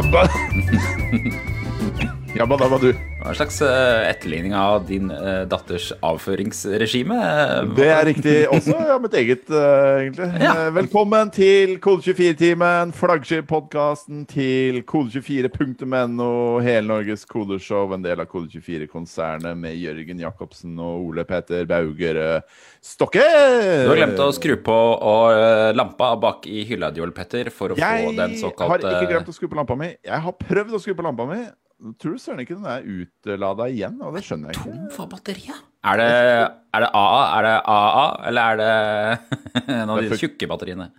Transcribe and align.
Jabba 0.00 0.22
Jabba 2.40 2.56
dabba 2.56 2.78
du. 2.80 2.94
Hva 3.20 3.34
slags 3.36 3.58
eh, 3.60 4.06
etterligning 4.08 4.54
av 4.56 4.86
din 4.88 5.10
eh, 5.12 5.42
datters 5.44 5.90
avføringsregime? 6.00 7.18
Det 7.76 7.88
er 7.92 8.06
riktig. 8.08 8.36
Også 8.48 8.78
ja, 8.88 8.96
mitt 9.02 9.16
eget, 9.20 9.44
eh, 9.52 10.06
egentlig. 10.06 10.28
Ja. 10.40 10.54
Velkommen 10.72 11.28
til 11.36 11.74
Kode24-timen, 11.84 12.94
flaggskip-podkasten 12.96 14.24
til 14.32 14.80
kode24.no, 14.88 16.30
hele 16.64 16.86
Norges 16.88 17.28
kodeshow, 17.28 17.92
en 17.92 18.08
del 18.08 18.24
av 18.24 18.32
Kode24-konsernet 18.32 19.60
med 19.60 19.76
Jørgen 19.76 20.24
Jacobsen 20.24 20.80
og 20.80 21.10
Ole 21.10 21.28
Peter 21.28 21.68
Bauger 21.68 22.24
Stokke. 22.80 23.20
Du 23.20 23.92
har 23.92 24.00
glemt 24.06 24.24
å 24.24 24.32
skru 24.32 24.56
på 24.64 24.82
lampa 25.76 26.14
bak 26.24 26.48
i 26.48 26.64
hylla, 26.72 26.88
Joel 26.96 27.12
Petter, 27.12 27.52
for 27.52 27.76
å 27.76 27.82
Jeg 27.84 28.06
få 28.08 28.16
den 28.16 28.38
har 28.40 28.80
ikke 28.80 29.08
glemt 29.18 29.28
å 29.28 29.36
skru 29.36 29.50
på 29.52 29.60
lampa 29.60 29.76
mi. 29.76 29.98
Jeg 30.00 30.24
har 30.24 30.40
prøvd 30.40 30.80
å 30.80 30.80
skru 30.80 30.96
på 30.96 31.04
lampa 31.04 31.28
mi. 31.28 31.44
Tror 32.00 32.16
du 32.16 32.20
søren 32.20 32.42
ikke 32.42 32.58
den 32.58 32.66
er 32.68 32.84
utlada 32.84 33.66
igjen? 33.72 34.00
Og 34.04 34.16
det 34.16 34.24
skjønner 34.26 34.50
jeg 34.50 34.60
ikke. 34.60 34.72
Tom 34.74 34.88
for 34.94 35.08
batteriet. 35.08 35.62
Er 35.80 35.96
det, 35.96 36.08
er 36.76 36.84
det 36.84 36.90
AA, 36.92 37.20
er 37.38 37.46
det 37.46 37.54
AA, 37.72 38.02
eller 38.28 38.50
er 38.50 38.60
det 38.60 39.38
en 39.78 39.92
av 39.94 40.02
de 40.02 40.18
tjukke 40.20 40.48
batteriene? 40.50 40.90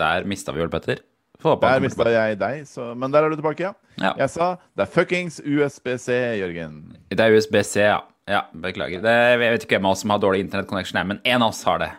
Der 0.00 0.26
mista 0.28 0.54
vi 0.56 0.62
vel 0.64 0.72
Petter. 0.72 1.04
Der 1.40 1.80
mista 1.80 2.04
jeg 2.12 2.36
deg, 2.40 2.66
så 2.68 2.90
Men 2.98 3.12
der 3.12 3.24
er 3.24 3.32
du 3.32 3.38
tilbake, 3.38 3.70
ja. 3.70 3.72
Ja. 4.00 4.12
Jeg 4.24 4.32
sa 4.34 4.50
det 4.76 4.84
er 4.84 4.92
fuckings 4.92 5.40
USBC, 5.40 6.08
Jørgen. 6.40 6.80
Det 7.08 7.20
er 7.20 7.36
USB-C, 7.36 7.80
ja. 7.86 8.00
ja. 8.28 8.42
Beklager. 8.52 9.00
Det, 9.04 9.14
jeg 9.36 9.40
vet 9.44 9.64
ikke 9.64 9.78
hvem 9.78 9.88
av 9.88 9.96
oss 9.96 10.04
som 10.04 10.12
har 10.12 10.20
dårlig 10.20 10.44
internettconnection 10.44 11.00
her, 11.00 11.08
men 11.14 11.22
én 11.24 11.40
av 11.40 11.52
oss 11.52 11.62
har 11.68 11.80
det. 11.80 11.90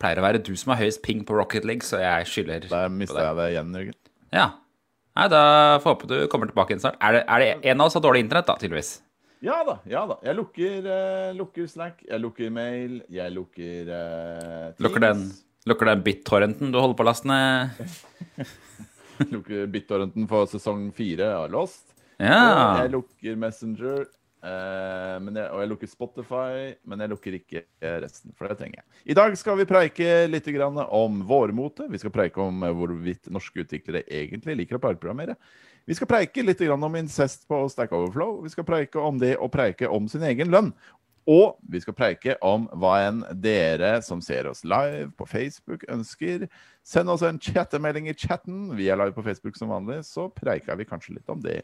Pleier 0.00 0.20
å 0.20 0.24
være 0.24 0.42
du 0.44 0.54
som 0.56 0.74
har 0.74 0.80
høyest 0.80 1.02
ping 1.04 1.24
på 1.28 1.36
Rocket 1.36 1.66
League, 1.68 1.84
så 1.84 2.00
jeg 2.00 2.28
skylder 2.28 2.68
Der 2.68 2.88
på 2.88 2.98
mista 3.00 3.18
det. 3.20 3.26
jeg 3.26 3.40
det 3.40 3.48
igjen, 3.54 3.74
Jørgen. 3.80 3.99
Ja. 4.34 4.48
Nei, 5.18 5.26
da 5.32 5.42
får 5.82 5.94
håpe 5.94 6.08
du 6.10 6.16
kommer 6.30 6.50
tilbake 6.50 6.74
igjen 6.74 6.82
snart. 6.84 6.98
Er 7.02 7.18
det, 7.18 7.22
er 7.26 7.42
det 7.42 7.70
en 7.72 7.80
av 7.82 7.90
oss 7.90 7.96
har 7.98 8.04
dårlig 8.04 8.22
internett, 8.24 8.46
da, 8.48 8.56
tydeligvis? 8.60 8.98
Ja 9.44 9.62
da. 9.64 9.78
ja 9.88 10.04
da. 10.08 10.18
Jeg 10.24 10.36
lukker, 10.36 10.86
uh, 10.86 11.30
lukker 11.36 11.68
Slack, 11.70 12.02
jeg 12.04 12.20
lukker 12.20 12.52
mail, 12.52 13.00
jeg 13.10 13.32
lukker 13.32 13.88
uh. 13.88 14.82
Lukker 14.84 15.02
den, 15.02 15.24
lukker 15.68 15.90
den 15.90 16.04
BitTorrenten 16.04 16.72
du 16.74 16.78
holder 16.78 16.98
på 16.98 17.06
å 17.06 17.08
laste 17.08 17.30
ned? 17.30 17.80
lukker 19.34 19.66
BitTorrenten 19.72 20.28
for 20.30 20.48
sesong 20.50 20.90
fire 20.96 21.32
av 21.40 21.48
Lost. 21.52 21.86
Ja. 22.20 22.82
Jeg 22.82 22.92
lukker 22.92 23.38
Messenger. 23.40 24.04
Men 24.40 25.36
jeg, 25.36 25.48
og 25.52 25.60
jeg 25.60 25.68
lukker 25.68 25.90
Spotify, 25.90 26.52
men 26.88 27.02
jeg 27.04 27.12
lukker 27.12 27.34
ikke 27.36 27.64
resten, 28.00 28.32
for 28.36 28.48
det 28.48 28.56
trenger 28.60 28.80
jeg. 28.80 28.86
I 29.12 29.16
dag 29.18 29.34
skal 29.36 29.58
vi 29.60 29.66
preike 29.68 30.06
litt 30.30 30.48
om 30.86 31.18
vårmote. 31.28 31.88
Vi 31.92 32.00
skal 32.00 32.14
preike 32.14 32.40
om 32.40 32.64
hvorvidt 32.64 33.28
norske 33.32 33.66
utviklere 33.66 34.06
egentlig 34.08 34.56
liker 34.62 34.78
å 34.78 34.82
parprogrammere. 34.82 35.36
Vi 35.84 35.96
skal 35.98 36.08
preike 36.08 36.44
litt 36.44 36.60
om 36.70 36.96
incest 36.96 37.48
på 37.48 37.60
Stack 37.68 37.92
Overflow. 37.92 38.40
Vi 38.44 38.52
skal 38.52 38.64
preike 38.68 39.00
om 39.00 39.20
det 39.20 39.36
å 39.36 39.48
preike 39.52 39.88
om 39.88 40.08
sin 40.08 40.24
egen 40.24 40.52
lønn. 40.52 40.72
Og 41.30 41.58
vi 41.68 41.80
skal 41.82 41.94
preike 41.94 42.34
om 42.42 42.64
hva 42.80 42.94
enn 43.06 43.20
dere 43.42 44.00
som 44.02 44.22
ser 44.24 44.48
oss 44.50 44.64
live 44.64 45.10
på 45.18 45.26
Facebook 45.28 45.84
ønsker. 45.92 46.46
Send 46.86 47.12
oss 47.12 47.22
en 47.26 47.38
chattemelding 47.38 48.08
i 48.08 48.16
chatten. 48.16 48.70
Vi 48.78 48.88
er 48.88 48.98
live 48.98 49.14
på 49.14 49.24
Facebook 49.26 49.58
som 49.60 49.70
vanlig, 49.70 50.00
så 50.08 50.30
preiker 50.32 50.80
vi 50.80 50.88
kanskje 50.88 51.18
litt 51.18 51.28
om 51.30 51.42
det 51.44 51.60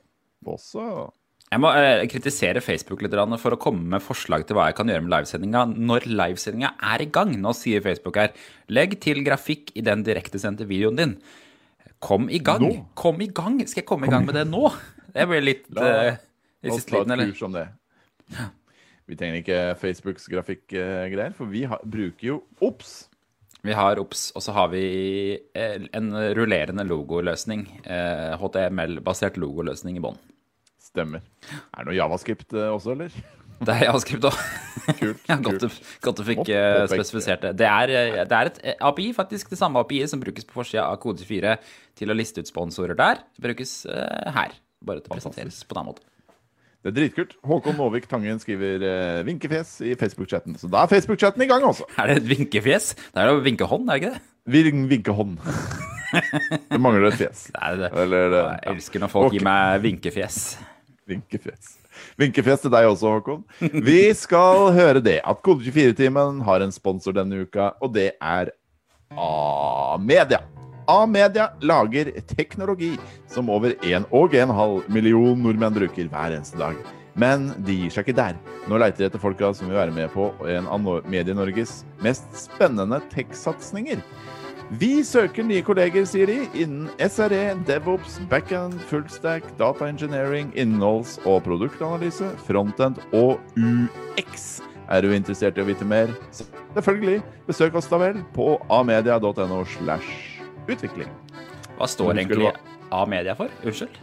også. 0.46 1.08
Jeg 1.46 1.62
må 1.62 1.70
eh, 1.78 2.02
kritisere 2.10 2.60
Facebook 2.64 3.04
litt 3.04 3.14
for 3.38 3.54
å 3.54 3.60
komme 3.60 3.84
med 3.94 4.02
forslag 4.02 4.42
til 4.48 4.58
hva 4.58 4.66
jeg 4.66 4.76
kan 4.80 4.88
gjøre 4.90 5.04
med 5.04 5.12
livesendinga 5.12 5.62
når 5.78 6.08
livesendinga 6.10 6.72
er 6.90 7.04
i 7.04 7.06
gang. 7.06 7.36
Nå 7.38 7.52
sier 7.54 7.84
Facebook 7.84 8.18
her 8.18 8.34
legg 8.66 8.98
til 9.02 9.22
grafikk 9.26 9.70
i 9.78 9.84
den 9.86 10.02
direktesendte 10.06 10.66
videoen 10.66 10.98
din. 10.98 11.14
Kom 12.02 12.26
i 12.26 12.42
gang. 12.42 12.66
Nå? 12.66 12.82
Kom 12.98 13.22
i 13.22 13.30
gang. 13.30 13.60
Skal 13.62 13.84
jeg 13.84 13.88
komme 13.88 14.10
i 14.10 14.12
gang 14.12 14.26
med 14.26 14.34
det 14.40 14.44
nå? 14.50 14.66
Det 15.14 15.30
blir 15.30 15.46
litt 15.46 15.70
La 15.78 15.86
uh, 15.86 16.20
i 16.66 16.74
oss 16.74 16.88
ta 16.88 17.04
et 17.04 17.14
eller? 17.14 17.30
kurs 17.30 17.46
om 17.46 17.54
det. 17.54 17.66
Vi 19.06 19.14
trenger 19.14 19.38
ikke 19.38 19.64
Facebooks 19.78 20.26
grafikkgreier, 20.26 21.30
for 21.38 21.46
vi 21.46 21.62
har, 21.70 21.78
bruker 21.86 22.26
jo 22.26 22.40
OBS. 22.58 23.04
Vi 23.62 23.74
har 23.74 24.02
OBS, 24.02 24.32
og 24.34 24.42
så 24.42 24.54
har 24.54 24.72
vi 24.74 24.86
eh, 25.54 25.78
en 25.94 26.10
rullerende 26.34 26.82
logoløsning. 26.86 27.68
HTML-basert 28.42 29.38
logoløsning 29.38 30.02
i 30.02 30.02
bånn. 30.02 30.18
Stemmer. 30.96 31.24
Er 31.52 31.82
det 31.82 31.90
noe 31.90 31.98
javascript 31.98 32.56
eh, 32.56 32.70
også, 32.72 32.96
eller? 32.96 33.12
Det 33.66 33.72
er 33.72 33.86
javascript 33.86 34.26
òg. 34.28 34.40
Ja, 35.26 35.36
godt, 35.42 35.64
godt 36.04 36.20
du 36.20 36.26
fikk 36.26 36.50
eh, 36.52 36.84
spesifisert 36.88 37.42
det. 37.42 37.54
Det 37.60 37.66
er, 37.68 37.92
eh, 37.92 38.18
det 38.28 38.36
er 38.36 38.50
et 38.50 38.82
API, 38.84 39.10
faktisk 39.16 39.50
det 39.52 39.58
samme 39.60 39.80
API 39.82 40.02
som 40.08 40.20
brukes 40.22 40.46
på 40.46 40.60
forsida 40.60 40.84
av 40.86 41.00
Kode24 41.02 41.56
til 41.98 42.12
å 42.12 42.16
liste 42.16 42.44
ut 42.44 42.50
sponsorer 42.50 42.98
der. 42.98 43.24
Det 43.36 43.48
brukes 43.48 43.80
uh, 43.88 44.28
her. 44.36 44.54
Bare 44.86 45.02
til 45.02 45.10
å 45.10 45.16
presenteres 45.16 45.64
på 45.66 45.78
den 45.78 45.88
måten. 45.88 46.04
Det 46.86 46.92
er 46.92 46.98
dritkult. 47.00 47.32
Håkon 47.42 47.74
Nåvik 47.80 48.04
Tangen 48.06 48.38
skriver 48.38 48.84
eh, 48.86 49.24
vinkefjes 49.26 49.80
i 49.82 49.96
Facebook-chatten. 49.98 50.54
Så 50.60 50.70
da 50.70 50.84
er 50.84 50.92
Facebook-chatten 50.92 51.42
i 51.42 51.48
gang, 51.50 51.64
altså. 51.66 51.88
Er 51.98 52.12
det 52.12 52.20
et 52.20 52.28
vinkefjes? 52.30 52.92
Det 53.10 53.24
er 53.24 53.32
jo 53.32 53.40
vinkehånd, 53.42 53.90
er 53.90 53.98
det 53.98 54.04
ikke 54.04 54.12
det? 54.14 54.22
Vin 54.54 54.86
vinkehånd. 54.92 55.40
det 56.70 56.78
mangler 56.78 57.08
et 57.10 57.18
fjes. 57.18 57.48
Det 57.50 57.58
er 57.58 57.80
det. 57.80 57.90
Eller 58.04 58.30
det, 58.30 58.44
Jeg 58.44 58.76
elsker 58.76 59.02
når 59.02 59.14
folk 59.16 59.32
okay. 59.32 59.40
gir 59.40 59.48
meg 59.48 59.82
vinkefjes. 59.82 60.40
Vinkefjes. 61.06 61.76
Vinkefjes 62.18 62.64
til 62.64 62.72
deg 62.74 62.88
også, 62.90 63.14
Håkon. 63.16 63.44
Vi 63.86 64.10
skal 64.18 64.72
høre 64.74 65.02
det 65.04 65.20
at 65.22 65.40
Kode24-timen 65.46 66.42
har 66.46 66.64
en 66.64 66.74
sponsor 66.74 67.14
denne 67.16 67.44
uka, 67.46 67.70
og 67.80 67.94
det 67.94 68.10
er 68.18 68.50
A-media. 69.14 70.42
A-media 70.90 71.48
lager 71.62 72.10
teknologi 72.30 72.92
som 73.30 73.50
over 73.50 73.74
1 73.86 74.06
og 74.14 74.34
1,5 74.34 74.90
million 74.92 75.38
nordmenn 75.42 75.74
bruker 75.78 76.10
hver 76.10 76.34
eneste 76.34 76.58
dag. 76.58 76.78
Men 77.16 77.48
de 77.64 77.78
gir 77.80 77.94
seg 77.94 78.04
ikke 78.04 78.18
der. 78.18 78.36
Nå 78.68 78.78
leiter 78.82 79.04
de 79.04 79.08
etter 79.08 79.22
folka 79.22 79.48
som 79.56 79.70
vil 79.70 79.78
være 79.78 79.94
med 79.94 80.10
på 80.12 80.28
en 80.52 80.66
av 80.68 81.06
Medie-Norges 81.08 81.80
mest 82.04 82.26
spennende 82.36 83.00
tech-satsinger. 83.14 84.02
Vi 84.70 85.04
søker 85.06 85.44
nye 85.46 85.62
kolleger, 85.62 86.02
sier 86.10 86.26
de, 86.26 86.40
innen 86.58 86.88
SRE, 86.98 87.54
DevOps, 87.68 88.16
backend, 88.30 88.74
fullstack, 88.90 89.44
data 89.60 89.86
engineering, 89.86 90.48
innholds- 90.58 91.20
og 91.22 91.44
produktanalyse, 91.46 92.32
frontend 92.48 92.98
og 93.14 93.38
UX. 93.54 94.56
Er 94.90 95.06
du 95.06 95.14
interessert 95.14 95.58
i 95.58 95.62
å 95.62 95.68
vite 95.68 95.86
mer? 95.86 96.10
Selvfølgelig, 96.74 97.20
besøk 97.46 97.78
oss 97.78 97.86
da 97.90 98.00
vel 98.02 98.18
på 98.34 98.56
amedia.no 98.74 99.60
slash 99.76 100.42
utvikling. 100.66 101.14
Hva 101.78 101.86
står 101.86 102.16
egentlig 102.16 102.50
Amedia 102.90 103.36
for? 103.38 103.54
Unnskyld? 103.62 104.02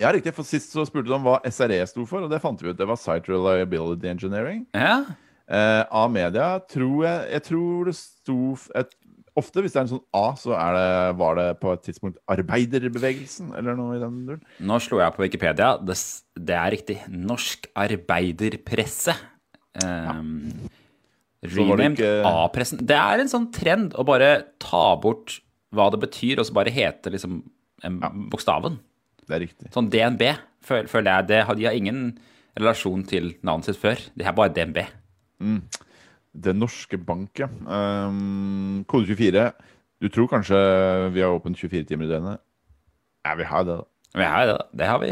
Ja, 0.00 0.14
riktig, 0.16 0.32
for 0.34 0.48
sist 0.48 0.72
så 0.72 0.86
spurte 0.88 1.12
du 1.12 1.14
om 1.18 1.28
hva 1.28 1.36
SRE 1.52 1.82
sto 1.86 2.08
for, 2.08 2.24
og 2.24 2.32
det 2.32 2.40
fant 2.40 2.64
vi 2.64 2.72
ut. 2.72 2.80
Det 2.80 2.88
var 2.88 2.96
Site 2.96 3.28
Reliability 3.28 4.08
Engineering. 4.08 4.64
Ja. 4.72 5.02
Eh, 5.44 5.84
A-media 5.92 6.54
tror 6.72 7.02
jeg 7.04 7.32
Jeg 7.34 7.42
tror 7.50 7.84
det 7.84 7.92
sto 7.98 8.36
jeg, 8.56 8.86
Ofte 9.34 9.64
hvis 9.64 9.72
det 9.74 9.80
er 9.80 9.86
en 9.88 9.92
sånn 9.96 10.04
A, 10.14 10.24
så 10.38 10.54
det, 10.54 10.86
var 11.18 11.34
det 11.38 11.46
på 11.58 11.72
et 11.74 11.82
tidspunkt 11.88 12.20
arbeiderbevegelsen, 12.30 13.48
eller 13.58 13.74
noe 13.74 13.96
i 13.96 14.02
den 14.02 14.20
duren. 14.28 14.44
Nå 14.62 14.76
slo 14.82 15.00
jeg 15.02 15.14
på 15.16 15.24
Wikipedia. 15.24 15.72
Det, 15.82 15.96
det 16.38 16.54
er 16.54 16.70
riktig. 16.76 16.96
Norsk 17.10 17.66
arbeiderpresse. 17.84 19.16
Um, 19.82 20.52
ja. 21.42 21.50
renamed 21.56 21.98
ikke- 21.98 22.12
A-pressen. 22.30 22.78
Det 22.86 22.94
er 22.94 23.24
en 23.24 23.32
sånn 23.32 23.50
trend 23.52 23.96
å 23.98 24.06
bare 24.06 24.30
ta 24.62 24.94
bort 25.02 25.40
hva 25.74 25.90
det 25.90 26.00
betyr, 26.06 26.38
og 26.38 26.46
så 26.46 26.54
bare 26.54 26.70
hete 26.70 27.10
liksom 27.10 27.40
ja. 27.82 28.12
bokstaven. 28.30 28.78
Det 29.26 29.34
er 29.34 29.42
riktig. 29.48 29.72
Sånn 29.74 29.90
DNB, 29.90 30.22
føl- 30.62 30.86
føler 30.86 31.10
jeg. 31.10 31.26
Det, 31.32 31.56
de 31.58 31.66
har 31.66 31.74
ingen 31.74 32.18
relasjon 32.54 33.02
til 33.08 33.32
navnet 33.42 33.66
sitt 33.66 33.82
før. 33.82 33.98
Det 34.14 34.26
er 34.26 34.36
bare 34.36 34.54
DNB. 34.54 34.84
Det 36.34 36.54
norske 36.56 36.98
bank, 36.98 37.38
ja. 37.38 37.46
Um, 37.48 38.84
kode 38.90 39.06
24. 39.06 39.52
Du 40.02 40.08
tror 40.10 40.26
kanskje 40.28 40.58
vi 41.14 41.22
har 41.22 41.30
åpent 41.36 41.56
24 41.56 41.84
timer 41.88 42.08
i 42.08 42.08
døgnet? 42.10 42.40
Ja, 43.24 43.34
vi 43.38 43.44
har 43.48 43.64
det. 43.64 43.76
da. 43.78 43.84
Vi 44.18 44.24
har 44.30 44.46
det, 44.46 44.56
da. 44.58 44.64
Det 44.78 44.86
har 44.86 44.98
vi 45.02 45.08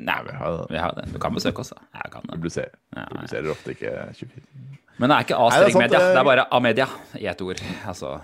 Nei, 0.00 0.18
Vi 0.26 0.34
har 0.36 0.52
det. 0.58 0.66
vi 0.70 0.78
har 0.80 0.92
det. 0.96 1.06
Du 1.12 1.18
kan 1.18 1.34
besøke 1.34 1.60
oss, 1.64 1.72
da. 1.74 1.80
Jeg 1.96 2.12
kan 2.12 2.22
det. 2.28 2.34
Publiserer. 2.36 2.74
Ja, 2.94 3.00
ja. 3.00 3.06
Publiserer 3.14 3.50
ofte 3.50 3.74
ikke 3.74 3.94
24 4.14 4.44
Men 5.00 5.08
det 5.10 5.16
er 5.16 5.24
ikke 5.26 5.40
A-streng 5.40 5.78
media. 5.80 5.98
det- 5.98 6.12
Det 6.14 6.20
er 6.20 6.24
bare 6.24 6.46
A-media 6.52 6.86
i 7.18 7.26
ett 7.26 7.40
ord. 7.42 7.60
Altså 7.86 8.20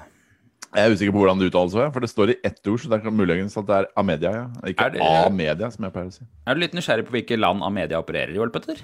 Jeg 0.75 0.85
er 0.91 0.93
usikker 0.95 1.13
på 1.13 1.19
hvordan 1.25 1.39
det 1.41 1.47
uttales, 1.53 1.93
for 1.93 2.01
det 2.01 2.11
står 2.11 2.29
i 2.31 2.37
ett 2.45 2.67
ord, 2.69 2.79
så 2.81 2.89
det 2.91 3.05
er 3.07 3.11
muligens 3.11 3.57
at 3.57 3.67
det 3.67 3.75
er 3.77 3.85
Amedia, 3.97 4.31
ja. 4.33 4.47
Ikke 4.67 5.01
A-media, 5.01 5.71
som 5.71 5.85
jeg 5.85 5.93
pleier 5.93 6.07
å 6.09 6.13
si. 6.13 6.25
Er 6.47 6.55
du 6.55 6.61
litt 6.61 6.73
nysgjerrig 6.75 7.07
på 7.07 7.13
hvilke 7.17 7.39
land 7.39 7.63
Amedia 7.63 7.97
opererer 7.99 8.31
i, 8.31 8.35
Joel 8.35 8.51
Petter? 8.51 8.77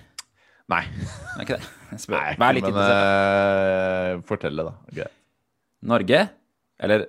Nei. 0.72 0.82
Det 0.92 1.38
Er 1.38 1.46
ikke 1.46 1.58
det? 1.58 1.72
Jeg 1.92 2.04
spør. 2.06 2.16
Nei 2.22 2.36
Vær 2.40 2.56
litt 2.56 2.64
men 2.66 2.72
interessert. 2.72 4.14
eh, 4.14 4.22
fortell 4.28 4.56
det, 4.62 4.64
da. 4.70 4.74
Okay. 4.92 5.10
Norge, 5.92 6.22
eller 6.82 7.04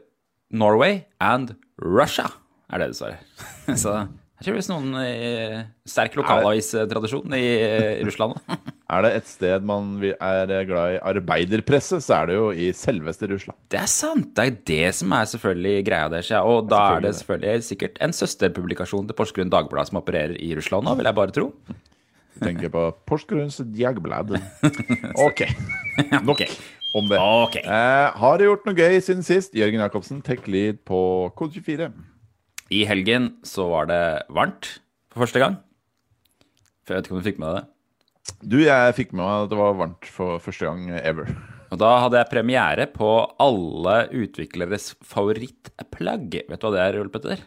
Norway 0.54 1.00
and 1.24 1.56
Russia, 1.82 2.28
er 2.74 2.84
det 2.84 2.92
du 2.94 2.98
svarer. 3.00 3.24
Så 3.80 3.94
Det 4.44 4.52
er 4.52 4.58
ikke 4.60 4.74
noen 4.74 4.98
eh, 5.00 5.60
sterk 5.88 6.18
lokalavistradisjon 6.20 7.36
i 7.38 7.44
eh, 7.64 8.04
Russland. 8.08 8.40
Er 8.94 9.02
det 9.02 9.10
et 9.16 9.26
sted 9.32 9.64
man 9.66 9.96
er 10.04 10.52
glad 10.68 10.92
i 10.94 10.98
arbeiderpresse, 11.10 11.98
så 12.04 12.18
er 12.20 12.28
det 12.30 12.36
jo 12.36 12.50
i 12.52 12.68
selveste 12.78 13.26
Russland. 13.32 13.58
Det 13.74 13.80
er 13.80 13.88
sant! 13.90 14.28
Det 14.38 14.44
er 14.44 14.58
det 14.70 14.92
som 15.00 15.16
er 15.18 15.32
selvfølgelig 15.32 15.86
greia 15.88 16.12
deres. 16.14 16.30
Ja. 16.30 16.44
Og 16.46 16.68
da 16.70 16.82
er 17.00 17.08
det 17.08 17.16
selvfølgelig 17.18 17.66
sikkert 17.72 17.98
en 18.06 18.14
søsterpublikasjon 18.14 19.08
til 19.10 19.18
Porsgrunn 19.18 19.50
Dagblad 19.50 19.90
som 19.90 19.98
opererer 19.98 20.36
i 20.38 20.52
Russland 20.60 20.86
nå, 20.86 20.94
vil 21.00 21.10
jeg 21.10 21.18
bare 21.18 21.34
tro. 21.34 21.48
Tenker 22.42 22.72
på 22.74 22.86
Porsgrunns 23.10 23.60
Jagblad. 23.78 24.34
Ok, 25.28 25.44
nok 26.24 26.34
Ok. 26.34 26.46
om 26.98 27.08
det. 27.10 27.20
Okay. 27.20 27.62
Eh, 27.66 28.08
har 28.22 28.38
du 28.40 28.46
gjort 28.48 28.66
noe 28.68 28.78
gøy 28.78 28.98
siden 29.02 29.26
sist? 29.26 29.54
Jørgen 29.58 29.82
Jacobsen, 29.84 30.22
tech 30.26 30.48
lead 30.50 30.82
på 30.88 30.98
Kode 31.38 31.62
24. 31.62 31.92
I 32.74 32.84
helgen 32.90 33.36
så 33.46 33.68
var 33.70 33.90
det 33.92 34.02
varmt 34.34 34.80
for 35.14 35.26
første 35.26 35.42
gang. 35.44 35.60
For 36.84 36.94
jeg 36.96 37.00
vet 37.02 37.08
ikke 37.10 37.16
om 37.16 37.22
du 37.24 37.28
fikk 37.30 37.42
med 37.44 37.50
deg 37.54 37.62
det. 37.62 37.70
Du, 38.44 38.58
jeg 38.64 38.96
fikk 38.96 39.12
med 39.14 39.24
meg 39.26 39.46
at 39.46 39.50
det 39.52 39.60
var 39.60 39.74
varmt 39.80 40.08
for 40.10 40.40
første 40.44 40.68
gang 40.68 40.90
ever. 41.00 41.30
Og 41.74 41.80
da 41.82 41.90
hadde 42.04 42.20
jeg 42.22 42.30
premiere 42.32 42.86
på 42.94 43.10
alle 43.42 43.96
utvikleres 44.14 44.92
favorittplagg. 45.04 46.38
Vet 46.50 46.62
du 46.62 46.68
hva 46.68 46.74
det 46.76 46.84
er, 46.86 47.00
Ole 47.02 47.12
Petter? 47.14 47.42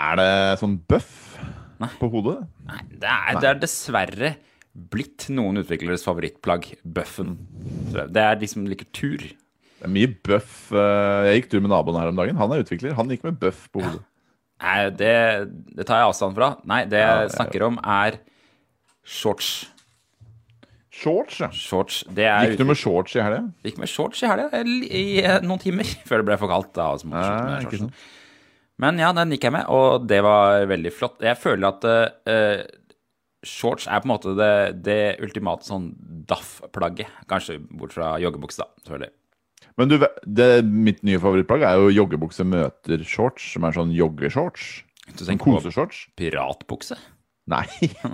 Er 0.00 0.18
det 0.20 0.28
sånn 0.60 0.76
bøff 0.88 1.29
på 2.00 2.10
hodet? 2.12 2.38
Nei, 2.68 2.80
det 3.00 3.08
er, 3.08 3.40
det 3.40 3.48
er 3.50 3.60
dessverre 3.62 4.34
blitt 4.92 5.28
noen 5.34 5.62
utvikleres 5.62 6.04
favorittplagg. 6.06 6.68
Bøffen. 6.84 7.36
Det 7.94 8.20
er 8.22 8.36
de 8.38 8.46
som 8.50 8.66
liker 8.68 8.86
tur. 8.94 9.18
Det 9.80 9.88
er 9.88 9.92
mye 9.94 10.12
bøff. 10.26 10.70
eh, 10.76 11.30
Jeg 11.30 11.40
gikk 11.42 11.50
tur 11.54 11.60
med 11.64 11.72
naboen 11.72 11.96
her 11.98 12.12
om 12.12 12.16
dagen. 12.20 12.36
Han 12.36 12.52
er 12.52 12.62
utvikler. 12.62 12.94
Han 12.98 13.08
gikk 13.10 13.24
med 13.26 13.40
bøff 13.40 13.66
på 13.72 13.82
hodet. 13.82 14.02
Nei, 14.60 14.90
det, 14.92 15.14
det 15.74 15.86
tar 15.88 16.02
jeg 16.02 16.10
avstand 16.12 16.36
fra. 16.36 16.50
Nei, 16.68 16.82
det 16.84 17.00
Ja, 17.00 17.14
jeg 17.22 17.30
ja. 17.30 17.34
snakker 17.38 17.62
om, 17.70 17.78
er 17.80 18.18
shorts. 19.02 19.66
Shorts, 20.92 21.38
ja. 21.40 21.48
Shorts, 21.54 22.02
det 22.12 22.26
Gikk 22.28 22.58
du 22.60 22.64
med 22.68 22.76
shorts 22.76 23.14
i 23.16 23.22
helga? 23.22 23.44
Gikk 23.64 23.78
med 23.80 23.88
shorts 23.88 24.20
i 24.22 24.28
helga 24.28 24.50
i, 24.60 24.74
i 24.90 25.04
eh, 25.22 25.38
noen 25.46 25.60
timer 25.62 25.88
før 26.08 26.20
det 26.20 26.26
ble 26.28 26.36
for 26.42 26.50
kaldt. 26.50 26.72
da, 26.76 26.90
altså, 26.92 27.08
med 27.08 27.24
Nei, 27.24 27.60
shortsen. 27.64 27.92
Men 28.80 29.00
ja, 29.02 29.10
den 29.16 29.34
gikk 29.34 29.44
jeg 29.48 29.54
med, 29.58 29.66
og 29.68 30.06
det 30.08 30.22
var 30.24 30.64
veldig 30.70 30.92
flott. 30.96 31.18
Jeg 31.24 31.36
føler 31.36 31.68
at 31.68 31.84
uh, 31.84 32.62
shorts 33.46 33.86
er 33.88 34.00
på 34.02 34.08
en 34.08 34.12
måte 34.14 34.34
det, 34.38 34.52
det 34.86 34.98
ultimate 35.24 35.68
sånn 35.68 35.90
daff-plagget. 36.30 37.10
Kanskje 37.30 37.58
bort 37.76 37.92
fra 37.96 38.14
joggebukse, 38.22 38.62
da, 38.64 38.70
selvfølgelig. 38.84 39.12
Men 39.80 39.88
du, 39.92 39.96
det, 40.26 40.48
mitt 40.66 41.00
nye 41.06 41.20
favorittplagg 41.22 41.62
er 41.64 41.78
jo 41.80 41.92
joggebukse 42.02 42.44
møter 42.48 43.04
shorts, 43.06 43.52
som 43.54 43.64
er 43.68 43.76
sånn 43.76 43.92
joggeshorts. 43.96 44.68
Du 45.10 45.22
Sånn 45.22 45.32
tenker 45.34 45.48
på 45.48 45.56
koseshorts. 45.58 46.04
piratbukse? 46.20 46.96
Nei, 47.50 47.64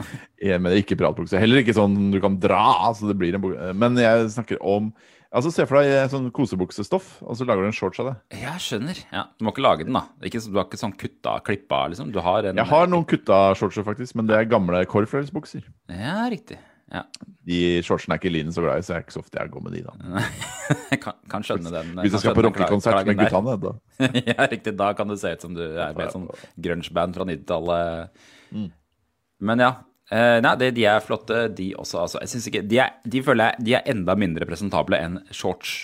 jeg 0.49 0.62
mener 0.62 0.79
ikke 0.81 0.97
piratbukse. 0.99 1.39
Heller 1.43 1.61
ikke 1.62 1.75
sånn 1.77 1.97
du 2.15 2.19
kan 2.23 2.39
dra, 2.43 2.62
så 2.97 3.11
det 3.11 3.19
blir 3.21 3.37
en 3.37 3.43
bukse. 3.43 3.73
Men 3.77 3.99
jeg 4.01 4.31
snakker 4.37 4.62
om 4.65 4.93
Altså, 5.37 5.50
Se 5.53 5.67
for 5.69 5.83
deg 5.85 6.09
sånn 6.12 6.31
kosebuksestoff, 6.35 7.19
og 7.21 7.37
så 7.37 7.44
lager 7.44 7.67
du 7.67 7.69
en 7.69 7.77
shorts 7.77 8.00
av 8.00 8.09
det. 8.09 8.15
Jeg 8.41 8.62
skjønner. 8.65 9.00
Ja, 9.12 9.27
Du 9.37 9.44
må 9.44 9.53
ikke 9.53 9.65
lage 9.67 9.85
den, 9.85 9.97
da. 9.99 10.06
Ikke, 10.25 10.41
du 10.41 10.56
har 10.56 10.65
ikke 10.65 10.81
sånn 10.81 10.94
kutta, 10.97 11.35
klippa, 11.44 11.83
liksom. 11.93 12.09
Du 12.15 12.23
har 12.25 12.49
en 12.49 12.56
Jeg 12.56 12.71
har 12.71 12.88
noen 12.88 13.05
kutta 13.09 13.41
shortser, 13.59 13.85
faktisk, 13.85 14.17
men 14.17 14.31
det 14.31 14.38
er 14.38 14.49
gamle 14.49 14.81
Corflakes-bukser. 14.88 15.67
Ja, 15.93 16.23
riktig. 16.33 16.56
Ja. 16.93 17.03
De 17.44 17.59
shortsene 17.83 18.15
er 18.15 18.21
ikke 18.21 18.31
Linen 18.31 18.55
så 18.55 18.62
glad 18.62 18.79
i, 18.79 18.85
så 18.87 18.94
jeg 18.94 19.03
er 19.03 19.05
ikke 19.05 19.17
så 19.17 19.23
ofte 19.25 19.41
jeg 19.41 19.50
går 19.53 19.65
med 19.67 19.75
de, 19.75 19.83
da. 19.88 20.23
Jeg 20.94 21.00
kan, 21.03 21.19
kan 21.31 21.44
skjønne 21.47 21.71
den. 21.75 21.93
Hvis 21.99 22.15
du 22.15 22.17
jeg 22.17 22.23
skal 22.23 22.37
på 22.38 22.44
rockekonsert 22.47 23.09
med 23.11 23.19
guttene, 23.21 23.56
da. 23.62 23.73
ja, 24.31 24.47
riktig. 24.50 24.73
Da 24.79 24.93
kan 24.99 25.11
det 25.11 25.19
se 25.21 25.35
ut 25.35 25.44
som 25.44 25.55
du 25.55 25.65
er 25.67 25.93
med 25.99 26.06
et 26.06 26.15
sånn 26.15 26.27
grunge-band 26.62 27.19
fra 27.19 27.27
90-tallet. 27.29 28.25
Mm. 28.55 28.69
Men 29.50 29.62
ja. 29.67 29.71
Eh, 30.14 30.38
nei, 30.38 30.53
det, 30.61 30.70
de 30.76 30.85
er 30.87 31.03
flotte, 31.03 31.47
de 31.58 31.73
også. 31.75 31.99
Altså, 32.05 32.20
jeg 32.23 32.31
synes 32.31 32.49
ikke, 32.50 32.62
de, 32.70 32.79
er, 32.85 32.99
de 33.03 33.23
føler 33.26 33.50
jeg 33.50 33.67
de 33.67 33.76
er 33.79 33.88
enda 33.91 34.14
mindre 34.19 34.47
presentable 34.47 34.99
enn 35.03 35.20
shorts 35.35 35.81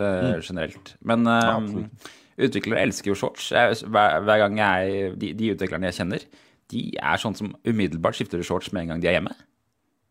eh, 0.00 0.36
generelt. 0.40 0.94
Men 1.04 1.26
Mm. 1.26 1.88
Ja, 2.36 2.46
utviklere 2.46 2.84
elsker 2.84 3.12
jo 3.12 3.16
shorts. 3.16 3.50
Jeg, 3.52 3.76
hver, 3.88 4.20
hver 4.24 4.42
gang 4.44 4.58
jeg, 4.60 5.12
de, 5.20 5.32
de 5.36 5.52
utviklerne 5.54 5.88
jeg 5.88 5.98
kjenner, 6.00 6.24
de 6.72 6.82
er 6.98 7.20
sånn 7.22 7.36
som 7.38 7.54
umiddelbart 7.64 8.18
skifter 8.18 8.40
til 8.40 8.48
shorts 8.48 8.72
med 8.72 8.84
en 8.84 8.94
gang 8.94 9.02
de 9.04 9.08
er 9.08 9.18
hjemme. 9.18 9.32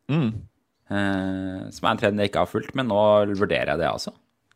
Mm. 0.09 0.31
Som 1.73 1.87
er 1.87 1.91
en 1.91 1.99
trend 2.01 2.21
jeg 2.21 2.31
ikke 2.31 2.45
har 2.45 2.49
fulgt, 2.49 2.73
men 2.77 2.89
nå 2.89 2.97
vurderer 3.33 3.73
jeg 3.73 3.81
det 3.81 3.89
altså. 3.89 4.13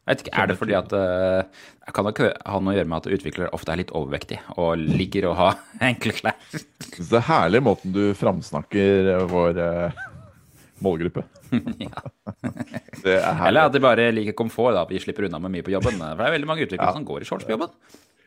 Jeg 0.09 0.15
vet 0.15 0.21
ikke, 0.25 0.31
Er 0.41 0.47
det 0.49 0.55
fordi 0.57 0.73
at 0.73 0.93
eh, 0.97 1.65
Det 1.85 1.93
kan 1.93 2.07
nok 2.07 2.19
ha 2.25 2.59
noe 2.59 2.73
å 2.73 2.77
gjøre 2.79 2.89
med 2.89 2.97
at 2.97 3.09
utviklere 3.13 3.51
ofte 3.53 3.73
er 3.73 3.81
litt 3.83 3.91
overvektige 3.93 4.55
og 4.57 4.81
liker 4.81 5.27
å 5.29 5.35
ha 5.37 5.49
enkle 5.85 6.15
klær. 6.17 6.37
Det 6.97 7.19
er 7.19 7.27
herlig 7.29 7.61
måten 7.65 7.93
du 7.93 8.01
framsnakker 8.17 9.11
vår 9.29 9.61
eh, 9.61 10.01
målgruppe. 10.81 11.23
ja. 11.85 12.03
Det 13.05 13.15
er. 13.19 13.41
Eller 13.47 13.69
at 13.69 13.73
de 13.75 13.81
bare 13.83 14.09
liker 14.15 14.35
komfort, 14.37 14.73
da. 14.75 14.83
Vi 14.89 14.99
slipper 15.03 15.29
unna 15.29 15.39
med 15.45 15.53
mye 15.53 15.65
på 15.65 15.73
jobben. 15.73 16.01
For 16.01 16.19
det 16.19 16.27
er 16.31 16.35
veldig 16.39 16.49
mange 16.49 16.65
utviklere 16.65 16.89
Ja. 16.89 16.97
som 16.97 17.05
går 17.07 17.23
i 17.23 17.29
shorts 17.29 17.47
på 17.47 17.53
jobben. 17.55 17.71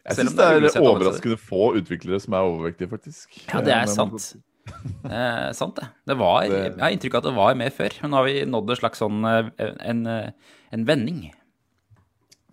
Jeg 0.03 0.19
syns 0.19 0.35
det 0.39 0.47
er 0.47 0.63
det 0.65 0.73
er 0.75 0.87
overraskende 0.87 1.39
få 1.39 1.69
utviklere 1.79 2.19
som 2.23 2.35
er 2.35 2.47
overvektige, 2.49 2.91
faktisk. 2.91 3.37
Ja, 3.53 3.61
det 3.63 3.75
er 3.77 3.91
sant. 3.91 4.33
Er 5.07 5.53
sant, 5.59 5.77
det. 5.79 5.87
det 6.07 6.17
var, 6.19 6.47
jeg 6.47 6.75
har 6.79 6.95
inntrykk 6.95 7.17
av 7.19 7.23
at 7.23 7.29
det 7.29 7.35
var 7.37 7.57
mer 7.59 7.71
før, 7.75 7.95
men 8.03 8.13
nå 8.13 8.19
har 8.21 8.27
vi 8.29 8.35
nådd 8.47 8.73
en 8.75 8.79
slags 8.79 9.03
sånn 9.03 9.25
eh, 9.27 9.49
en, 9.91 10.03
eh, 10.11 10.59
en 10.75 10.85
vending. 10.87 11.23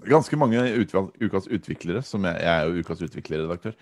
Ganske 0.07 0.37
mange 0.39 0.61
utval- 0.79 1.11
ukas 1.19 1.47
utviklere, 1.51 2.01
som 2.05 2.23
jeg, 2.23 2.39
jeg 2.39 2.47
er 2.53 2.67
jo 2.69 2.83
ukas 2.83 3.01
utviklerredaktør. 3.03 3.75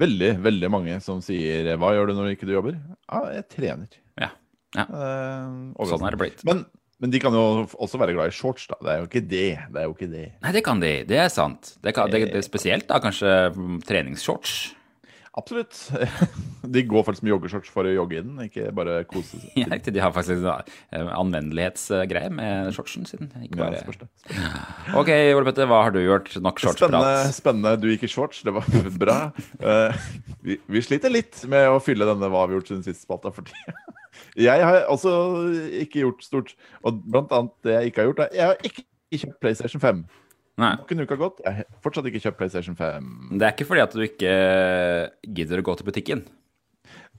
Veldig, 0.00 0.30
veldig 0.44 0.70
mange 0.72 1.00
som 1.04 1.20
sier 1.24 1.76
'hva 1.76 1.92
gjør 1.92 2.08
du 2.08 2.14
når 2.16 2.30
ikke 2.34 2.46
du 2.48 2.52
jobber'? 2.56 2.78
Ja, 3.08 3.20
jeg 3.32 3.48
trener. 3.48 3.88
Ja. 4.20 4.30
ja. 4.76 4.84
Eh, 4.84 5.86
Sånn 5.88 6.06
er 6.06 6.16
det 6.16 6.20
blitt. 6.20 6.44
Men, 6.44 6.64
men 7.00 7.10
de 7.10 7.20
kan 7.20 7.32
jo 7.32 7.64
også 7.78 7.98
være 8.00 8.14
glad 8.16 8.28
i 8.28 8.36
shorts, 8.36 8.66
da. 8.68 8.76
Det 8.80 8.90
er 8.92 8.98
jo 9.00 9.08
ikke 9.08 9.28
det. 9.28 9.58
Det 9.72 9.84
jo 9.84 9.94
ikke 9.96 10.10
det. 10.12 10.26
Nei, 10.42 10.52
det 10.52 10.64
kan 10.64 10.80
de. 10.80 10.92
Det 11.08 11.18
er 11.18 11.28
sant. 11.28 11.76
Det, 11.82 11.94
kan, 11.94 12.10
det, 12.10 12.28
det 12.32 12.40
er 12.40 12.46
spesielt 12.46 12.86
da 12.88 13.00
kanskje 13.00 13.32
mm, 13.56 13.80
treningsshorts. 13.88 14.74
Absolutt. 15.38 15.72
De 16.74 16.82
går 16.84 17.04
faktisk 17.06 17.24
med 17.24 17.32
joggeshorts 17.32 17.70
for 17.72 17.88
å 17.88 17.92
jogge 17.94 18.18
i 18.18 18.22
den, 18.24 18.36
ikke 18.44 18.68
bare 18.76 18.98
kose 19.08 19.38
seg. 19.40 19.54
Ja. 19.62 19.78
De 19.80 20.02
har 20.02 20.12
faktisk 20.12 20.42
en 20.42 20.48
eh, 20.52 21.08
anvendelighetsgreie 21.16 22.28
med 22.36 22.68
shortsen 22.76 23.08
sin. 23.08 23.30
Ikke 23.40 23.56
Ja, 23.56 23.70
bare... 23.70 23.80
spørs 23.80 24.02
det. 24.02 24.10
Ok, 25.00 25.08
Ole 25.32 25.46
Petter, 25.48 25.70
hva 25.70 25.80
har 25.86 25.96
du 25.96 26.02
gjort? 26.02 26.28
Nok 26.36 26.60
Spennende, 26.60 27.00
shortsprat? 27.00 27.34
spennende. 27.38 27.74
Du 27.80 27.88
gikk 27.88 28.04
i 28.04 28.12
shorts, 28.12 28.42
det 28.44 28.52
var 28.58 28.68
bra. 29.00 29.18
Eh, 29.56 30.04
vi, 30.44 30.58
vi 30.68 30.84
sliter 30.84 31.12
litt 31.12 31.40
med 31.48 31.70
å 31.72 31.80
fylle 31.82 32.08
denne 32.12 32.28
Hva 32.32 32.44
har 32.44 32.52
vi 32.52 32.58
gjort 32.60 32.72
siden 32.74 32.84
sist 32.86 33.06
spalta 33.06 33.32
for 33.32 33.48
tida. 33.48 33.76
Jeg 34.36 34.64
har 34.64 34.84
også 34.92 35.10
ikke 35.82 36.04
gjort 36.04 36.24
stort. 36.24 36.52
Og 36.84 37.00
blant 37.08 37.32
annet 37.32 37.54
det 37.64 37.78
jeg 37.78 37.92
ikke 37.92 38.02
har 38.04 38.10
gjort, 38.12 38.26
er 38.28 38.36
Jeg 38.36 38.50
har 38.52 38.66
ikke 38.68 38.84
kjøpt 39.22 39.40
PlayStation 39.42 39.80
5. 39.82 40.04
Nei. 40.60 40.74
Noen 40.76 41.04
uker 41.06 41.16
har 41.16 41.22
gått. 41.22 41.40
Jeg 41.46 41.58
har 41.62 41.68
fortsatt 41.84 42.08
ikke 42.10 42.20
kjøpt 42.26 42.38
PlayStation 42.40 42.76
5. 42.76 43.06
Det 43.40 43.46
er 43.46 43.54
ikke 43.54 43.66
fordi 43.70 43.84
at 43.84 43.94
du 43.96 44.02
ikke 44.04 44.32
gidder 45.38 45.62
å 45.62 45.66
gå 45.66 45.76
til 45.78 45.88
butikken. 45.88 46.24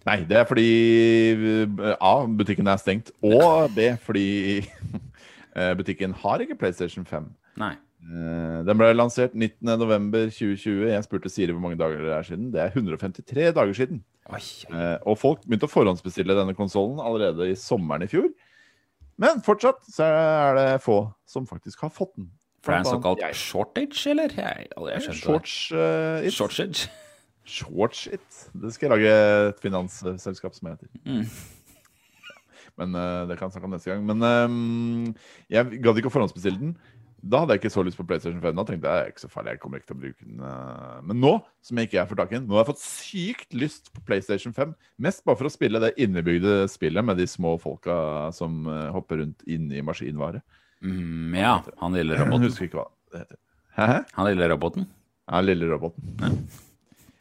Nei, 0.04 0.20
det 0.28 0.38
er 0.42 0.46
fordi 0.48 0.68
eh, 1.64 1.96
A. 1.98 2.14
Butikken 2.28 2.70
er 2.70 2.82
stengt. 2.82 3.10
Og 3.26 3.72
B. 3.74 3.88
Fordi 4.04 4.28
eh, 5.58 5.74
butikken 5.80 6.14
har 6.22 6.44
ikke 6.44 6.60
PlayStation 6.60 7.08
5. 7.10 7.32
Nei. 7.64 7.74
Eh, 8.04 8.60
Den 8.68 8.78
ble 8.80 8.92
lansert 8.94 9.34
19.11.2020. 9.34 10.86
Jeg 10.92 11.08
spurte 11.08 11.32
Siri 11.32 11.56
hvor 11.56 11.64
mange 11.64 11.80
dager 11.80 12.04
det 12.04 12.14
er 12.14 12.30
siden. 12.30 12.52
Det 12.54 12.62
er 12.62 12.76
153 12.76 13.50
dager 13.58 13.80
siden. 13.80 14.04
Oi. 14.30 14.44
Og 15.10 15.18
folk 15.20 15.42
begynte 15.48 15.68
å 15.68 15.74
forhåndsbestille 15.74 16.36
denne 16.38 16.54
konsollen 16.56 17.02
allerede 17.04 17.50
i 17.50 17.58
sommeren 17.60 18.06
i 18.06 18.12
fjor. 18.12 18.30
Men 19.20 19.42
fortsatt 19.46 19.82
så 19.94 20.06
er 20.06 20.56
det 20.58 20.70
få 20.86 21.02
som 21.30 21.48
faktisk 21.50 21.84
har 21.86 21.92
fått 21.94 22.14
den. 22.16 22.30
For 22.64 22.72
det 22.72 22.78
er 22.80 22.86
en 22.86 22.92
såkalt 22.96 23.20
jeg. 23.26 23.36
shortage, 23.36 24.04
eller? 24.14 24.32
Jeg, 24.40 24.68
jeg 24.72 25.02
skjønte 25.04 25.20
Shorts 25.20 25.56
det. 25.74 26.28
it. 26.30 26.34
Shortage. 26.38 26.86
Shorts 27.44 28.06
it. 28.08 28.38
Det 28.56 28.72
skal 28.72 28.88
jeg 28.88 28.94
lage 29.04 29.50
et 29.50 29.60
finansselskap 29.66 30.56
som 30.56 30.70
heter. 30.72 30.88
Mm. 31.04 31.26
Men 32.80 32.96
uh, 32.98 33.28
det 33.30 33.36
kan 33.38 33.50
jeg 33.50 33.58
snakke 33.58 33.68
om 33.68 33.76
neste 33.76 33.92
gang. 33.92 34.06
Men 34.08 34.24
eh, 34.26 35.30
jeg 35.54 35.82
gadd 35.84 36.00
ikke 36.00 36.10
å 36.10 36.14
forhåndsbestille 36.16 36.62
den. 36.62 36.72
Da 37.24 37.40
hadde 37.40 37.56
jeg 37.56 37.62
ikke 37.62 37.72
så 37.72 37.84
lyst 37.88 38.00
på 38.00 38.04
PlayStation 38.08 38.42
5. 38.44 38.56
Da 38.58 38.66
tenkte 38.68 38.96
jeg 38.96 39.12
ikke 39.14 39.24
så 39.24 39.30
farlig, 39.32 39.54
jeg 39.54 39.62
kommer 39.64 39.80
ikke 39.80 39.92
til 39.92 39.96
å 39.96 40.02
bruke 40.02 40.26
den. 40.26 40.42
eh. 40.44 40.98
Men 41.08 41.22
nå 41.24 41.34
som 41.64 41.80
jeg 41.80 41.88
ikke 41.92 42.08
fått 42.10 42.20
tak 42.24 42.34
i 42.34 42.38
den, 42.40 42.48
nå 42.50 42.58
har 42.58 42.66
jeg 42.66 42.72
fått 42.74 42.84
sykt 42.84 43.56
lyst 43.56 43.94
på 43.96 44.04
PlayStation 44.08 44.56
5. 44.56 44.74
Mest 45.06 45.24
bare 45.28 45.40
for 45.40 45.48
å 45.48 45.54
spille 45.54 45.80
det 45.84 45.94
innebygde 46.04 46.64
spillet 46.72 47.06
med 47.06 47.22
de 47.22 47.28
små 47.30 47.54
folka 47.62 47.96
som 48.36 48.66
eh, 48.68 48.90
hopper 48.96 49.22
rundt 49.24 49.46
inni 49.48 49.84
maskinvare. 49.86 50.42
Mm, 50.84 51.34
ja, 51.40 51.56
han 51.80 51.96
lille 51.96 52.18
roboten. 52.20 52.44
Jeg 52.44 52.52
husker 52.52 52.68
ikke 52.68 52.82
hva 52.82 52.90
det 53.14 53.24
heter. 53.24 53.40
Hæ? 53.78 53.88
Han 54.18 54.30
lille 54.30 54.50
roboten. 54.52 54.88
Ja, 55.32 55.40
lille 55.42 55.70
roboten. 55.72 56.18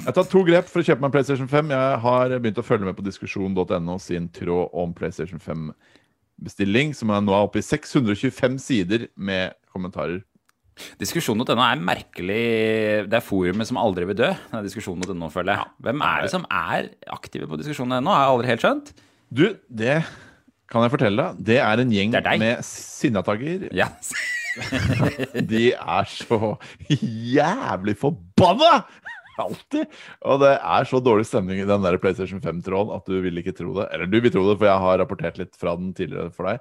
Jeg 0.02 0.09
har 0.09 0.16
tatt 0.16 0.33
to 0.33 0.42
grep 0.42 0.66
for 0.66 0.83
å 0.83 0.87
kjøpe 0.87 0.99
meg 0.99 1.12
en 1.12 1.14
PlayStation 1.14 1.49
5. 1.50 1.71
Jeg 1.71 1.99
har 2.02 2.33
begynt 2.35 2.59
å 2.59 2.66
følge 2.66 2.88
med 2.88 2.97
på 2.99 3.04
diskusjon.no 3.07 3.97
sin 4.02 4.26
tråd 4.35 4.75
om 4.83 4.90
PlayStation 4.99 5.38
5-bestilling, 5.42 6.90
som 6.99 7.12
er 7.14 7.23
nå 7.23 7.37
er 7.37 7.47
oppe 7.47 7.62
i 7.62 7.66
625 7.66 8.59
sider 8.64 9.07
med 9.14 9.54
kommentarer. 9.71 10.25
Diskusjon.no 10.99 11.54
er 11.61 11.81
merkelig 11.85 12.42
Det 13.07 13.16
er 13.19 13.25
forumet 13.25 13.69
som 13.69 13.78
aldri 13.78 14.09
vil 14.09 14.19
dø. 14.19 14.33
diskusjon.no, 14.64 15.31
føler 15.31 15.54
jeg. 15.54 15.73
Hvem 15.87 16.04
er 16.09 16.25
det 16.25 16.33
som 16.35 16.47
er 16.50 16.90
aktive 17.12 17.47
på 17.47 17.61
diskusjon.no? 17.61 18.11
Har 18.11 18.25
jeg 18.26 18.35
aldri 18.35 18.50
helt 18.50 18.66
skjønt. 18.66 18.92
Du, 19.33 19.45
det 19.69 20.00
kan 20.72 20.86
jeg 20.86 20.94
fortelle 20.94 21.24
deg, 21.24 21.40
det 21.52 21.58
er 21.60 21.82
en 21.82 21.92
gjeng 21.92 22.14
er 22.16 22.28
med 22.40 22.62
sinnatagger. 22.66 23.68
Ja. 23.76 23.90
De 25.52 25.66
er 25.72 26.08
så 26.10 26.54
jævlig 26.88 27.96
forbanna! 28.00 28.82
Alltid. 29.40 29.88
Og 30.28 30.42
det 30.42 30.52
er 30.54 30.86
så 30.88 31.00
dårlig 31.00 31.24
stemning 31.28 31.62
i 31.62 31.68
den 31.68 31.84
der 31.84 31.96
PlayStation 32.00 32.40
5-tråden 32.42 32.92
at 32.94 33.06
du 33.08 33.16
vil 33.24 33.40
ikke 33.40 33.54
tro 33.56 33.72
det. 33.78 33.86
Eller 33.94 34.10
du 34.10 34.18
vil 34.20 34.32
tro 34.32 34.44
det, 34.48 34.58
for 34.60 34.68
jeg 34.68 34.84
har 34.84 34.98
rapportert 35.00 35.38
litt 35.40 35.56
fra 35.58 35.72
den 35.78 35.94
tidligere 35.96 36.32
for 36.36 36.50
deg. 36.50 36.60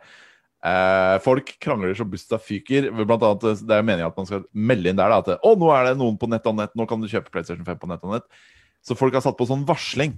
Eh, 0.61 1.15
folk 1.25 1.51
krangler 1.63 1.95
så 1.97 2.07
busta 2.07 2.39
fyker. 2.41 2.87
Blant 3.01 3.25
annet, 3.27 3.63
det 3.67 3.75
er 3.75 3.85
meningen 3.85 4.07
at 4.07 4.17
man 4.17 4.29
skal 4.29 4.45
melde 4.53 4.91
inn 4.91 4.99
der 4.99 5.11
da, 5.11 5.19
at 5.19 5.43
å, 5.43 5.55
nå 5.59 5.71
er 5.75 5.89
det 5.89 5.95
noen 5.99 6.19
på 6.21 6.29
nett 6.31 6.47
og 6.47 6.57
nett, 6.61 6.73
nå 6.77 6.87
kan 6.89 7.03
du 7.03 7.09
kjøpe 7.11 7.33
PlayStation 7.33 7.67
5 7.67 7.81
på 7.81 7.91
nett 7.91 8.05
og 8.07 8.15
nett. 8.15 8.43
Så 8.85 8.97
folk 8.97 9.19
har 9.19 9.25
satt 9.25 9.37
på 9.39 9.49
sånn 9.49 9.67
varsling. 9.67 10.15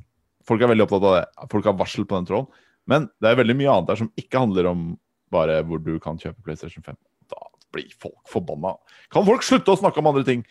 Folk 0.48 0.62
er 0.62 0.72
veldig 0.72 0.86
opptatt 0.86 1.10
av 1.10 1.18
det. 1.18 1.26
Folk 1.52 1.68
har 1.68 1.80
varsel 1.80 2.06
på 2.08 2.20
den 2.20 2.30
tråden. 2.30 2.63
Men 2.90 3.08
det 3.22 3.32
er 3.32 3.40
veldig 3.40 3.56
mye 3.60 3.72
annet 3.72 3.90
der 3.92 4.02
som 4.02 4.12
ikke 4.20 4.42
handler 4.44 4.70
om 4.74 4.86
bare 5.34 5.62
hvor 5.66 5.82
du 5.82 5.96
kan 6.04 6.20
kjøpe 6.20 6.44
PlayStation 6.46 6.86
5. 6.86 6.98
Da 7.32 7.42
blir 7.74 7.90
folk 8.00 8.22
forbanna. 8.30 8.76
Kan 9.14 9.26
folk 9.28 9.46
slutte 9.46 9.74
å 9.74 9.80
snakke 9.80 10.02
om 10.02 10.12
andre 10.12 10.26
ting? 10.28 10.46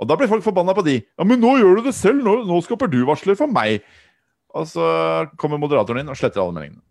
Og 0.00 0.08
da 0.08 0.16
blir 0.18 0.30
folk 0.30 0.44
forbanna 0.44 0.74
på 0.76 0.84
de. 0.86 0.98
Ja, 1.16 1.24
men 1.28 1.40
nå 1.40 1.56
gjør 1.60 1.78
du 1.78 1.86
det 1.88 1.96
selv! 1.96 2.24
Nå, 2.24 2.42
nå 2.48 2.60
skaper 2.64 2.90
du 2.92 3.00
varsler 3.08 3.38
for 3.38 3.50
meg! 3.50 3.84
Og 4.56 4.68
så 4.70 4.88
kommer 5.40 5.60
moderatoren 5.60 6.02
inn 6.02 6.12
og 6.12 6.18
sletter 6.18 6.42
alle 6.42 6.56
meldingene. 6.56 6.84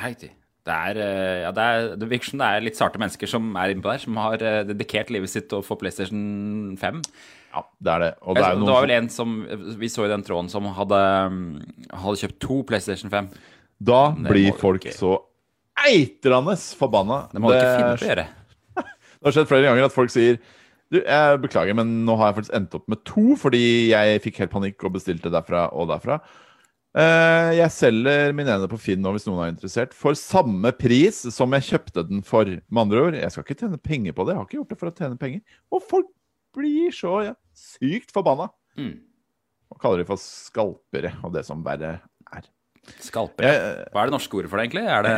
Heiti. 0.00 0.30
Det, 0.66 0.76
er, 0.76 0.98
eh, 1.00 1.36
ja, 1.46 1.50
det, 1.56 1.64
er, 1.64 1.92
det 1.98 2.08
virker 2.10 2.30
som 2.30 2.42
det 2.42 2.48
er 2.48 2.64
litt 2.64 2.78
sarte 2.78 3.00
mennesker 3.00 3.30
som 3.30 3.46
er 3.58 3.72
inne 3.72 3.82
på 3.82 3.90
der, 3.90 4.02
som 4.02 4.18
har 4.20 4.42
eh, 4.44 4.62
dedikert 4.68 5.10
livet 5.14 5.32
sitt 5.32 5.48
til 5.50 5.62
å 5.62 5.66
få 5.66 5.78
PlayStation 5.80 6.76
5. 6.78 7.00
Ja, 7.50 7.62
det 7.80 7.94
er 7.94 8.04
det. 8.04 8.10
Og 8.22 8.36
det 8.36 8.44
er 8.44 8.58
det 8.60 8.68
var 8.68 8.84
vel 8.84 8.92
en 8.94 9.08
som 9.10 9.32
Vi 9.80 9.88
så 9.90 10.04
i 10.06 10.10
den 10.12 10.22
tråden 10.26 10.50
som 10.52 10.68
hadde, 10.76 11.00
mm, 11.32 11.48
hadde 12.04 12.20
kjøpt 12.22 12.38
to 12.44 12.60
PlayStation 12.68 13.10
5. 13.10 13.32
Da 13.80 14.10
blir 14.12 14.52
folk 14.60 14.84
ikke. 14.84 14.96
så 14.96 15.16
eitrende 15.80 16.56
forbanna. 16.76 17.24
Det 17.32 17.40
må 17.40 17.50
du 17.50 17.56
ikke 17.56 17.76
finne 17.78 17.96
på 17.96 18.04
å 18.04 18.10
gjøre. 18.10 18.26
Det 19.20 19.28
har 19.28 19.36
skjedd 19.36 19.50
flere 19.50 19.68
ganger 19.68 19.88
at 19.88 19.94
folk 19.96 20.12
sier 20.12 20.40
du, 20.90 20.98
jeg 20.98 21.40
beklager, 21.44 21.76
men 21.78 21.90
nå 22.06 22.16
har 22.18 22.30
jeg 22.30 22.40
faktisk 22.40 22.54
endt 22.58 22.72
opp 22.74 22.86
med 22.90 23.02
to 23.06 23.24
fordi 23.38 23.64
jeg 23.92 24.22
fikk 24.24 24.40
helt 24.42 24.54
panikk 24.54 24.86
og 24.88 24.96
bestilte 24.96 25.30
derfra 25.30 25.68
og 25.70 25.86
derfra. 25.92 26.16
Eh, 26.98 27.50
jeg 27.60 27.70
selger 27.70 28.32
min 28.34 28.48
ene 28.50 28.66
på 28.66 28.78
Finn 28.82 28.98
nå 29.04 29.12
hvis 29.14 29.28
noen 29.28 29.44
er 29.44 29.52
interessert, 29.52 29.94
for 29.94 30.18
samme 30.18 30.72
pris 30.74 31.20
som 31.30 31.54
jeg 31.54 31.68
kjøpte 31.68 32.04
den 32.08 32.24
for. 32.26 32.50
Med 32.66 32.82
andre 32.82 33.04
ord, 33.04 33.18
jeg 33.20 33.30
skal 33.30 33.46
ikke 33.46 33.60
tjene 33.62 33.78
penger 33.78 34.16
på 34.16 34.26
det. 34.26 34.34
Jeg 34.34 34.40
har 34.40 34.48
ikke 34.48 34.58
gjort 34.58 34.72
det 34.74 34.80
for 34.80 34.90
å 34.90 34.96
tjene 34.98 35.20
penger. 35.20 35.60
Og 35.70 35.84
folk 35.92 36.10
blir 36.58 36.96
så 36.96 37.14
ja, 37.28 37.36
sykt 37.54 38.10
forbanna. 38.14 38.50
Mm. 38.80 38.96
Og 39.70 39.78
kaller 39.82 40.02
de 40.02 40.08
for 40.10 40.18
skalpere 40.18 41.14
og 41.22 41.36
det 41.36 41.46
som 41.46 41.62
verre 41.62 42.00
er. 42.34 42.50
Skalper. 43.04 43.46
Ja. 43.46 43.60
Hva 43.92 44.02
er 44.02 44.10
det 44.10 44.16
norske 44.16 44.40
ordet 44.40 44.50
for 44.52 44.60
det, 44.60 44.68
egentlig? 44.68 44.86
Er 44.90 45.06
det 45.06 45.14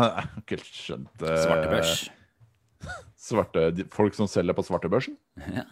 helt 0.52 0.68
skjønt 0.68 1.24
eh, 1.24 1.40
svartebørs? 1.44 1.96
svarte, 3.24 3.70
folk 3.98 4.16
som 4.16 4.28
selger 4.30 4.56
på 4.56 4.64
svartebørsen? 4.66 5.16
Ja. 5.40 5.64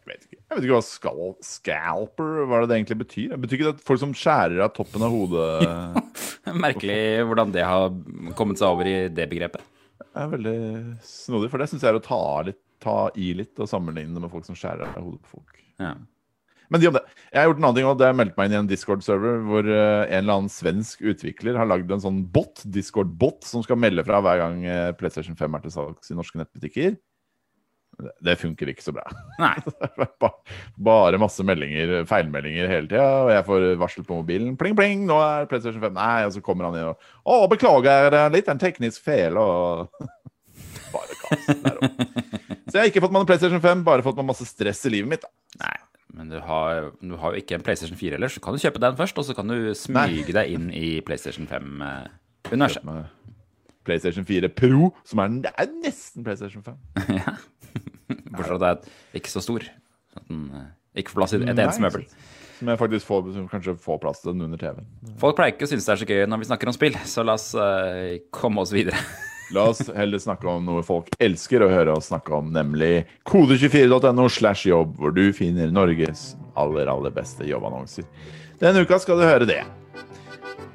Jeg 0.00 0.16
vet 0.16 0.24
ikke, 0.26 0.38
jeg 0.40 0.56
vet 0.56 0.64
ikke 0.64 0.74
hva 0.74 0.86
skal, 0.86 1.18
scalper 1.44 2.38
hva 2.50 2.62
det 2.62 2.70
det 2.70 2.78
egentlig 2.80 3.00
betyr. 3.04 3.34
Det 3.34 3.40
betyr 3.44 3.58
ikke 3.58 3.66
det 3.68 3.74
at 3.76 3.84
folk 3.86 4.00
som 4.02 4.14
skjærer 4.16 4.64
av 4.64 4.72
toppen 4.74 5.04
av 5.06 5.12
hodet 5.14 5.50
Merkelig 6.64 7.26
hvordan 7.28 7.52
det 7.54 7.62
har 7.62 7.92
kommet 8.38 8.58
seg 8.58 8.72
over 8.72 8.88
i 8.90 8.96
det 9.12 9.28
begrepet. 9.30 9.62
Det 10.00 10.24
er 10.24 10.32
veldig 10.32 10.54
snodig. 11.06 11.50
For 11.52 11.62
det 11.62 11.68
syns 11.70 11.84
jeg 11.84 11.92
er 11.92 12.00
å 12.00 12.02
ta, 12.02 12.22
litt, 12.48 12.58
ta 12.82 12.96
i 13.14 13.28
litt 13.38 13.60
og 13.62 13.70
sammenligne 13.70 14.16
det 14.16 14.24
med 14.24 14.32
folk 14.32 14.48
som 14.48 14.58
skjærer 14.58 14.88
av 14.88 15.04
hodet 15.04 15.20
på 15.28 15.36
folk. 15.36 15.60
Ja. 15.78 15.92
Men 16.70 16.80
de 16.82 16.86
om 16.86 16.94
det. 16.94 17.02
Jeg 17.32 17.40
har 17.40 17.48
gjort 17.50 17.58
en 17.58 17.64
annen 17.66 17.76
ting, 17.80 17.86
og 17.90 17.98
Jeg 18.04 18.14
meldte 18.14 18.20
meldt 18.20 18.36
meg 18.38 18.46
inn 18.50 18.54
i 18.54 18.58
en 18.60 18.70
Discord-server 18.70 19.40
hvor 19.48 19.66
eh, 19.66 20.06
en 20.06 20.20
eller 20.22 20.36
annen 20.38 20.52
svensk 20.54 21.00
utvikler 21.02 21.58
har 21.58 21.66
lagd 21.66 21.90
en 21.90 22.02
sånn 22.04 22.20
bot, 22.30 22.62
Discord-bot, 22.64 23.42
som 23.48 23.64
skal 23.66 23.78
melde 23.82 24.04
fra 24.06 24.20
hver 24.22 24.38
gang 24.44 24.60
eh, 24.70 24.90
PlayStation 24.98 25.34
5 25.38 25.56
er 25.58 25.64
til 25.66 25.74
salgs 25.74 26.12
i 26.14 26.18
norske 26.18 26.38
nettbutikker. 26.38 26.94
Det- 28.24 28.36
funker 28.40 28.70
ikke 28.70 28.84
så 28.86 28.94
bra. 28.96 29.02
Nei. 29.42 29.56
Ba- 30.22 30.30
Bare 30.80 31.18
masse 31.20 31.42
meldinger, 31.44 32.04
feilmeldinger 32.08 32.70
hele 32.70 32.86
tida. 32.88 33.08
Og 33.26 33.32
jeg 33.34 33.44
får 33.50 33.66
varsel 33.82 34.06
på 34.06 34.20
mobilen. 34.22 34.54
Pling, 34.56 34.78
pling, 34.78 35.02
nå 35.10 35.18
er 35.20 35.50
PlayStation 35.50 35.82
5 35.82 35.98
Nei, 35.98 36.22
og 36.28 36.32
så 36.38 36.40
kommer 36.46 36.70
han 36.70 36.78
inn 36.78 36.92
og 36.94 37.02
Å, 37.26 37.42
beklager, 37.50 38.08
det 38.14 38.22
er 38.22 38.32
litt 38.38 38.48
en 38.48 38.62
teknisk 38.62 39.02
feil, 39.10 39.36
og 39.42 39.90
Bare 40.94 41.18
kaos 41.26 41.46
der 41.50 41.76
oppe. 41.82 42.06
Så 42.70 42.76
jeg 42.78 42.80
har 42.84 42.88
ikke 42.92 43.00
fått 43.02 43.12
meg 43.14 43.24
en 43.24 43.28
PlayStation 43.28 43.62
5, 43.62 43.80
bare 43.86 44.02
fått 44.06 44.18
meg 44.20 44.26
masse 44.30 44.44
stress 44.46 44.84
i 44.86 44.90
livet 44.94 45.10
mitt. 45.10 45.24
da. 45.26 45.30
Nei. 45.64 45.76
Men 46.16 46.32
du 46.32 46.40
har, 46.42 46.90
du 47.00 47.14
har 47.20 47.34
jo 47.34 47.42
ikke 47.42 47.56
en 47.58 47.64
PlayStation 47.64 47.98
4 47.98 48.18
ellers, 48.18 48.34
så 48.36 48.42
kan 48.44 48.56
du 48.56 48.62
kjøpe 48.62 48.82
den 48.82 48.98
først, 48.98 49.18
og 49.20 49.26
så 49.28 49.36
kan 49.36 49.50
du 49.50 49.70
smyge 49.78 50.34
deg 50.34 50.54
inn 50.56 50.68
i 50.74 50.98
PlayStation 51.06 51.46
5-universet. 51.50 52.84
Med 52.88 53.06
PlayStation 53.86 54.26
4 54.26 54.50
Pro, 54.54 54.90
som 55.08 55.22
er, 55.24 55.38
er 55.54 55.70
nesten 55.84 56.26
PlayStation 56.26 56.64
5. 56.66 56.76
ja. 57.20 57.36
Bortsett 58.10 58.50
fra 58.50 58.58
at 58.58 58.84
det 58.84 58.90
er 59.14 59.22
ikke 59.22 59.32
så 59.32 59.42
stor. 59.44 59.64
Sånn 60.10 60.20
at 60.20 60.28
den 60.30 60.44
eh, 60.58 60.68
ikke 61.02 61.14
får 61.14 61.22
plass 61.22 61.34
i 61.34 61.40
et 61.40 61.48
eneste 61.54 61.84
møbel. 61.84 62.06
Som 62.60 62.68
jeg 62.68 62.80
faktisk 62.82 63.08
får, 63.08 63.28
kanskje 63.48 63.76
får 63.80 64.00
plass 64.02 64.20
til 64.20 64.34
den 64.34 64.44
under 64.44 64.60
TV-en. 64.60 64.88
Folk 65.22 65.38
pleier 65.38 65.54
ikke 65.54 65.64
å 65.64 65.70
synes 65.70 65.86
det 65.86 65.94
er 65.94 66.02
så 66.02 66.08
gøy 66.10 66.26
når 66.28 66.42
vi 66.42 66.48
snakker 66.50 66.70
om 66.70 66.76
spill, 66.76 66.98
så 67.08 67.24
la 67.24 67.38
oss 67.38 67.52
eh, 67.56 68.18
komme 68.34 68.66
oss 68.66 68.74
videre. 68.74 69.00
La 69.50 69.64
oss 69.72 69.82
heller 69.96 70.20
snakke 70.22 70.46
om 70.46 70.62
noe 70.62 70.82
folk 70.86 71.08
elsker 71.18 71.64
å 71.64 71.70
høre 71.72 71.96
oss 71.98 72.10
snakke 72.12 72.32
om, 72.36 72.52
nemlig 72.54 73.06
kode24.no 73.26 74.28
slash 74.30 74.68
jobb, 74.70 74.94
hvor 75.00 75.14
du 75.16 75.32
finner 75.34 75.72
Norges 75.74 76.34
aller, 76.60 76.86
aller 76.90 77.14
beste 77.14 77.48
jobbannonser. 77.48 78.06
Denne 78.62 78.84
uka 78.84 79.00
skal 79.02 79.18
du 79.18 79.26
høre 79.26 79.48
det. 79.50 79.64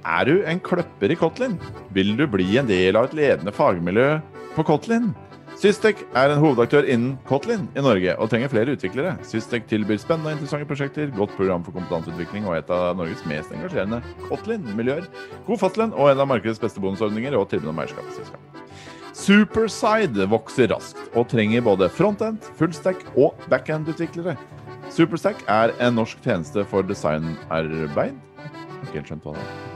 Er 0.05 0.27
du 0.27 0.43
en 0.43 0.59
kløpper 0.61 1.13
i 1.13 1.17
Kotlin? 1.17 1.55
Vil 1.95 2.17
du 2.19 2.25
bli 2.29 2.57
en 2.59 2.67
del 2.67 2.99
av 2.99 3.07
et 3.07 3.15
ledende 3.17 3.55
fagmiljø 3.55 4.09
på 4.57 4.67
Kotlin? 4.67 5.13
Systek 5.55 6.01
er 6.19 6.33
en 6.33 6.41
hovedaktør 6.43 6.83
innen 6.83 7.13
Kotlin 7.27 7.69
i 7.79 7.83
Norge 7.83 8.11
og 8.19 8.27
trenger 8.31 8.51
flere 8.51 8.73
utviklere. 8.75 9.13
Systek 9.23 9.69
tilbyr 9.69 10.01
spennende 10.01 10.33
og 10.33 10.35
interessante 10.35 10.67
prosjekter, 10.67 11.13
godt 11.15 11.31
program 11.37 11.63
for 11.63 11.77
kompetanseutvikling 11.77 12.47
og 12.49 12.57
et 12.57 12.73
av 12.75 12.97
Norges 12.99 13.23
mest 13.29 13.53
engasjerende 13.55 14.01
Kotlin-miljøer. 14.27 15.07
God 15.47 15.61
fastlønn 15.61 15.95
og 15.95 16.11
en 16.11 16.23
av 16.25 16.27
markedets 16.27 16.59
beste 16.59 16.83
bonusordninger 16.83 17.37
og 17.39 17.47
tilbud 17.53 17.71
om 17.71 17.79
eierskap. 17.85 18.35
Superside 19.15 20.27
vokser 20.27 20.67
raskt 20.73 20.99
og 21.15 21.29
trenger 21.31 21.63
både 21.63 21.87
frontend, 21.87 22.43
fullstack 22.59 23.05
og 23.15 23.39
backend-utviklere. 23.51 24.35
Superstack 24.91 25.39
er 25.47 25.71
en 25.79 25.95
norsk 26.01 26.19
tjeneste 26.25 26.67
for 26.67 26.83
designarbeid. 26.85 28.19
Jeg 28.43 28.51
har 28.51 28.83
ikke 28.83 28.99
helt 28.99 29.13
skjønt 29.13 29.31
hva 29.31 29.37
det 29.39 29.47
er. 29.47 29.74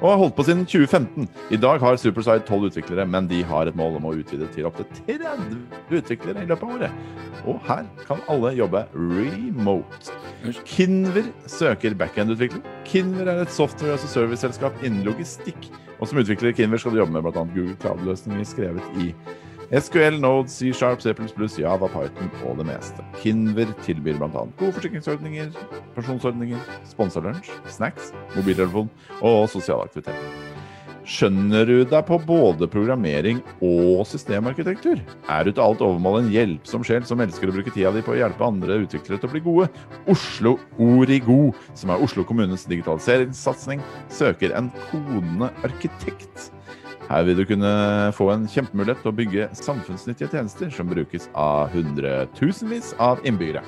Og 0.00 0.08
har 0.08 0.16
holdt 0.16 0.36
på 0.38 0.44
siden 0.48 0.62
2015. 0.64 1.26
I 1.52 1.58
dag 1.60 1.80
har 1.82 1.98
Superside 2.00 2.46
12 2.48 2.70
utviklere, 2.70 3.04
men 3.04 3.26
de 3.28 3.42
har 3.44 3.68
et 3.68 3.76
mål 3.76 3.98
om 3.98 4.06
å 4.08 4.14
utvide 4.16 4.48
til 4.54 4.68
opptil 4.68 4.86
30 5.04 5.58
utviklere 5.98 6.40
i 6.40 6.48
løpet 6.48 6.64
av 6.64 6.72
året. 6.78 7.02
Og 7.44 7.60
her 7.68 7.84
kan 8.08 8.22
alle 8.32 8.54
jobbe 8.56 8.86
remote. 8.96 10.14
Kinver 10.64 11.28
søker 11.48 11.96
backend-utvikler. 12.00 12.64
Kinver 12.88 13.28
er 13.28 13.42
et 13.44 13.52
software 13.52 13.98
og 13.98 14.00
serviceselskap 14.00 14.72
service-selskap 14.72 14.84
innen 14.88 15.04
logistikk. 15.04 15.68
Og 16.00 16.08
som 16.08 16.22
utvikler 16.22 16.54
i 16.54 16.56
Kinver 16.56 16.80
skal 16.80 16.96
du 16.96 17.02
jobbe 17.02 17.18
med 17.18 17.26
bl.a. 17.28 17.44
Google 17.52 17.76
Cloud-løsninger 17.84 18.48
skrevet 18.48 19.00
i 19.04 19.12
SQL, 19.70 20.18
Node, 20.18 20.50
C 20.50 20.72
Sharp, 20.72 21.00
C++, 21.02 21.14
Java, 21.62 21.88
Python 21.88 22.30
og 22.48 22.58
det 22.58 22.66
meste. 22.66 23.04
Kinver 23.22 23.70
tilbyr 23.86 24.18
bl.a. 24.18 24.28
gode 24.58 24.74
forsikringsordninger, 24.74 25.52
pensjonsordninger, 25.94 26.70
sponsa 26.90 27.22
snacks, 27.70 28.10
mobiltelefon 28.34 28.90
og 29.22 29.44
sosiale 29.52 29.86
aktiviteter. 29.86 30.48
Skjønner 31.10 31.64
du 31.66 31.78
deg 31.88 32.02
på 32.06 32.18
både 32.22 32.68
programmering 32.70 33.40
og 33.64 34.04
systemarkitektur? 34.06 35.00
Er 35.32 35.46
du 35.46 35.50
til 35.50 35.62
alt 35.64 35.80
overmål 35.82 36.20
en 36.20 36.28
hjelpsom 36.30 36.84
sjel 36.86 37.06
som 37.08 37.22
elsker 37.24 37.50
å 37.50 37.54
bruke 37.54 37.72
tida 37.74 37.90
di 37.94 38.02
på 38.04 38.14
å 38.14 38.18
hjelpe 38.20 38.46
andre 38.46 38.82
utviklere 38.84 39.18
til 39.18 39.30
å 39.30 39.32
bli 39.32 39.42
gode? 39.46 39.70
Oslo 40.12 40.58
Origo, 40.82 41.54
som 41.78 41.94
er 41.94 42.04
Oslo 42.04 42.26
kommunes 42.28 42.66
digitaliseringssatsing, 42.70 43.82
søker 44.12 44.54
en 44.58 44.70
kodende 44.90 45.50
arkitekt. 45.66 46.50
Her 47.08 47.24
vil 47.26 47.40
du 47.40 47.44
kunne 47.48 47.70
få 48.14 48.28
en 48.34 48.46
kjempemulighet 48.50 49.00
til 49.02 49.10
å 49.10 49.16
bygge 49.16 49.48
samfunnsnyttige 49.58 50.30
tjenester 50.30 50.70
som 50.74 50.90
brukes 50.90 51.28
av 51.34 51.72
hundretusenvis 51.74 52.92
av 53.02 53.22
innbyggere. 53.26 53.64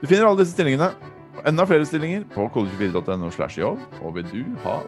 Du 0.00 0.06
finner 0.08 0.28
alle 0.28 0.40
disse 0.40 0.54
stillingene 0.54 0.92
og 1.40 1.48
enda 1.48 1.64
flere 1.68 1.86
stillinger 1.88 2.24
på 2.32 2.46
kode24.no 2.54 3.30
slash 3.34 3.60
jobb. 3.60 3.80
Og 4.04 4.16
vil 4.18 4.28
du 4.30 4.40
ha 4.64 4.78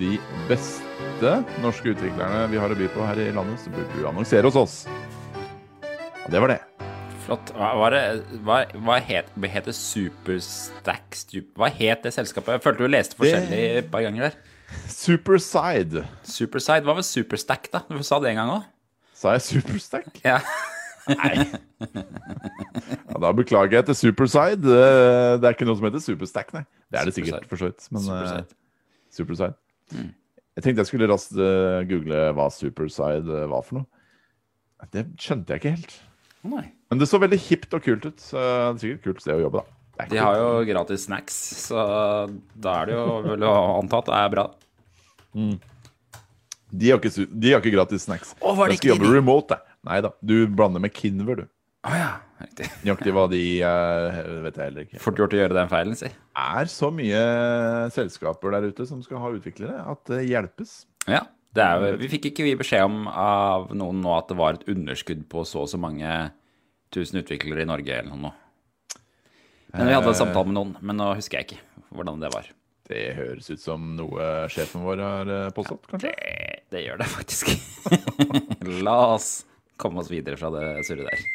de 0.00 0.14
beste 0.48 1.34
norske 1.64 1.94
utviklerne 1.94 2.46
vi 2.52 2.60
har 2.60 2.72
å 2.72 2.78
by 2.78 2.88
på 2.92 3.06
her 3.08 3.22
i 3.24 3.30
landet, 3.36 3.60
så 3.62 3.72
burde 3.72 3.88
du 3.96 4.08
annonsere 4.08 4.48
hos 4.48 4.58
oss. 4.60 4.76
Og 6.24 6.28
det 6.32 6.42
var 6.44 6.52
det. 6.54 6.60
Flott. 7.24 7.50
Hva, 7.56 7.72
var 7.76 7.92
det, 7.92 8.02
hva, 8.44 8.62
hva 8.84 9.00
het, 9.04 9.32
het 9.52 9.66
det 9.68 9.74
Superstack 9.76 11.16
Stup- 11.16 11.58
Hva 11.60 11.68
het 11.72 12.06
det 12.06 12.14
selskapet? 12.16 12.56
Jeg 12.56 12.64
følte 12.64 12.86
du 12.86 12.92
leste 12.92 13.18
forskjellig 13.18 13.64
et 13.82 13.90
par 13.92 14.04
ganger 14.06 14.28
der. 14.30 14.38
Superside. 14.92 16.04
Superside. 16.26 16.84
Hva 16.86 16.96
var 16.98 17.06
Superstack, 17.06 17.70
da? 17.72 17.84
Du 17.88 18.02
sa 18.06 18.18
det 18.22 18.32
en 18.34 18.40
gang 18.42 18.52
òg. 18.58 18.66
Sa 19.18 19.34
jeg 19.36 19.44
Superstack? 19.46 20.10
Ja. 20.26 20.40
Nei. 21.08 21.46
Ja, 23.08 23.16
da 23.22 23.30
beklager 23.32 23.78
jeg 23.78 23.86
til 23.88 23.96
Superside. 23.96 24.60
Det, 24.60 25.46
er 25.46 25.54
ikke 25.56 25.66
noe 25.68 25.78
som 25.78 25.86
heter 25.88 26.02
Superstack, 26.04 26.52
nei. 26.56 26.64
Det 26.92 27.00
er 27.00 27.08
det 27.08 27.14
sikkert, 27.16 27.46
Superside. 27.46 27.48
for 27.50 27.62
så 27.62 27.70
vidt. 27.70 27.86
Men 27.94 28.04
Superside. 28.04 28.44
eh, 28.44 29.14
Superside. 29.18 29.54
Jeg 30.58 30.64
tenkte 30.66 30.82
jeg 30.84 30.90
skulle 30.90 31.08
raskt 31.10 31.38
eh, 31.40 31.78
google 31.88 32.20
hva 32.36 32.50
Superside 32.52 33.40
eh, 33.40 33.48
var 33.50 33.64
for 33.64 33.80
noe. 33.80 33.88
Det 34.94 35.06
skjønte 35.18 35.54
jeg 35.54 35.62
ikke 35.62 35.74
helt. 35.78 35.96
Nei. 36.48 36.66
Men 36.90 37.00
det 37.00 37.08
så 37.10 37.18
veldig 37.20 37.38
hipt 37.48 37.74
og 37.74 37.82
kult 37.84 38.04
ut. 38.08 38.20
Så 38.22 38.38
det 38.38 38.52
er 38.68 38.82
sikkert 38.84 39.06
kult 39.08 39.24
sted 39.24 39.38
å 39.38 39.42
jobbe, 39.46 39.64
da. 39.64 39.77
Det 39.98 40.12
De 40.14 40.22
har 40.22 40.38
jo 40.38 40.50
gratis 40.68 41.08
snacks, 41.08 41.36
så 41.66 41.82
da 42.54 42.76
er 42.82 42.90
det 42.90 42.96
jo 42.96 43.18
vel 43.24 43.46
å 43.48 43.54
anta 43.80 43.98
at 43.98 44.10
det 44.10 44.20
er 44.20 44.32
bra. 44.36 44.46
De 46.70 46.90
har 46.92 47.00
ikke, 47.00 47.26
de 47.26 47.52
har 47.52 47.62
ikke 47.62 47.74
gratis 47.74 48.06
snacks. 48.06 48.34
Å, 48.38 48.52
var 48.54 48.68
det 48.68 48.76
jeg 48.76 48.84
skal 48.84 48.94
jobbe 48.94 49.08
de? 49.08 49.14
remote, 49.16 49.56
jeg. 49.58 49.76
Nei 49.88 50.00
da. 50.04 50.12
Du 50.20 50.34
blander 50.52 50.82
med 50.84 50.94
Kinver, 50.94 51.42
du. 51.42 51.50
Å 51.88 51.94
ja, 51.94 52.08
riktig. 52.42 52.68
Nøyaktig 52.82 53.14
hva 53.14 53.24
de 53.30 53.42
uh, 53.62 54.18
vet 54.44 54.58
jeg 54.58 54.64
heller 54.64 54.86
ikke. 54.86 55.00
Fort 55.02 55.20
gjort 55.20 55.34
å 55.36 55.40
gjøre 55.40 55.56
den 55.56 55.70
feilen, 55.70 55.98
si. 55.98 56.10
er 56.42 56.70
så 56.72 56.90
mye 56.94 57.22
selskaper 57.94 58.56
der 58.56 58.68
ute 58.72 58.86
som 58.88 59.00
skal 59.04 59.22
ha 59.22 59.30
utviklere, 59.34 59.78
at 59.88 60.02
det 60.10 60.24
hjelpes. 60.28 60.80
Ja. 61.08 61.24
Det 61.56 61.64
er 61.64 61.96
vi 61.98 62.10
fikk 62.12 62.28
ikke 62.30 62.44
vi 62.44 62.58
beskjed 62.60 62.84
om 62.84 63.06
av 63.08 63.70
noen 63.76 64.02
nå 64.04 64.12
at 64.18 64.28
det 64.30 64.36
var 64.38 64.58
et 64.58 64.66
underskudd 64.68 65.24
på 65.32 65.46
så 65.48 65.64
og 65.64 65.70
så 65.72 65.80
mange 65.80 66.10
tusen 66.94 67.22
utviklere 67.22 67.64
i 67.64 67.68
Norge 67.68 67.96
eller 68.02 68.20
noe. 68.20 68.34
Men 69.74 69.90
vi 69.90 69.96
hadde 69.96 70.12
en 70.14 70.20
samtale 70.22 70.48
med 70.48 70.56
noen, 70.56 70.76
men 70.80 70.96
nå 71.00 71.10
husker 71.18 71.40
jeg 71.40 71.48
ikke 71.48 71.84
hvordan 71.94 72.22
det 72.22 72.32
var. 72.32 72.48
Det 72.88 73.02
høres 73.18 73.50
ut 73.52 73.60
som 73.60 73.84
noe 73.98 74.28
sjefen 74.52 74.84
vår 74.86 75.02
har 75.04 75.32
eh, 75.32 75.50
påstått, 75.52 75.84
kanskje? 75.90 76.12
Det, 76.14 76.62
det 76.72 76.84
gjør 76.86 77.02
det 77.02 77.08
faktisk. 77.12 77.50
La 78.86 78.96
oss 79.18 79.28
komme 79.78 80.00
oss 80.02 80.08
videre 80.10 80.38
fra 80.40 80.50
det 80.54 80.66
surret 80.88 81.10
der. 81.10 81.26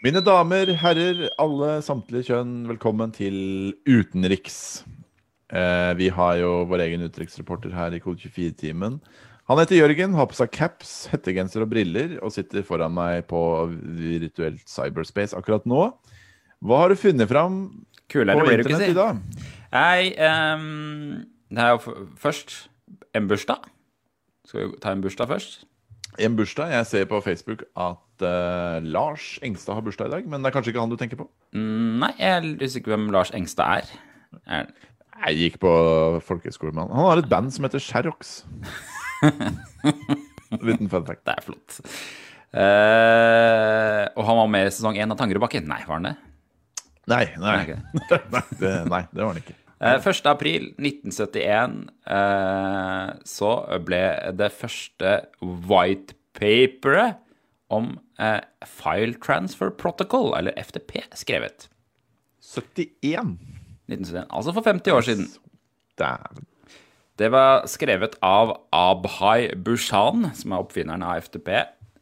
Mine 0.00 0.22
damer, 0.24 0.72
herrer, 0.80 1.26
alle 1.42 1.74
samtlige 1.84 2.30
kjønn, 2.30 2.54
velkommen 2.70 3.12
til 3.12 3.36
Utenriks. 3.84 4.56
Eh, 5.52 5.92
vi 5.98 6.08
har 6.16 6.38
jo 6.40 6.62
vår 6.70 6.86
egen 6.86 7.04
utenriksreporter 7.04 7.74
her 7.76 7.92
i 7.92 8.00
Kode 8.00 8.24
24-timen. 8.24 8.96
Han 9.50 9.60
heter 9.60 9.80
Jørgen, 9.80 10.14
har 10.16 10.30
på 10.30 10.38
seg 10.38 10.52
caps, 10.54 10.94
hettegenser 11.12 11.66
og 11.66 11.72
briller 11.72 12.16
og 12.24 12.32
sitter 12.32 12.64
foran 12.64 12.94
meg 12.96 13.26
på 13.28 13.42
virtuelt 13.98 14.64
cyberspace 14.70 15.36
akkurat 15.36 15.68
nå. 15.68 15.90
Hva 16.60 16.82
har 16.82 16.92
du 16.92 16.98
funnet 17.00 17.28
fram 17.30 17.60
Kulere 18.10 18.36
på 18.36 18.52
internett 18.52 18.82
si. 18.84 18.92
i 18.92 18.96
dag? 18.96 19.20
Nei, 19.72 20.10
um, 20.20 21.22
det 21.48 21.62
er 21.64 21.72
jo 21.72 21.94
først 22.20 22.56
en 23.16 23.28
bursdag. 23.30 23.64
Skal 24.44 24.66
vi 24.66 24.80
ta 24.82 24.92
en 24.92 25.00
bursdag 25.04 25.30
først? 25.30 25.62
En 26.20 26.36
bursdag. 26.36 26.74
Jeg 26.74 26.88
ser 26.90 27.08
på 27.08 27.22
Facebook 27.24 27.64
at 27.78 28.26
uh, 28.26 28.76
Lars 28.84 29.38
Engstad 29.46 29.78
har 29.78 29.86
bursdag 29.86 30.10
i 30.10 30.14
dag, 30.18 30.28
men 30.28 30.42
det 30.42 30.50
er 30.50 30.56
kanskje 30.58 30.74
ikke 30.74 30.84
han 30.84 30.92
du 30.92 30.98
tenker 31.00 31.22
på? 31.22 31.30
Mm, 31.56 32.00
Nei, 32.02 32.12
jeg 32.18 32.36
er 32.60 32.78
ikke 32.82 32.92
hvem 32.92 33.08
Lars 33.14 33.32
Engstad 33.32 33.80
er. 33.80 33.92
er 34.44 34.68
Jeg 35.30 35.40
gikk 35.40 35.60
på 35.64 35.72
folkehøyskole 36.26 36.74
med 36.76 36.82
han. 36.82 36.96
Han 36.98 37.08
har 37.08 37.22
et 37.22 37.30
band 37.30 37.54
som 37.56 37.64
heter 37.64 37.80
Sherrox. 37.80 38.42
Liten 40.66 40.90
fun 40.90 41.06
fact. 41.06 41.24
det 41.24 41.38
er 41.38 41.46
flott. 41.46 41.80
Uh, 42.50 44.04
og 44.18 44.26
han 44.26 44.42
var 44.42 44.50
med 44.50 44.66
i 44.66 44.74
sesong 44.74 44.98
én 44.98 45.14
av 45.14 45.16
Tangerudbakken. 45.16 45.64
Nei, 45.70 45.86
var 45.86 46.02
han 46.02 46.10
det? 46.10 46.18
Nei, 47.08 47.24
nei. 47.40 47.56
Okay. 47.62 47.78
nei, 48.34 48.42
det, 48.60 48.74
nei, 48.90 49.02
det 49.12 49.24
var 49.24 49.34
den 49.34 49.42
ikke. 49.44 49.56
Eh, 49.80 49.96
1. 49.96 50.26
april 50.28 50.66
1971 50.76 51.76
eh, 52.12 53.12
så 53.24 53.52
ble 53.86 54.02
det 54.36 54.50
første 54.52 55.14
white 55.40 56.18
paperet 56.36 57.16
om 57.72 57.94
eh, 58.20 58.42
File 58.66 59.16
Transfer 59.22 59.70
Protocol, 59.72 60.34
eller 60.36 60.52
FTP, 60.60 60.98
skrevet. 61.16 61.68
71. 62.44 63.38
1971, 63.88 64.26
altså 64.28 64.54
for 64.54 64.66
50 64.66 64.92
år 64.96 65.06
siden. 65.06 65.28
Dæven. 65.98 66.46
Det 67.20 67.28
var 67.32 67.66
skrevet 67.68 68.14
av 68.24 68.54
Abhai 68.72 69.50
Bushan, 69.64 70.30
som 70.34 70.54
er 70.54 70.62
oppfinneren 70.64 71.04
av 71.04 71.24
FTP. 71.24 71.50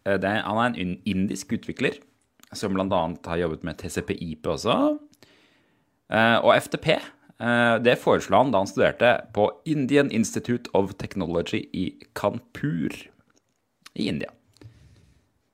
Eh, 0.07 0.19
Det 0.19 0.35
han 0.43 0.61
er 0.65 0.79
en 0.83 0.99
indisk 1.07 1.53
utvikler 1.59 1.99
som 2.57 2.73
bl.a. 2.75 3.01
har 3.27 3.41
jobbet 3.43 3.65
med 3.67 3.77
TCP-IP 3.81 4.47
også. 4.55 4.75
Eh, 6.09 6.37
Og 6.41 6.55
FTP 6.57 6.89
eh, 6.95 7.75
det 7.85 7.99
foreslo 8.01 8.41
han 8.41 8.53
da 8.55 8.63
han 8.63 8.71
studerte 8.71 9.11
på 9.37 9.51
Indian 9.69 10.11
Institute 10.11 10.71
of 10.79 10.95
Technology 11.01 11.65
i 11.77 11.91
Kanpur 12.17 12.95
i 13.99 14.09
India. 14.09 14.31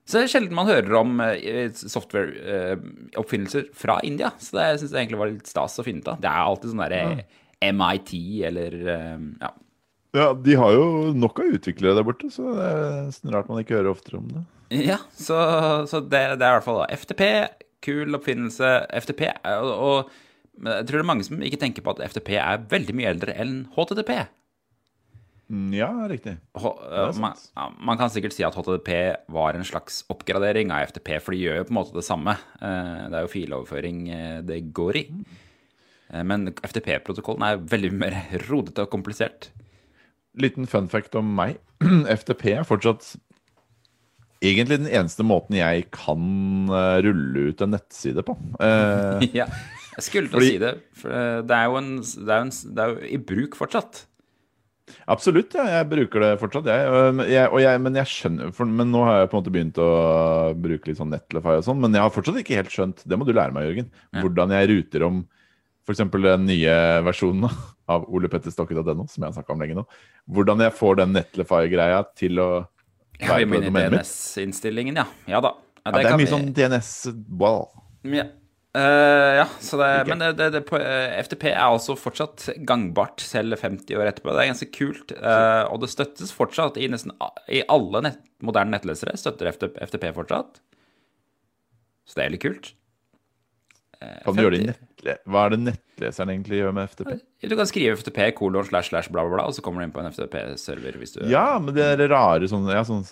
Så 0.05 0.19
det 0.19 0.27
er 0.27 0.31
sjelden 0.35 0.55
man 0.55 0.69
hører 0.69 0.93
om 0.99 1.19
eh, 1.25 1.71
software-oppfinnelser 1.73 3.71
fra 3.73 3.97
India. 4.05 4.31
Så 4.39 4.55
det 4.59 4.67
syns 4.79 4.91
jeg 4.93 5.01
egentlig 5.01 5.21
var 5.21 5.31
litt 5.33 5.49
stas 5.49 5.79
å 5.81 5.85
finne 5.85 6.03
ut 6.05 6.11
av. 6.13 6.19
Det 6.21 6.29
er 6.31 6.41
alltid 6.45 6.71
sånn 6.71 6.83
derre 6.85 7.03
MIT 7.65 8.11
eller 8.45 8.75
ja. 9.41 9.51
Ja, 10.15 10.29
de 10.31 10.53
har 10.55 10.71
jo 10.71 11.11
nok 11.11 11.39
av 11.43 11.55
utviklere 11.57 11.97
der 11.97 12.05
borte, 12.07 12.29
så 12.31 12.53
det 12.55 12.67
er 12.71 12.85
nesten 13.09 13.33
rart 13.33 13.49
man 13.51 13.59
ikke 13.59 13.75
hører 13.75 13.91
oftere 13.91 14.21
om 14.21 14.29
det. 14.31 14.43
Ja, 14.89 14.97
så, 15.13 15.37
så 15.89 15.99
det, 16.01 16.23
det 16.39 16.45
er 16.45 16.53
i 16.53 16.57
hvert 16.57 16.65
fall 16.65 16.81
da. 16.81 16.87
FTP, 16.97 17.21
kul 17.85 18.17
oppfinnelse. 18.17 18.71
FTP, 19.03 19.27
og, 19.51 19.69
og 19.75 20.65
jeg 20.65 20.87
tror 20.87 20.95
det 20.97 21.03
er 21.03 21.09
mange 21.11 21.25
som 21.27 21.41
ikke 21.43 21.59
tenker 21.61 21.83
på 21.85 21.93
at 21.95 22.01
FTP 22.09 22.33
er 22.39 22.63
veldig 22.71 22.95
mye 22.97 23.11
eldre 23.11 23.35
enn 23.43 23.55
HTTP. 23.75 24.13
Mm, 25.51 25.67
Ja, 25.77 25.89
riktig. 26.09 26.37
H 26.57 26.69
sant. 27.13 27.19
man, 27.21 27.75
man 27.91 27.99
kan 27.99 28.09
sikkert 28.09 28.33
si 28.33 28.41
at 28.47 28.55
HTTP 28.57 28.89
var 29.35 29.53
en 29.59 29.67
slags 29.67 29.99
oppgradering 30.09 30.71
av 30.73 30.87
FTP, 30.89 31.11
for 31.21 31.35
de 31.35 31.43
gjør 31.43 31.59
jo 31.59 31.67
på 31.67 31.75
en 31.75 31.79
måte 31.81 31.93
det 31.99 32.05
samme. 32.07 32.33
Eh, 32.57 33.03
Det 33.11 33.19
er 33.19 33.27
jo 33.27 33.33
filoverføring 33.35 33.99
eh, 34.09 34.39
det 34.47 34.61
går 34.73 35.01
i. 35.03 35.05
Eh, 36.09 36.23
Men 36.25 36.49
FTP-protokollen 36.55 37.45
er 37.51 37.61
veldig 37.75 37.93
mer 37.93 38.17
rodete 38.47 38.87
og 38.87 38.91
komplisert. 38.95 39.51
Liten 40.41 40.65
fun 40.67 40.89
fact 40.89 41.13
om 41.15 41.29
meg. 41.37 41.59
FTP 42.17 42.55
er 42.55 42.65
fortsatt 42.65 43.13
egentlig 44.43 44.79
den 44.81 44.91
eneste 44.91 45.25
måten 45.27 45.57
jeg 45.59 45.87
kan 45.95 46.25
eh, 46.71 46.97
rulle 47.05 47.49
ut 47.51 47.63
en 47.63 47.75
nettside 47.75 48.25
på. 48.25 48.37
Eh, 48.59 49.29
Ja, 49.41 49.47
jeg 49.95 50.07
skulle 50.07 50.31
til 50.31 50.41
å 50.41 50.43
si 50.43 50.57
det. 50.61 50.73
For 50.99 51.13
eh, 51.13 51.39
det 51.47 51.55
er 51.55 51.69
jo, 51.69 51.79
en, 51.79 51.93
det 52.01 52.35
er 52.35 52.43
en, 52.43 52.51
det 52.51 52.83
er 52.83 52.93
jo 52.93 53.13
i 53.15 53.21
bruk 53.31 53.57
fortsatt. 53.59 54.03
Absolutt, 55.09 55.55
ja. 55.57 55.63
Jeg 55.79 55.87
bruker 55.89 56.21
det 56.21 56.31
fortsatt, 56.41 56.67
jeg. 56.69 57.29
Jeg, 57.31 57.47
og 57.49 57.61
jeg 57.63 57.79
men 57.81 57.95
jeg 57.97 58.11
skjønner 58.11 58.51
for, 58.53 58.69
Men 58.69 58.91
nå 58.93 59.01
har 59.07 59.23
jeg 59.23 59.31
på 59.31 59.37
en 59.37 59.41
måte 59.41 59.53
begynt 59.55 59.79
å 59.81 59.87
bruke 60.61 60.91
litt 60.91 60.99
sånn 60.99 61.09
Netlify 61.13 61.55
og 61.57 61.65
sånn, 61.65 61.79
men 61.81 61.95
jeg 61.97 62.05
har 62.05 62.13
fortsatt 62.13 62.37
ikke 62.41 62.59
helt 62.59 62.73
skjønt, 62.73 63.01
det 63.05 63.17
må 63.17 63.25
du 63.25 63.33
lære 63.33 63.55
meg, 63.55 63.65
Jørgen, 63.69 63.89
hvordan 64.19 64.53
jeg 64.53 64.69
ruter 64.73 65.07
om 65.07 65.23
f.eks. 65.85 66.01
den 66.13 66.47
nye 66.49 66.75
versjonen 67.05 67.49
av 67.93 68.05
olepetterstokke.no, 68.09 69.05
som 69.09 69.21
jeg 69.21 69.27
har 69.29 69.35
snakka 69.37 69.53
om 69.53 69.61
lenge 69.61 69.77
nå. 69.77 69.83
Hvordan 70.33 70.63
jeg 70.65 70.73
får 70.77 71.01
den 71.01 71.13
Netlify-greia 71.17 72.01
til 72.17 72.41
å 72.41 72.49
Ja, 73.19 73.37
vi 73.39 73.45
må 73.49 73.61
inn 73.61 73.69
i. 73.69 73.75
DNS-innstillingen, 73.75 74.97
ja. 74.99 75.05
Ja 75.29 75.41
da. 75.43 75.55
Ja, 75.85 75.91
Ja, 75.91 75.91
det 75.99 76.05
er 76.09 76.17
mye 76.17 76.25
vi- 76.25 76.33
sånn 76.33 76.49
DNS 76.53 76.89
wow. 77.29 77.69
Ja. 78.03 78.25
Uh, 78.75 79.37
ja, 79.39 79.45
så 79.63 79.77
det, 79.79 79.87
okay. 80.01 80.09
men 80.09 80.19
det, 80.19 80.29
det, 80.35 80.49
det, 80.51 80.61
på, 80.67 80.75
uh, 80.75 81.13
FTP 81.23 81.45
er 81.53 81.61
altså 81.63 81.93
fortsatt 81.95 82.49
gangbart 82.67 83.23
selv 83.23 83.55
50 83.61 83.95
år 83.95 84.09
etterpå. 84.09 84.33
Det 84.35 84.41
er 84.43 84.49
ganske 84.51 84.67
kult. 84.75 85.13
Uh, 85.15 85.63
og 85.71 85.79
det 85.79 85.91
støttes 85.93 86.33
fortsatt 86.35 86.75
i 86.81 86.89
nesten 86.91 87.13
i 87.47 87.61
alle 87.71 88.01
nett, 88.03 88.19
moderne 88.43 88.75
nettlesere. 88.75 89.15
Støtter 89.15 89.53
FTP, 89.53 89.79
FTP 89.87 90.09
fortsatt. 90.17 90.59
Så 92.03 92.19
det 92.19 92.25
er 92.25 92.35
litt 92.35 92.43
kult. 92.43 92.73
Kan 94.25 94.35
du 94.37 94.41
gjøre 94.43 94.57
det 94.59 94.75
i. 94.75 95.15
Hva 95.29 95.45
er 95.45 95.53
det 95.53 95.59
nettleseren 95.61 96.31
egentlig 96.33 96.59
gjør 96.61 96.73
med 96.75 96.89
FTP? 96.89 97.11
Du 97.45 97.55
kan 97.59 97.69
skrive 97.69 97.97
FTP 97.99 98.19
kolon 98.37 98.65
slash 98.65 98.89
slash 98.89 99.11
bla, 99.13 99.23
bla, 99.27 99.35
bla, 99.37 99.45
og 99.49 99.53
så 99.57 99.61
kommer 99.65 99.81
du 99.83 99.87
inn 99.87 99.93
på 99.95 100.01
en 100.01 100.09
FTP-server 100.11 100.97
hvis 101.01 101.13
du 101.17 101.21
Ja, 101.29 101.59
men 101.61 101.75
det 101.77 101.85
er 101.85 102.07
rare 102.09 102.49
sånn, 102.49 102.65
ja, 102.73 102.81
sånn 102.87 103.05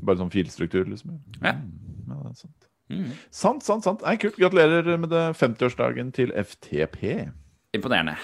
Bare 0.00 0.16
sånn 0.22 0.30
filstruktur, 0.32 0.86
liksom. 0.88 1.18
Ja. 1.42 1.56
Ja, 1.58 2.20
det 2.22 2.30
er 2.30 2.38
sant. 2.38 2.68
Mm. 2.90 3.10
Sant, 3.30 3.62
sant, 3.66 3.84
sant. 3.84 4.00
Nei, 4.06 4.14
kult. 4.18 4.38
Gratulerer 4.40 4.96
med 4.98 5.10
det 5.12 5.26
50-årsdagen 5.38 6.08
til 6.16 6.32
FTP. 6.32 7.28
Imponerende. 7.76 8.14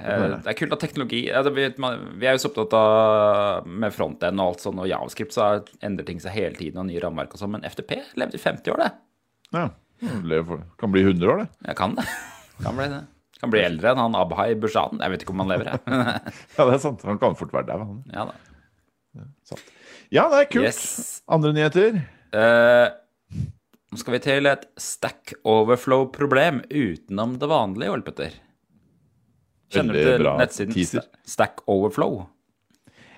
Eh, 0.00 0.36
Det 0.44 0.52
er 0.52 0.56
kult 0.58 0.72
at 0.76 0.82
teknologi 0.84 1.22
altså, 1.32 1.50
vi, 1.56 1.66
vi 2.20 2.28
er 2.28 2.36
jo 2.36 2.42
så 2.44 2.50
opptatt 2.52 2.74
av 2.76 3.66
med 3.66 3.94
frontend 3.96 4.40
og 4.40 4.52
alt 4.52 4.64
sånn, 4.64 4.78
og 4.82 4.88
javascript 4.90 5.32
så 5.36 5.48
endrer 5.84 6.04
ting 6.08 6.20
seg 6.22 6.36
hele 6.36 6.56
tiden, 6.58 6.78
og 6.82 6.88
nye 6.90 7.00
rammeverk 7.02 7.34
og 7.36 7.40
sånn, 7.42 7.54
men 7.56 7.64
FTP 7.68 7.96
levde 8.20 8.36
i 8.38 8.42
50 8.42 8.74
år, 8.74 8.82
det. 8.84 8.90
Ja. 9.56 9.66
Lever 10.02 10.64
Kan 10.80 10.92
bli 10.92 11.02
100 11.06 11.30
år, 11.32 11.44
det. 11.44 11.48
Jeg 11.70 11.78
kan 11.78 11.94
det. 11.96 12.04
Kan 12.62 12.76
bli 12.76 12.88
det. 12.92 13.02
Kan 13.40 13.52
bli 13.52 13.60
eldre 13.60 13.90
enn 13.92 14.00
han 14.00 14.16
Abhai 14.16 14.54
Bushan. 14.60 15.00
Jeg 15.02 15.12
vet 15.12 15.24
ikke 15.24 15.34
om 15.34 15.42
han 15.44 15.50
lever, 15.52 15.72
jeg. 15.72 15.80
Ja, 16.56 16.64
det 16.64 16.74
er 16.74 16.82
sant. 16.84 17.02
Han 17.08 17.18
kan 17.20 17.36
fort 17.36 17.52
være 17.52 17.68
der. 17.68 17.82
Han. 17.84 17.98
ja 18.12 18.28
da. 18.30 18.36
Ja, 19.16 19.58
Ja, 20.12 20.24
det 20.32 20.38
er 20.40 20.48
kult. 20.52 20.68
Yes. 20.68 21.22
Andre 21.32 21.52
nyheter? 21.56 21.98
Eh, 22.36 22.86
nå 23.92 24.00
skal 24.00 24.16
vi 24.16 24.20
til 24.24 24.48
et 24.50 24.64
Stack 24.80 25.34
Overflow-problem 25.48 26.62
utenom 26.70 27.36
det 27.40 27.48
vanlige, 27.50 27.92
Ole 27.92 28.04
Petter. 28.06 28.36
Kjenner 29.72 29.96
du 29.98 30.02
til 30.04 30.26
nettsiden 30.38 30.74
teaser. 30.76 31.06
Stack 31.26 31.64
Overflow? 31.66 32.20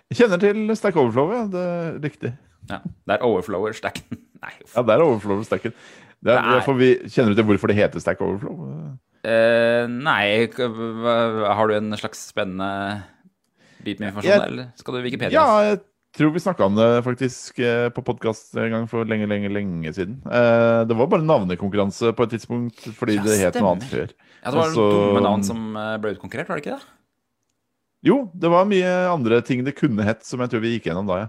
Jeg 0.09 0.23
kjenner 0.23 0.41
til 0.41 0.63
Stack 0.81 0.97
Overflow, 0.97 1.35
ja. 1.35 1.43
Det 1.53 1.65
er 1.69 1.99
riktig. 2.07 2.35
Ja, 2.69 2.79
der 3.09 3.23
overflower 3.25 3.73
stacken. 3.77 4.19
Nei, 4.43 4.55
uff. 4.65 4.75
Ja, 4.77 4.83
der 4.89 5.01
er 5.01 5.05
Overflow 5.07 5.43
stacken. 5.47 5.75
Det 6.25 6.35
er, 6.35 6.43
Det 6.43 6.63
er- 6.67 6.79
vi, 6.79 6.89
kjenner 7.07 7.31
du 7.35 7.39
til 7.39 7.47
hvorfor 7.47 7.71
det 7.71 7.77
heter 7.79 8.01
Stack 8.03 8.21
Overflow? 8.21 8.97
Uh, 9.29 9.85
nei, 9.91 10.47
har 10.49 11.69
du 11.69 11.75
en 11.77 11.93
slags 11.99 12.21
spennende 12.33 13.03
bit 13.85 14.01
med 14.01 14.11
informasjon, 14.11 14.31
Jeg- 14.33 14.49
eller 14.51 14.73
skal 14.77 14.95
du 14.95 15.03
Wikipedia? 15.03 15.31
Ja, 15.39 15.61
jeg 15.75 15.81
tror 16.17 16.33
vi 16.35 16.41
snakka 16.43 16.65
om 16.67 16.75
det 16.75 17.05
faktisk 17.05 17.59
eh, 17.61 17.89
på 17.95 18.03
podkast 18.03 18.57
en 18.57 18.71
gang 18.73 18.87
for 18.91 19.05
lenge, 19.05 19.29
lenge, 19.29 19.51
lenge 19.53 19.93
siden. 19.95 20.19
Uh, 20.27 20.85
Det 20.89 20.97
var 20.97 21.07
bare 21.07 21.23
navnekonkurranse 21.23 22.13
på 22.17 22.23
et 22.27 22.31
tidspunkt 22.35 22.79
fordi 22.97 23.19
Ja, 23.19 23.23
det 23.23 23.39
het 23.39 23.61
noe 23.61 23.77
annet 23.77 23.85
før. 23.91 24.09
Ja, 24.43 24.51
det 24.51 24.55
var 24.59 24.67
Også, 24.71 24.87
dumme 24.91 25.23
navn 25.23 25.45
som 25.45 25.75
ble 26.01 26.15
utkonkurrert, 26.17 26.49
var 26.49 26.57
det 26.59 26.67
ikke 26.67 26.79
det? 26.79 26.87
Jo, 28.07 28.31
det 28.35 28.51
var 28.51 28.65
mye 28.65 28.91
andre 29.11 29.41
ting 29.43 29.65
det 29.67 29.75
kunne 29.77 30.05
hett 30.07 30.23
som 30.25 30.39
jeg 30.41 30.51
tror 30.51 30.61
vi 30.63 30.79
gikk 30.79 30.87
gjennom 30.91 31.07
da, 31.07 31.17
ja. 31.27 31.29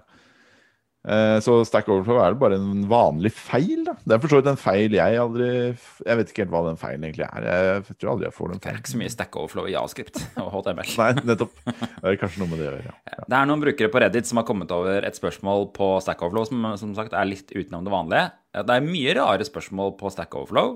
Eh, 1.07 1.37
Så 1.39 1.53
Stack 1.63 1.87
Overflow 1.87 2.17
er 2.19 2.33
det 2.33 2.39
bare 2.41 2.57
en 2.59 2.81
vanlig 2.91 3.29
feil, 3.31 3.85
da. 3.87 3.93
Det 4.03 4.17
er 4.17 4.19
for 4.19 4.33
så 4.33 4.39
vidt 4.41 4.49
en 4.51 4.57
feil 4.59 4.91
jeg 4.97 5.19
aldri 5.21 5.47
Jeg 5.47 6.17
vet 6.19 6.33
ikke 6.33 6.43
helt 6.43 6.51
hva 6.51 6.61
den 6.65 6.79
feilen 6.81 7.05
egentlig 7.07 7.23
er. 7.29 7.45
Jeg 7.87 7.95
tror 8.01 8.11
aldri 8.13 8.27
jeg 8.27 8.35
får 8.35 8.51
den 8.51 8.59
Det 8.65 8.71
er 8.73 8.81
ikke 8.81 8.91
så 8.91 8.99
mye 8.99 9.13
stack 9.13 9.37
overflow 9.39 9.69
i 9.69 9.75
javascript 9.77 10.19
og 10.43 10.49
HTML. 10.57 10.91
Nei, 10.99 11.09
nettopp. 11.31 11.53
Det 11.69 12.11
er 12.11 12.19
kanskje 12.19 12.43
noe 12.43 12.51
med 12.51 12.59
det 12.59 12.67
å 12.67 12.73
gjøre. 12.75 12.97
Ja. 13.13 13.21
Det 13.31 13.39
er 13.39 13.47
noen 13.53 13.63
brukere 13.63 13.93
på 13.93 14.01
Reddit 14.03 14.27
som 14.27 14.41
har 14.41 14.47
kommet 14.49 14.75
over 14.75 15.07
et 15.07 15.19
spørsmål 15.21 15.69
på 15.77 15.89
Stack 16.03 16.25
Overflow 16.27 16.49
som 16.51 16.67
som 16.83 16.91
sagt 16.97 17.15
er 17.15 17.29
litt 17.31 17.53
utenom 17.55 17.87
det 17.87 17.93
vanlige. 17.95 18.27
Det 18.59 18.75
er 18.75 18.85
mye 18.91 19.15
rare 19.15 19.45
spørsmål 19.47 19.95
på 19.99 20.11
Stack 20.11 20.35
Overflow, 20.35 20.75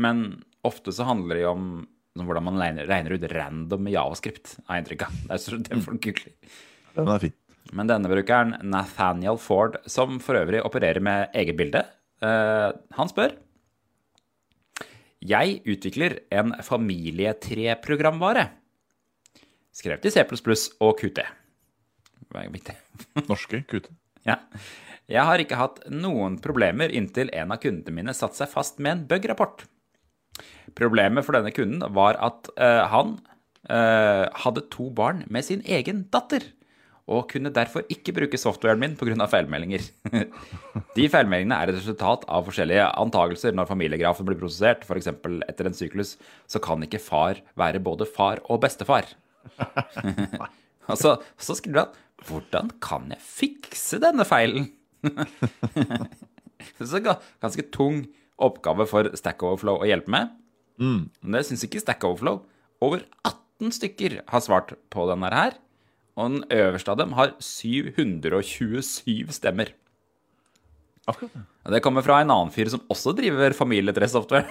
men 0.00 0.24
ofte 0.66 0.92
så 0.94 1.04
handler 1.08 1.38
det 1.42 1.46
om 1.50 1.68
hvordan 2.18 2.42
man 2.48 2.56
regner, 2.58 2.88
regner 2.90 3.14
ut 3.14 3.26
random 3.30 3.84
med 3.84 3.92
javascript, 3.94 4.56
har 4.66 4.78
jeg 4.78 4.84
inntrykk 4.86 5.04
av. 5.06 5.18
Det 5.28 5.36
er 5.36 5.42
så 5.44 5.58
det 5.60 5.78
folk 5.84 6.00
googler. 6.02 6.32
Den 6.96 7.12
er 7.14 7.22
fin. 7.22 7.34
Men 7.76 7.90
denne 7.90 8.08
brukeren, 8.10 8.56
Nathaniel 8.64 9.38
Ford, 9.40 9.76
som 9.86 10.18
for 10.24 10.38
øvrig 10.40 10.62
opererer 10.64 11.02
med 11.04 11.34
eget 11.36 11.58
bilde, 11.58 11.84
eh, 12.22 12.70
han 12.96 13.10
spør 13.10 13.36
Jeg 15.20 15.60
utvikler 15.66 16.20
en 16.30 16.54
familietreprogramvare. 16.62 18.48
Skrevet 19.74 20.06
i 20.06 20.10
C 20.10 20.22
og 20.80 20.98
Qt. 20.98 21.24
Det 22.28 22.44
er 22.44 22.52
viktig. 22.52 22.74
Norske 23.30 23.64
QT. 23.68 23.88
Ja. 24.26 24.38
Jeg 25.08 25.24
har 25.24 25.40
ikke 25.40 25.58
hatt 25.58 25.80
noen 25.88 26.36
problemer 26.44 26.92
inntil 26.92 27.30
en 27.32 27.54
av 27.54 27.60
kundene 27.62 27.94
mine 27.96 28.14
satte 28.16 28.36
seg 28.36 28.50
fast 28.52 28.78
med 28.78 28.92
en 28.92 29.04
bug-rapport. 29.08 29.64
Problemet 30.76 31.24
for 31.24 31.38
denne 31.38 31.52
kunden 31.56 31.82
var 31.96 32.18
at 32.20 32.50
uh, 32.60 32.84
han 32.92 33.16
uh, 33.72 34.28
hadde 34.44 34.66
to 34.74 34.90
barn 34.94 35.24
med 35.32 35.46
sin 35.46 35.64
egen 35.64 36.04
datter, 36.12 36.44
og 37.08 37.24
kunne 37.32 37.52
derfor 37.54 37.86
ikke 37.92 38.12
bruke 38.16 38.38
softwaren 38.40 38.80
min 38.80 38.96
pga. 38.98 39.26
feilmeldinger. 39.32 39.86
De 40.96 41.06
feilmeldingene 41.08 41.56
er 41.56 41.72
et 41.72 41.78
resultat 41.78 42.26
av 42.28 42.44
forskjellige 42.46 42.84
antagelser. 43.00 43.56
Når 43.56 43.70
familiegrafen 43.70 44.28
blir 44.28 44.38
prosessert, 44.40 44.84
f.eks. 44.84 45.08
etter 45.48 45.70
en 45.70 45.76
syklus, 45.76 46.16
så 46.46 46.60
kan 46.60 46.84
ikke 46.84 47.00
far 47.00 47.40
være 47.58 47.80
både 47.80 48.08
far 48.08 48.42
og 48.46 48.60
bestefar. 48.64 49.08
Og 50.88 50.96
så, 50.96 51.18
så 51.36 51.56
skriver 51.56 51.84
han 51.84 51.96
Hvordan 52.28 52.70
kan 52.82 53.10
jeg 53.12 53.22
fikse 53.22 54.00
denne 54.02 54.24
feilen? 54.26 54.70
det 55.04 56.88
er 56.88 56.96
en 56.98 57.20
ganske 57.44 57.64
tung 57.74 58.02
oppgave 58.42 58.86
for 58.90 59.10
Stack 59.18 59.44
Overflow 59.46 59.82
å 59.82 59.88
hjelpe 59.88 60.10
med. 60.14 60.32
Men 61.22 61.36
det 61.38 61.44
syns 61.46 61.64
ikke 61.66 61.82
Stack 61.82 62.04
Overflow. 62.08 62.42
Over 62.84 63.04
18 63.26 63.74
stykker 63.78 64.20
har 64.30 64.42
svart 64.44 64.74
på 64.90 65.06
denne 65.10 65.30
her. 65.34 65.56
Og 66.18 66.32
den 66.32 66.40
øverste 66.50 66.90
av 66.92 66.98
dem 66.98 67.12
har 67.14 67.36
727 67.38 69.30
stemmer. 69.34 69.70
Akkurat 71.08 71.30
det. 71.32 71.44
Det 71.74 71.82
kommer 71.84 72.02
fra 72.04 72.18
en 72.22 72.32
annen 72.32 72.50
fyr 72.52 72.70
som 72.72 72.82
også 72.90 73.14
driver 73.16 73.54
familietresoftware. 73.56 74.48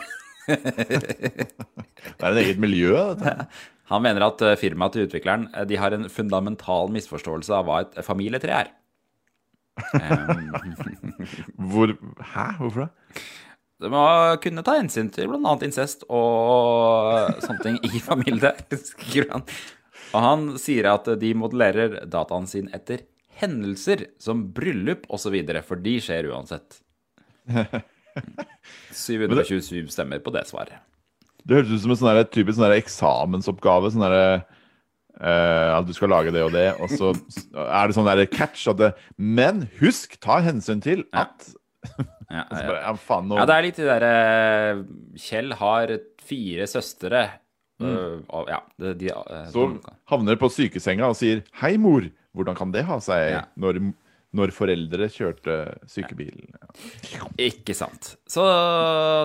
Det 0.48 2.24
er 2.24 2.32
et 2.32 2.42
eget 2.46 2.62
miljø, 2.62 2.94
dette. 2.96 3.48
Han 3.92 4.04
mener 4.04 4.26
at 4.26 4.42
eh, 4.44 4.58
firmaet 4.60 4.96
til 4.96 5.06
utvikleren 5.08 5.48
eh, 5.54 5.64
de 5.68 5.78
har 5.80 5.96
en 5.96 6.10
fundamental 6.12 6.92
misforståelse 6.92 7.54
av 7.56 7.68
hva 7.68 7.82
et 7.86 8.00
familietre 8.04 8.52
er. 8.64 8.72
Hvor 11.72 11.94
Hæ? 12.34 12.48
Hvorfor 12.60 12.88
det? 12.88 12.90
Det 13.78 13.92
må 13.94 14.04
kunne 14.42 14.64
ta 14.66 14.74
hensyn 14.80 15.12
til 15.14 15.30
bl.a. 15.30 15.52
incest 15.62 16.08
og 16.10 17.38
sånne 17.44 17.62
ting 17.62 17.76
i 17.86 18.02
familie. 18.02 18.56
Og 20.16 20.24
han 20.24 20.48
sier 20.62 20.88
at 20.94 21.08
de 21.20 21.34
modellerer 21.38 22.06
dataen 22.10 22.48
sin 22.50 22.70
etter 22.76 23.04
hendelser 23.38 24.08
som 24.22 24.48
bryllup 24.56 25.06
osv., 25.14 25.36
for 25.68 25.76
de 25.84 25.98
skjer 26.02 26.30
uansett. 26.32 26.80
727 28.92 29.88
stemmer 29.94 30.20
på 30.24 30.34
det 30.34 30.46
svaret. 30.50 30.80
Det 31.48 31.60
høres 31.60 31.72
ut 31.72 31.84
som 31.84 31.94
en 31.94 32.00
sånn 32.00 32.10
der, 32.18 32.26
typisk 32.34 32.58
sånn 32.58 32.68
der 32.68 32.80
eksamensoppgave. 32.82 33.92
Sånn 33.94 34.04
derre 34.04 34.24
uh, 35.22 35.78
At 35.78 35.88
du 35.88 35.94
skal 35.96 36.12
lage 36.12 36.34
det 36.36 36.42
og 36.44 36.52
det, 36.56 36.66
og 36.84 36.92
så 36.92 37.14
er 37.14 37.88
det 37.88 37.96
sånn 37.96 38.10
der 38.10 38.26
catch 38.32 38.66
at 38.72 38.82
det, 38.82 38.90
Men 39.16 39.68
husk, 39.80 40.18
ta 40.24 40.42
hensyn 40.44 40.84
til 40.84 41.06
at 41.16 41.48
Ja, 42.28 42.42
ja, 42.42 42.44
ja. 42.52 42.64
bare, 42.68 42.80
ja, 42.84 42.92
faen, 43.00 43.30
nå 43.30 43.38
Ja, 43.40 43.46
det 43.48 43.56
er 43.56 43.64
litt 43.64 43.78
de 43.80 43.86
derre 43.88 44.16
Kjell 45.24 45.54
har 45.62 45.94
fire 46.28 46.66
søstre. 46.68 47.22
øh, 47.80 48.18
og 48.36 48.50
ja, 48.52 48.58
de, 48.82 48.92
de, 49.00 49.14
øh, 49.14 49.46
Så 49.54 49.64
de- 49.78 49.94
havner 50.12 50.40
på 50.40 50.50
sykesenga 50.52 51.10
og 51.12 51.16
sier 51.20 51.44
'Hei, 51.62 51.78
mor, 51.78 52.08
hvordan 52.36 52.56
kan 52.58 52.72
det 52.72 52.86
ha 52.86 52.98
seg?' 53.04 53.32
Ja. 53.32 53.42
Når, 53.58 53.80
når 54.34 54.52
foreldre 54.52 55.08
kjørte 55.10 55.78
sykebil. 55.88 56.50
Ja. 57.14 57.28
Ikke 57.38 57.74
sant. 57.76 58.16
Så 58.28 58.44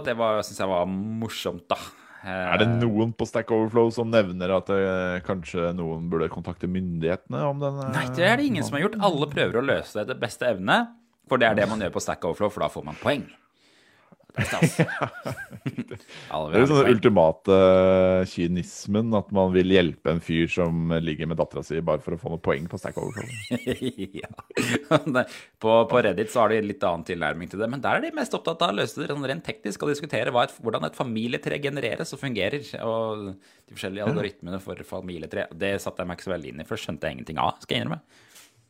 det 0.04 0.14
syns 0.16 0.58
jeg 0.58 0.68
var 0.70 0.86
morsomt, 0.86 1.66
da. 1.68 1.76
Eh, 2.24 2.54
Er 2.54 2.58
det 2.62 2.68
noen 2.78 3.10
på 3.18 3.26
Stack 3.26 3.50
Overflow 3.50 3.90
som 3.90 4.10
nevner 4.10 4.52
at 4.56 4.66
det, 4.70 5.24
kanskje 5.26 5.72
noen 5.74 6.08
burde 6.08 6.28
kontakte 6.30 6.68
myndighetene 6.70 7.40
om 7.48 7.58
den? 7.58 7.80
eh, 7.82 7.92
Nei, 7.96 8.06
det 8.14 8.24
er 8.28 8.36
det 8.38 8.46
ingen 8.46 8.62
som 8.62 8.76
har 8.78 8.84
gjort. 8.88 9.00
Alle 9.02 9.26
prøver 9.26 9.58
å 9.58 9.66
løse 9.66 9.92
det 9.98 10.04
etter 10.06 10.20
beste 10.22 10.46
evne. 10.46 10.96
For 11.28 11.38
det 11.38 11.48
er 11.48 11.54
det 11.54 11.68
man 11.68 11.80
gjør 11.80 11.94
på 11.94 12.02
Stack 12.02 12.24
Overflow, 12.24 12.50
for 12.50 12.60
da 12.60 12.68
får 12.68 12.84
man 12.84 12.98
poeng. 13.02 13.24
Det 14.36 14.42
er 14.42 14.48
stas. 14.48 14.78
Alle 16.32 16.52
Det 16.54 16.60
er 16.62 16.68
sånn 16.70 16.78
den 16.80 16.94
ultimate 16.94 17.56
kynismen 18.32 19.12
at 19.18 19.28
man 19.36 19.50
vil 19.52 19.74
hjelpe 19.74 20.14
en 20.14 20.22
fyr 20.24 20.48
som 20.48 20.94
ligger 21.04 21.28
med 21.28 21.36
dattera 21.40 21.64
si 21.66 21.82
bare 21.84 22.00
for 22.00 22.16
å 22.16 22.20
få 22.20 22.32
noen 22.32 22.42
poeng 22.44 22.68
på 22.70 22.80
Stack 22.80 22.96
Overflow. 23.02 23.28
ja. 24.22 24.30
På, 25.62 25.74
på 25.88 26.00
Reddit 26.02 26.32
så 26.32 26.42
har 26.42 26.52
de 26.52 26.62
litt 26.64 26.82
annen 26.86 27.04
tilnærming 27.06 27.50
til 27.50 27.60
det, 27.60 27.68
men 27.70 27.82
der 27.84 27.98
er 27.98 28.06
de 28.06 28.14
mest 28.16 28.34
opptatt 28.36 28.62
av 28.64 28.72
å 28.72 28.78
løse 28.80 28.98
det 28.98 29.10
sånn 29.10 29.28
rent 29.28 29.44
teknisk 29.46 29.84
og 29.84 29.92
diskutere 29.92 30.32
et, 30.32 30.56
hvordan 30.64 30.88
et 30.88 30.96
familietre 30.96 31.60
genereres 31.62 32.14
og 32.16 32.22
fungerer, 32.22 32.64
og 32.82 33.28
de 33.36 33.76
forskjellige 33.76 34.08
algoritmene 34.08 34.60
for 34.64 34.80
familietre. 34.88 35.46
Det 35.52 35.76
satte 35.82 36.02
jeg 36.02 36.10
meg 36.10 36.18
ikke 36.18 36.28
så 36.28 36.34
veldig 36.34 36.52
inn 36.52 36.64
i, 36.64 36.66
for 36.68 36.78
det 36.78 36.86
skjønte 36.86 37.08
jeg 37.08 37.18
ingenting 37.18 37.42
av, 37.42 37.60
skal 37.62 37.76
jeg 37.76 37.84
innrømme. 37.84 38.02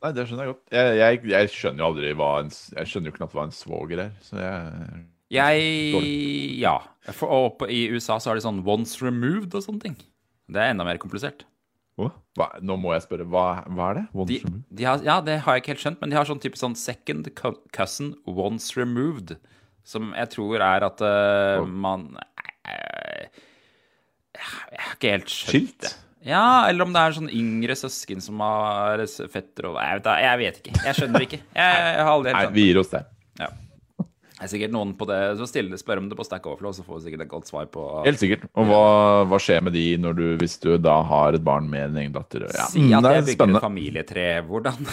Nei, 0.03 0.11
det 0.17 0.27
skjønner 0.27 0.49
jeg 0.49 0.53
godt. 0.57 0.63
Jeg, 0.75 0.95
jeg, 0.99 1.19
jeg 1.31 1.51
skjønner 1.55 1.83
jo 1.83 1.89
aldri 1.93 2.09
hva 2.19 2.31
en 2.43 2.49
Jeg 2.51 2.91
skjønner 2.91 3.13
jo 3.13 3.17
knapt 3.21 3.37
hva 3.39 3.45
en 3.47 3.55
svoger 3.55 4.01
er. 4.09 4.15
Så 4.27 4.41
jeg 4.41 5.03
Jeg 5.33 6.59
Ja. 6.61 6.79
For, 7.11 7.27
og 7.33 7.57
på, 7.59 7.67
i 7.73 7.89
USA 7.91 8.19
så 8.23 8.31
har 8.31 8.39
de 8.39 8.45
sånn 8.45 8.61
once 8.69 9.01
removed 9.03 9.55
og 9.59 9.65
sånne 9.65 9.83
ting. 9.83 9.97
Det 10.53 10.61
er 10.61 10.71
enda 10.75 10.85
mer 10.87 11.01
komplisert. 11.03 11.47
Hva? 11.99 12.47
Nå 12.65 12.77
må 12.81 12.95
jeg 12.95 13.05
spørre. 13.05 13.27
Hva, 13.29 13.47
hva 13.69 13.89
er 13.91 13.99
det? 14.01 14.05
Once 14.15 14.31
De, 14.31 14.39
removed? 14.45 14.63
de 14.79 14.87
har, 14.89 15.03
ja, 15.05 15.17
det 15.25 15.41
har 15.45 15.57
jeg 15.57 15.63
ikke 15.65 15.73
helt 15.75 15.83
skjønt, 15.85 16.01
men 16.01 16.13
de 16.13 16.17
har 16.17 16.29
sånn 16.29 16.41
type 16.43 16.61
sånn 16.61 16.77
second 16.79 17.29
cousin 17.75 18.15
once 18.29 18.77
removed. 18.79 19.35
Som 19.85 20.13
jeg 20.15 20.31
tror 20.37 20.63
er 20.63 20.87
at 20.87 21.03
uh, 21.03 21.65
man 21.67 22.13
uh, 22.15 23.25
Jeg 24.39 24.47
har 24.47 24.95
ikke 24.95 25.11
helt 25.17 25.33
skjønt 25.33 25.51
Skilt? 25.51 25.81
det. 25.89 25.93
Ja, 26.31 26.69
eller 26.71 26.87
om 26.87 26.93
det 26.95 27.01
er 27.03 27.17
sånn 27.17 27.33
yngre 27.35 27.75
søsken 27.75 28.23
som 28.23 28.39
har 28.45 29.03
fettere 29.03 29.33
fetter 29.33 29.67
og 29.73 29.79
jeg 29.81 29.99
vet, 29.99 30.11
jeg 30.23 30.39
vet 30.39 30.61
ikke. 30.61 30.75
Jeg 30.87 30.99
skjønner 31.01 31.25
ikke. 31.27 31.41
Jeg, 31.43 31.81
jeg 31.83 32.05
har 32.07 32.13
aldri 32.13 32.31
helt 32.31 32.45
skjønt 32.47 32.59
vi 32.61 32.67
gir 32.69 32.79
oss 32.79 32.93
det. 32.93 33.01
Ja. 33.43 33.49
Det 34.43 34.49
er 34.49 34.51
sikkert 34.57 34.73
noen 34.75 34.91
på 34.99 35.07
det 35.07 35.17
Så 35.39 35.47
stille, 35.47 35.79
spør 35.79 36.01
om 36.03 36.09
det 36.11 36.17
på 36.19 36.25
Stack 36.27 36.47
Overflow, 36.51 36.73
så 36.75 36.83
får 36.83 36.97
vi 36.99 37.05
sikkert 37.05 37.21
et 37.23 37.31
godt 37.31 37.47
svar 37.47 37.69
på 37.71 37.85
Helt 38.03 38.19
sikkert. 38.19 38.49
Og 38.59 38.67
hva, 38.67 38.81
hva 39.31 39.39
skjer 39.39 39.63
med 39.63 39.77
de 39.77 39.85
når 40.03 40.17
du, 40.19 40.25
hvis 40.41 40.57
du 40.65 40.73
da 40.83 40.97
har 41.07 41.39
et 41.39 41.45
barn 41.47 41.69
med 41.71 41.93
en 41.93 42.01
egen 42.03 42.17
datter? 42.17 42.49
Ja, 42.51 42.67
Si 42.73 42.83
at 42.83 42.91
jeg 42.91 43.23
er 43.23 43.23
bygger 43.23 43.37
spennende. 43.37 43.61
et 43.63 43.67
familietre. 43.69 44.25
Hvordan? 44.51 44.91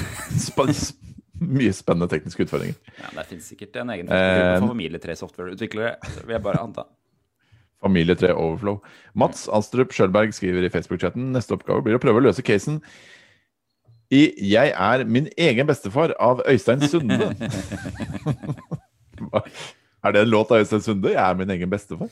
Mye 1.57 1.73
spennende 1.73 2.09
tekniske 2.11 2.45
utfordringer. 2.45 2.77
Ja, 2.99 3.09
Det 3.15 3.25
finnes 3.31 3.49
sikkert 3.49 3.77
en 3.81 3.89
egen 3.95 4.11
Eh, 4.11 4.59
for 4.59 4.67
familietre-softwareutviklere. 4.75 5.95
vil 6.27 6.35
jeg 6.35 6.43
bare 6.45 6.61
anta. 6.61 6.83
Familietre 7.81 8.35
overflow. 8.35 8.81
Mats 9.15 9.47
Alstrup-Sjølberg 9.47 10.35
skriver 10.35 10.67
i 10.67 10.69
Facebook-chatten 10.69 11.31
neste 11.33 11.55
oppgave 11.57 11.81
blir 11.81 11.95
å 11.97 12.03
prøve 12.03 12.19
å 12.21 12.25
løse 12.27 12.43
casen 12.43 12.81
i 14.11 14.33
'Jeg 14.35 14.73
er 14.75 15.05
min 15.05 15.29
egen 15.37 15.65
bestefar' 15.67 16.13
av 16.19 16.41
Øystein 16.45 16.81
Sunde. 16.81 17.33
Er 20.05 20.13
det 20.15 20.21
en 20.23 20.29
låt 20.31 20.51
av 20.51 20.61
Øystein 20.61 20.83
Sunde? 20.83 21.11
'Jeg 21.11 21.19
er 21.19 21.35
min 21.35 21.49
egen 21.51 21.71
bestefar'? 21.71 22.11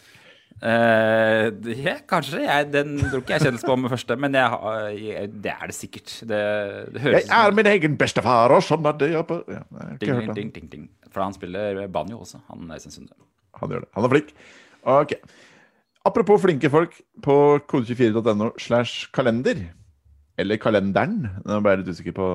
Uh, 0.58 1.54
yeah, 1.70 2.00
kanskje. 2.10 2.42
Jeg, 2.42 2.66
den 2.74 2.98
tror 2.98 3.22
ikke 3.22 3.36
jeg 3.36 3.46
kjennes 3.46 3.64
på 3.64 3.76
med 3.78 3.92
første, 3.94 4.16
men 4.18 4.34
jeg, 4.36 4.98
jeg, 4.98 5.30
det 5.46 5.52
er 5.54 5.70
det 5.70 5.76
sikkert. 5.78 6.16
Det, 6.28 6.40
det 6.96 7.14
'Jeg 7.14 7.30
er 7.30 7.56
min 7.56 7.70
egen 7.72 7.98
bestefar', 7.98 8.52
og 8.52 8.64
sånn 8.66 8.86
er 8.90 8.98
det 9.00 9.12
ja, 9.14 9.24
ding, 10.02 10.34
ding, 10.36 10.52
ding, 10.52 10.72
ding. 10.72 10.90
For 11.14 11.24
han 11.24 11.38
spiller 11.38 11.86
banjo 11.88 12.20
også, 12.26 12.42
han 12.50 12.72
Øystein 12.76 12.92
Sunde. 12.92 13.16
Han 13.62 13.72
gjør 13.72 13.86
det. 13.86 13.90
Han 13.96 14.04
er 14.04 14.14
flink. 14.16 14.34
Ok. 14.84 15.14
Apropos 16.08 16.42
flinke 16.42 16.70
folk 16.72 16.94
på 17.24 17.36
kode24.no 17.68 18.52
slash 18.60 19.08
kalender. 19.14 19.68
Eller 20.38 20.60
kalenderen, 20.62 21.24
nå 21.46 21.58
ble 21.66 21.74
jeg 21.74 21.82
litt 21.82 21.96
usikker 21.96 22.16
på 22.18 22.28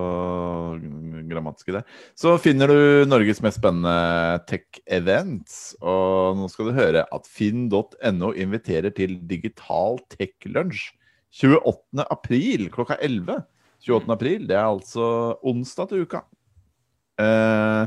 grammatisk 1.31 1.71
det, 1.77 1.85
så 2.19 2.35
finner 2.43 2.71
du 2.73 3.07
Norges 3.07 3.43
mest 3.45 3.61
spennende 3.61 4.43
tech-events. 4.51 5.77
Og 5.79 6.41
nå 6.41 6.49
skal 6.51 6.69
du 6.71 6.77
høre 6.77 7.05
at 7.15 7.31
finn.no 7.31 8.33
inviterer 8.35 8.95
til 8.97 9.21
digital 9.31 10.01
tech-lunsj 10.17 10.91
28. 11.33 12.05
april 12.13 12.69
klokka 12.75 12.99
11. 13.01 13.45
28. 13.87 14.13
april, 14.15 14.49
det 14.51 14.59
er 14.59 14.67
altså 14.67 15.39
onsdag 15.49 15.91
til 15.91 16.05
uka. 16.05 16.23
Eh, 17.23 17.87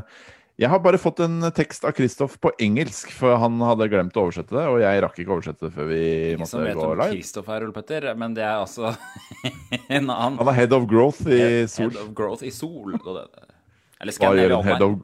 jeg 0.56 0.70
har 0.72 0.80
bare 0.80 0.96
fått 0.96 1.18
en 1.20 1.44
tekst 1.52 1.84
av 1.84 1.92
Kristoff 1.92 2.38
på 2.40 2.48
engelsk, 2.64 3.10
for 3.12 3.36
han 3.42 3.58
hadde 3.60 3.90
glemt 3.92 4.14
å 4.16 4.22
oversette 4.24 4.54
det. 4.56 4.62
Og 4.72 4.78
jeg 4.80 5.02
rakk 5.04 5.18
ikke 5.20 5.34
å 5.34 5.36
oversette 5.36 5.66
det 5.66 5.72
før 5.74 5.90
vi 5.90 5.98
ikke 6.32 6.48
som 6.48 6.62
måtte 6.62 6.70
vet 6.70 6.78
gå 6.78 6.86
om 6.86 6.94
live. 7.02 7.16
Kristoff 7.18 7.50
er, 7.52 7.66
Ole 7.66 7.76
Petter, 7.76 8.06
men 8.16 8.36
det 8.38 8.46
er 8.46 8.54
altså 8.62 8.94
en 9.98 10.08
annen 10.08 10.38
Han 10.40 10.52
er 10.52 10.56
head 10.56 10.72
of 10.72 10.86
growth 10.88 11.20
i 11.28 11.42
Sol. 11.68 11.90
Head 11.92 12.00
of 12.00 12.14
growth 12.16 12.46
i 12.46 12.52
Sol. 12.56 12.96
Eller 12.96 14.16
Hva 14.16 14.32
gjør, 14.32 14.56
of, 14.56 14.96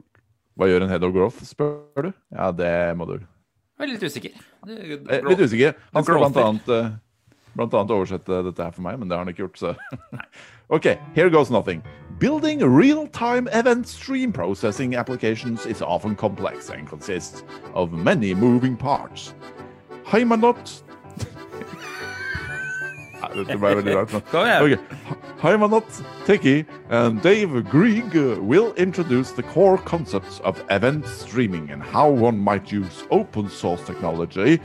hva 0.56 0.68
gjør 0.72 0.86
en 0.86 0.94
head 0.94 1.04
of 1.04 1.12
growth, 1.12 1.44
spør 1.48 2.08
du? 2.08 2.12
Ja, 2.32 2.48
det 2.56 2.72
må 2.96 3.08
du. 3.12 3.18
Jeg 3.20 3.84
er 3.88 3.92
litt 3.92 4.06
usikker. 4.08 4.38
Det- 4.64 4.78
er 5.18 5.28
litt 5.28 5.42
usikker. 5.42 5.76
Han 5.92 6.06
skal 6.06 6.22
blant 6.22 6.40
annet, 6.46 6.68
eh, 6.72 6.92
blant 7.52 7.74
annet 7.76 7.92
oversette 7.92 8.40
dette 8.48 8.70
her 8.70 8.72
for 8.72 8.88
meg, 8.88 8.96
men 9.00 9.08
det 9.08 9.18
har 9.18 9.24
han 9.26 9.34
ikke 9.34 9.44
gjort, 9.50 9.60
så 9.60 9.76
OK, 10.76 10.94
here 11.12 11.28
goes 11.28 11.52
nothing. 11.52 11.84
Building 12.22 12.61
real-time 12.61 13.48
event 13.48 13.88
stream 13.88 14.32
processing 14.32 14.94
applications 14.94 15.66
is 15.66 15.82
often 15.82 16.14
complex 16.14 16.70
and 16.70 16.87
consists 16.88 17.42
of 17.74 17.92
many 17.92 18.32
moving 18.32 18.76
parts. 18.76 19.35
Heimanot 20.04 20.82
Nei, 23.22 23.42
Dette 23.42 23.58
ble 23.58 23.74
veldig 23.74 23.94
rart 23.96 24.14
nå. 24.14 24.20
Okay. 24.38 24.78
Heimanot 25.42 25.98
Teki 26.24 26.64
and 26.90 27.20
Dave 27.22 27.64
Grieg 27.68 28.14
will 28.38 28.72
introduce 28.74 29.32
the 29.32 29.42
core 29.42 29.78
concepts 29.78 30.38
of 30.44 30.62
event 30.70 31.04
streaming 31.08 31.70
and 31.70 31.82
how 31.82 32.08
one 32.08 32.38
might 32.38 32.70
use 32.70 33.02
open 33.11 33.50
source 33.50 33.82
technology, 33.82 34.61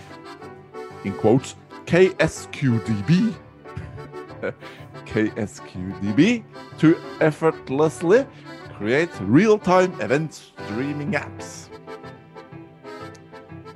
in 1.06 1.14
quotes, 1.14 1.56
KSQDB, 1.88 3.34
KSQDB, 5.10 6.44
to 6.80 6.94
effortlessly 7.22 8.26
create 8.78 9.12
real-time 9.22 9.94
event 10.02 10.34
streaming 10.34 11.16
apps. 11.16 11.70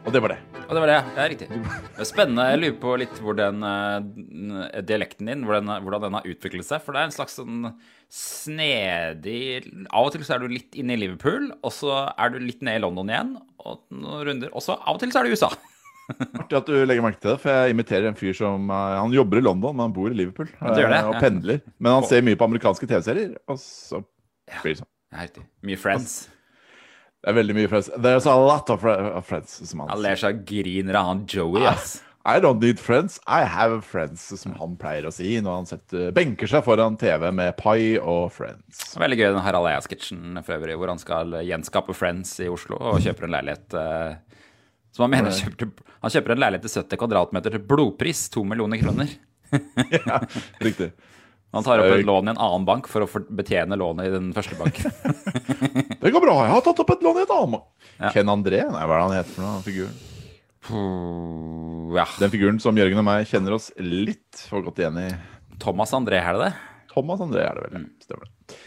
Og 0.05 0.13
det 0.13 0.21
var 0.21 0.35
det. 0.35 0.41
Og 0.71 0.77
det 0.77 0.81
var 0.85 0.89
det. 0.89 0.99
Det 1.15 1.21
er 1.21 1.31
riktig. 1.33 1.47
Det 1.95 2.03
er 2.05 2.07
spennende. 2.07 2.45
Jeg 2.47 2.59
lurer 2.61 2.77
på 2.79 2.93
litt 3.01 3.17
hvor 3.21 3.35
den 3.35 3.65
eh, 3.67 4.77
dialekten 4.87 5.27
din, 5.27 5.43
hvordan, 5.43 5.67
hvordan 5.83 6.05
den 6.05 6.15
har 6.15 6.29
utviklet 6.31 6.67
seg. 6.67 6.79
For 6.85 6.95
det 6.95 7.01
er 7.01 7.09
en 7.09 7.15
slags 7.15 7.35
sånn 7.37 7.65
snedig 8.11 9.65
Av 9.91 10.07
og 10.07 10.13
til 10.15 10.23
så 10.27 10.35
er 10.35 10.43
du 10.43 10.51
litt 10.51 10.75
inne 10.79 10.95
i 10.95 11.01
Liverpool, 11.03 11.49
og 11.59 11.75
så 11.75 12.05
er 12.15 12.31
du 12.31 12.39
litt 12.39 12.63
nede 12.63 12.79
i 12.79 12.83
London 12.85 13.11
igjen, 13.11 13.35
og 13.59 13.83
noen 13.91 14.25
runder. 14.29 14.53
Og 14.55 14.63
så 14.63 14.77
av 14.79 14.95
og 14.95 15.03
til 15.03 15.11
så 15.11 15.21
er 15.21 15.27
du 15.27 15.33
i 15.33 15.37
USA. 15.37 15.51
Artig 16.41 16.57
at 16.59 16.67
du 16.69 16.75
legger 16.85 17.05
merke 17.05 17.21
til 17.21 17.33
det, 17.33 17.37
for 17.43 17.53
jeg 17.53 17.75
imiterer 17.75 18.09
en 18.09 18.19
fyr 18.19 18.35
som 18.37 18.69
eh, 18.71 18.97
Han 18.99 19.15
jobber 19.15 19.41
i 19.41 19.45
London, 19.45 19.75
men 19.75 19.87
han 19.87 19.95
bor 19.95 20.11
i 20.11 20.17
Liverpool. 20.17 20.49
Det 20.51 20.75
det, 20.77 20.89
eh, 20.89 21.09
og 21.09 21.17
pendler. 21.23 21.63
Men 21.79 21.99
han 21.99 22.07
ser 22.09 22.25
mye 22.25 22.39
på 22.39 22.47
amerikanske 22.49 22.89
TV-serier, 22.89 23.33
og 23.47 23.59
så 23.61 24.03
blir 24.61 24.75
det 24.75 24.83
sånn. 24.83 24.91
Ja. 25.11 25.43
Mye 25.67 25.79
friends. 25.79 26.21
Det 27.21 27.29
er 27.29 27.35
veldig 27.37 27.57
mye 27.57 27.69
friends. 27.69 27.91
There's 28.01 28.25
a 28.25 28.37
lot 28.39 28.71
of, 28.73 28.81
friends, 29.27 29.59
som 29.69 29.83
han 29.83 29.91
Han 29.91 30.01
ler 30.01 30.17
seg 30.17 30.45
griner 30.47 30.97
av 30.97 31.11
han 31.11 31.27
Joey, 31.29 31.67
ass. 31.69 31.99
I 32.25 32.39
don't 32.39 32.61
need 32.61 32.79
friends, 32.79 33.19
I 33.25 33.43
have 33.49 33.81
friends, 33.81 34.21
som 34.39 34.53
han 34.59 34.75
pleier 34.77 35.07
å 35.09 35.13
si 35.13 35.39
når 35.41 35.55
han 35.55 35.69
setter, 35.69 36.11
benker 36.13 36.49
seg 36.49 36.61
foran 36.65 36.97
TV 37.01 37.31
med 37.33 37.55
pai 37.57 37.97
og 37.97 38.27
friends. 38.35 38.83
Veldig 39.01 39.17
gøy 39.17 39.25
den 39.31 39.41
Harald 39.41 39.69
Eia-sketsjen 39.71 40.37
for 40.45 40.53
øvrig, 40.59 40.75
hvor 40.77 40.91
han 40.93 41.01
skal 41.01 41.33
gjenskape 41.47 41.95
Friends 41.97 42.35
i 42.45 42.49
Oslo 42.51 42.77
og 42.77 43.01
kjøper 43.01 43.25
en 43.25 43.33
leilighet 43.39 43.77
eh, 43.81 44.37
som 44.91 45.05
han 45.05 45.13
mener 45.13 45.35
kjøpte 45.35 45.69
Han 46.01 46.13
kjøper 46.13 46.33
en 46.33 46.41
leilighet 46.41 46.65
til 46.67 46.81
70 46.81 46.99
kvadratmeter 46.99 47.55
til 47.55 47.63
blodpris, 47.67 48.25
to 48.33 48.45
millioner 48.47 48.81
kroner. 48.81 49.11
Ja, 49.91 50.21
riktig. 50.63 50.93
Han 51.51 51.65
tar 51.65 51.81
opp 51.83 51.91
et 51.91 52.05
lån 52.07 52.29
i 52.29 52.31
en 52.31 52.39
annen 52.39 52.63
bank 52.67 52.87
for 52.87 53.03
å 53.03 53.21
betjene 53.35 53.75
lånet 53.75 54.07
i 54.07 54.13
den 54.13 54.29
første 54.31 54.55
banken. 54.55 54.93
Det 56.01 56.11
går 56.13 56.23
bra, 56.23 56.37
jeg 56.45 56.53
har 56.53 56.63
tatt 56.63 56.79
opp 56.79 56.93
et 56.95 57.03
lån 57.03 57.19
i 57.19 57.25
et 57.25 57.33
annet. 57.35 57.67
Ja. 57.97 58.13
Ken 58.15 58.31
André, 58.31 58.61
nei, 58.63 58.85
hva 58.87 58.95
er 58.95 59.01
det 59.01 59.03
han 59.03 59.17
heter 59.17 59.35
for 59.35 59.43
noe, 59.43 59.59
figuren? 59.67 59.99
Ja. 61.97 62.07
Den 62.21 62.31
figuren 62.31 62.59
som 62.63 62.79
Jørgen 62.79 63.03
og 63.03 63.05
meg 63.05 63.27
kjenner 63.27 63.57
oss 63.57 63.67
litt 63.83 64.45
for 64.47 64.63
godt 64.63 64.79
igjen 64.79 65.01
i. 65.03 65.09
Thomas 65.61 65.91
André, 65.97 66.23
er 66.23 66.37
det 66.37 66.47
det? 66.47 66.51
Thomas 66.93 67.21
André 67.23 67.43
er 67.45 67.59
det 67.59 67.67
vel, 67.67 67.83
mm. 67.83 67.89
Stemmer 68.07 68.29
det. 68.29 68.59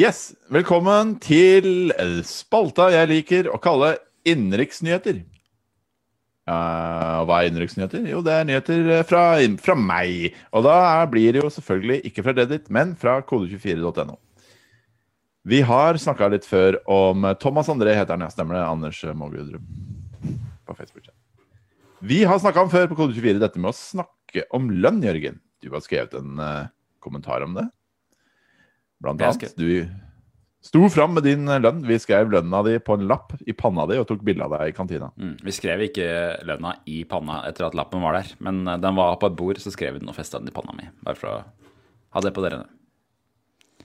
Yes, 0.00 0.18
velkommen 0.54 1.16
til 1.22 1.92
spalta 2.26 2.88
jeg 2.94 3.10
liker 3.10 3.48
å 3.50 3.60
kalle 3.62 3.96
innenriksnyheter. 4.28 5.22
Uh, 6.50 7.20
hva 7.28 7.40
er 7.40 7.50
innenriksnyheter? 7.50 8.08
Jo, 8.10 8.22
det 8.26 8.34
er 8.34 8.48
nyheter 8.48 8.88
eh, 8.96 9.04
fra, 9.06 9.22
fra 9.62 9.76
meg. 9.78 10.34
Og 10.56 10.64
da 10.66 11.04
blir 11.10 11.36
det 11.36 11.44
jo 11.44 11.52
selvfølgelig 11.52 12.00
ikke 12.10 12.24
fra 12.26 12.34
Reddit, 12.34 12.66
men 12.72 12.96
fra 12.98 13.20
kode24.no. 13.26 14.18
Vi 15.50 15.62
har 15.64 15.96
snakka 16.00 16.28
litt 16.32 16.48
før 16.48 16.76
om 16.90 17.24
Thomas 17.40 17.70
André 17.72 17.94
heter 17.96 18.16
han, 18.16 18.26
ja. 18.26 18.32
Stemmer 18.32 18.58
det? 18.58 18.66
Anders 18.66 19.00
Mågudrum 19.16 19.64
på 20.66 20.76
Facebook. 20.76 21.08
Vi 22.00 22.22
har 22.24 22.40
snakka 22.40 22.64
om 22.64 22.70
før 22.72 22.88
på 22.90 22.96
Kode24 22.96 23.40
dette 23.42 23.60
med 23.60 23.72
å 23.72 23.76
snakke 23.76 24.46
om 24.56 24.70
lønn, 24.72 25.02
Jørgen. 25.04 25.40
Du 25.60 25.68
har 25.74 25.82
skrevet 25.84 26.14
en 26.16 26.40
uh, 26.40 26.68
kommentar 27.02 27.44
om 27.44 27.56
det. 27.56 27.66
Blant 29.00 29.20
annet. 29.24 29.52
Du 29.56 29.84
sto 30.64 30.88
fram 30.92 31.14
med 31.16 31.24
din 31.24 31.48
lønn. 31.48 31.84
Vi 31.88 31.98
skrev 32.00 32.30
lønna 32.32 32.62
di 32.66 32.76
på 32.82 32.96
en 32.96 33.06
lapp 33.10 33.32
i 33.48 33.54
panna 33.56 33.86
di 33.88 33.98
og 34.00 34.08
tok 34.10 34.24
bilde 34.26 34.44
av 34.44 34.56
deg 34.58 34.72
i 34.72 34.76
kantina. 34.76 35.10
Mm. 35.16 35.38
Vi 35.46 35.54
skrev 35.56 35.86
ikke 35.86 36.10
lønna 36.48 36.74
i 36.90 37.02
panna 37.08 37.40
etter 37.48 37.68
at 37.68 37.78
lappen 37.78 38.04
var 38.04 38.18
der, 38.18 38.34
men 38.44 38.62
eh, 38.66 38.80
den 38.82 38.98
var 38.98 39.16
på 39.20 39.30
et 39.30 39.38
bord, 39.38 39.62
så 39.62 39.72
skrev 39.74 39.96
vi 39.96 40.04
den 40.04 40.12
og 40.12 40.18
festa 40.18 40.40
den 40.42 40.52
i 40.52 40.54
panna 40.54 40.76
mi. 40.76 40.90
Bare 41.06 41.18
for 41.20 41.32
å 41.32 41.40
ha 42.16 42.24
det 42.24 42.34
på 42.36 42.44
dere. 42.44 42.64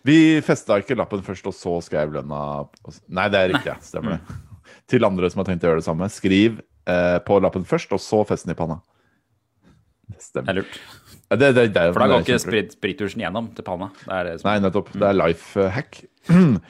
Vi 0.05 0.41
festa 0.45 0.77
ikke 0.81 0.97
lappen 0.99 1.23
først, 1.25 1.47
og 1.49 1.55
så 1.57 1.79
skrev 1.81 2.13
lønna 2.13 2.41
Nei, 3.07 3.29
det 3.33 3.39
er 3.39 3.53
riktig. 3.55 3.71
ja. 3.71 3.79
Stemmer 3.81 4.19
det. 4.19 4.41
Til 4.91 5.05
andre 5.07 5.29
som 5.31 5.41
har 5.41 5.47
tenkt 5.49 5.63
å 5.65 5.71
gjøre 5.71 5.81
det 5.81 5.87
samme. 5.87 6.09
Skriv 6.13 6.59
eh, 6.89 7.17
på 7.25 7.39
lappen 7.41 7.65
først, 7.65 7.93
og 7.95 8.01
så 8.03 8.21
fest 8.27 8.45
den 8.45 8.53
i 8.53 8.59
panna. 8.59 8.77
Det 10.07 10.13
Det 10.13 10.17
er 10.17 10.25
stemmer. 10.29 10.53
lurt. 10.59 10.75
Det, 11.29 11.37
det, 11.55 11.63
det, 11.73 11.85
For 11.93 11.99
da 12.03 12.07
går 12.11 12.21
ikke 12.25 12.39
sprit, 12.43 12.75
sprittusjen 12.77 13.23
gjennom 13.25 13.47
til 13.57 13.65
panna. 13.65 13.87
Det 14.05 14.19
det 14.27 14.35
som 14.41 14.49
Nei, 14.51 14.59
nettopp. 14.61 14.91
Det 14.93 15.07
er 15.09 15.17
life 15.17 15.61
eh, 15.61 15.71
hack. 15.79 16.03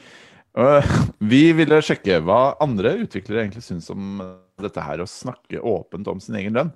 Eh, 0.56 0.86
Vi 1.20 1.50
ville 1.52 1.82
sjekke 1.84 2.14
hva 2.24 2.54
andre 2.64 2.94
utviklere 3.02 3.42
egentlig 3.44 3.60
syns 3.66 3.90
om 3.92 4.22
dette 4.64 4.80
her 4.80 5.02
å 5.04 5.06
snakke 5.06 5.60
åpent 5.60 6.08
om 6.08 6.16
sin 6.24 6.38
egen 6.40 6.56
lønn. 6.56 6.70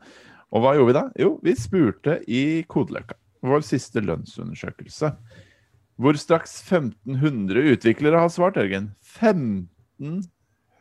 Og 0.52 0.60
hva 0.60 0.74
gjorde 0.76 0.90
vi 0.90 0.96
da? 0.98 1.04
Jo, 1.16 1.30
vi 1.40 1.54
spurte 1.56 2.18
i 2.28 2.42
Kodeløkka, 2.68 3.16
vår 3.40 3.64
siste 3.64 4.02
lønnsundersøkelse. 4.04 5.14
Hvor 5.96 6.12
straks 6.20 6.58
1500 6.68 7.72
utviklere 7.72 8.20
har 8.20 8.28
svart, 8.28 8.60
Jørgen. 8.60 8.92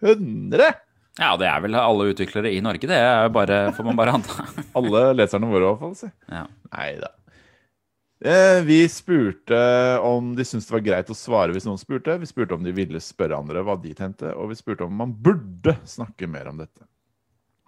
1500! 0.04 0.74
Ja, 1.20 1.34
det 1.40 1.48
er 1.52 1.64
vel 1.66 1.76
alle 1.76 2.12
utviklere 2.14 2.52
i 2.56 2.62
Norge, 2.64 2.88
det 2.88 2.96
er 2.96 3.32
bare, 3.36 3.62
får 3.76 3.88
man 3.90 3.98
bare 4.00 4.14
anta. 4.16 4.46
Alle 4.80 5.10
leserne 5.18 5.50
våre, 5.52 5.66
i 5.66 5.68
hvert 5.68 5.82
fall. 5.82 5.96
Si. 6.00 6.12
Ja. 6.32 6.46
Nei 6.72 6.92
da. 7.02 7.10
Eh, 8.20 8.60
vi 8.68 8.82
spurte 8.92 9.60
om 10.04 10.34
de 10.36 10.44
syntes 10.48 10.68
det 10.68 10.76
var 10.76 10.84
greit 10.84 11.12
å 11.12 11.16
svare 11.16 11.56
hvis 11.56 11.68
noen 11.68 11.80
spurte. 11.80 12.18
Vi 12.20 12.28
spurte 12.28 12.56
om 12.56 12.64
de 12.64 12.72
ville 12.76 13.00
spørre 13.04 13.38
andre 13.40 13.64
hva 13.68 13.76
de 13.80 13.92
tente, 13.96 14.32
og 14.36 14.52
vi 14.52 14.60
spurte 14.60 14.88
om 14.88 14.96
man 15.00 15.12
burde 15.12 15.76
snakke 15.88 16.28
mer 16.28 16.52
om 16.52 16.60
dette. 16.60 16.88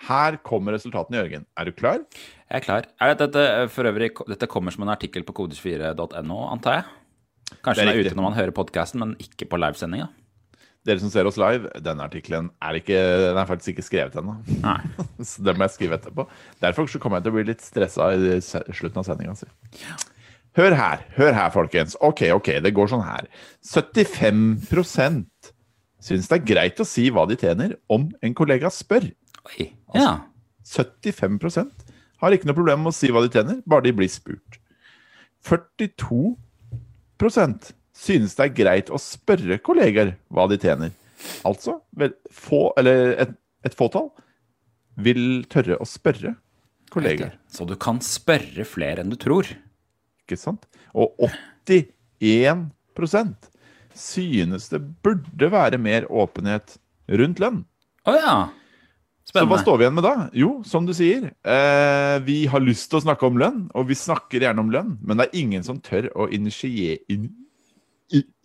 Her 0.08 0.40
kommer 0.48 0.76
resultatene, 0.76 1.20
Jørgen. 1.20 1.46
Er 1.60 1.68
du 1.68 1.76
klar? 1.78 2.02
Jeg 2.48 2.58
er 2.58 2.66
klar. 2.66 2.88
Er 3.04 3.14
dette, 3.20 3.46
for 3.72 3.88
øvrig, 3.88 4.10
dette 4.32 4.50
kommer 4.50 4.74
som 4.74 4.88
en 4.88 4.96
artikkel 4.96 5.28
på 5.28 5.36
kode24.no, 5.44 6.40
antar 6.50 6.80
jeg? 6.80 6.90
Kanskje 7.62 7.84
er 7.84 7.92
den 7.92 7.94
er 7.94 8.08
ute 8.08 8.18
når 8.18 8.26
man 8.26 8.40
hører 8.40 8.56
podkasten, 8.56 9.04
men 9.04 9.14
ikke 9.22 9.48
på 9.52 9.60
livesendinga? 9.60 10.10
Dere 10.88 10.98
som 10.98 11.12
ser 11.14 11.28
oss 11.30 11.38
live, 11.38 11.70
denne 11.86 12.06
artikkelen 12.08 12.48
er, 12.64 12.80
er 12.90 13.46
faktisk 13.46 13.76
ikke 13.76 13.86
skrevet 13.86 14.16
ennå. 14.18 14.34
Så 15.30 15.44
det 15.46 15.54
må 15.54 15.68
jeg 15.68 15.76
skrive 15.76 16.00
etterpå. 16.00 16.26
Derfor 16.64 16.90
så 16.90 17.02
kommer 17.02 17.20
jeg 17.20 17.28
til 17.28 17.34
å 17.34 17.38
bli 17.38 17.46
litt 17.52 17.62
stressa 17.62 18.10
i 18.18 18.40
slutten 18.42 19.02
av 19.04 19.06
sendinga. 19.06 19.36
Si. 19.38 19.46
Hør 20.58 20.74
her, 20.76 21.06
hør 21.16 21.38
her, 21.38 21.52
folkens. 21.54 21.94
Ok, 22.04 22.26
ok, 22.34 22.50
det 22.66 22.74
går 22.76 22.90
sånn 22.92 23.06
her. 23.06 23.30
75% 23.70 25.52
syns 26.02 26.28
det 26.32 26.40
er 26.40 26.48
greit 26.50 26.82
å 26.82 26.88
si 26.88 27.06
hva 27.14 27.28
de 27.30 27.38
tjener, 27.38 27.78
om 27.92 28.10
en 28.26 28.36
kollega 28.38 28.72
spør. 28.74 29.06
Oi. 29.54 29.70
Ja. 29.94 30.16
75% 30.68 31.86
har 32.22 32.34
ikke 32.34 32.50
noe 32.50 32.58
problem 32.58 32.84
med 32.86 32.92
å 32.92 32.98
si 32.98 33.10
hva 33.14 33.22
de 33.24 33.32
tjener, 33.34 33.62
bare 33.70 33.86
de 33.86 33.94
blir 33.96 34.10
spurt. 34.12 34.58
42 35.46 36.36
synes 37.96 38.36
det 38.38 38.44
er 38.46 38.58
greit 38.58 38.90
å 38.94 39.00
spørre 39.02 39.58
kolleger 39.64 40.16
hva 40.34 40.48
de 40.52 40.58
tjener. 40.62 40.92
Altså, 41.48 41.80
få, 42.34 42.74
eller 42.80 43.14
et, 43.22 43.34
et 43.68 43.76
fåtall 43.78 44.10
vil 45.02 45.46
tørre 45.52 45.78
å 45.82 45.86
spørre 45.88 46.36
kolleger. 46.92 47.38
Så 47.52 47.66
du 47.70 47.76
kan 47.80 48.02
spørre 48.04 48.66
flere 48.68 49.02
enn 49.04 49.12
du 49.14 49.18
tror. 49.20 49.48
Ikke 50.26 50.38
sant? 50.40 50.66
Og 50.92 51.16
81% 51.70 53.52
synes 53.98 54.70
det 54.72 54.82
burde 55.04 55.52
være 55.52 55.78
mer 55.82 56.08
åpenhet 56.12 56.78
rundt 57.12 57.40
lønn. 57.44 57.64
Å 58.08 58.12
ja. 58.18 58.36
Spennende. 59.28 59.52
Så 59.54 59.54
hva 59.54 59.60
står 59.62 59.78
vi 59.78 59.84
igjen 59.86 59.98
med 59.98 60.06
da? 60.06 60.14
Jo, 60.36 60.50
som 60.68 60.88
du 60.88 60.94
sier, 60.98 61.30
eh, 61.46 62.16
vi 62.26 62.48
har 62.50 62.64
lyst 62.64 62.90
til 62.92 63.00
å 63.00 63.06
snakke 63.06 63.28
om 63.28 63.38
lønn, 63.40 63.60
og 63.78 63.88
vi 63.92 63.96
snakker 63.96 64.42
gjerne 64.44 64.64
om 64.64 64.72
lønn, 64.74 64.96
men 65.06 65.20
det 65.20 65.28
er 65.28 65.40
ingen 65.44 65.64
som 65.64 65.80
tør 65.84 66.10
å 66.18 66.28
initiere, 66.34 66.98
in, 67.12 67.30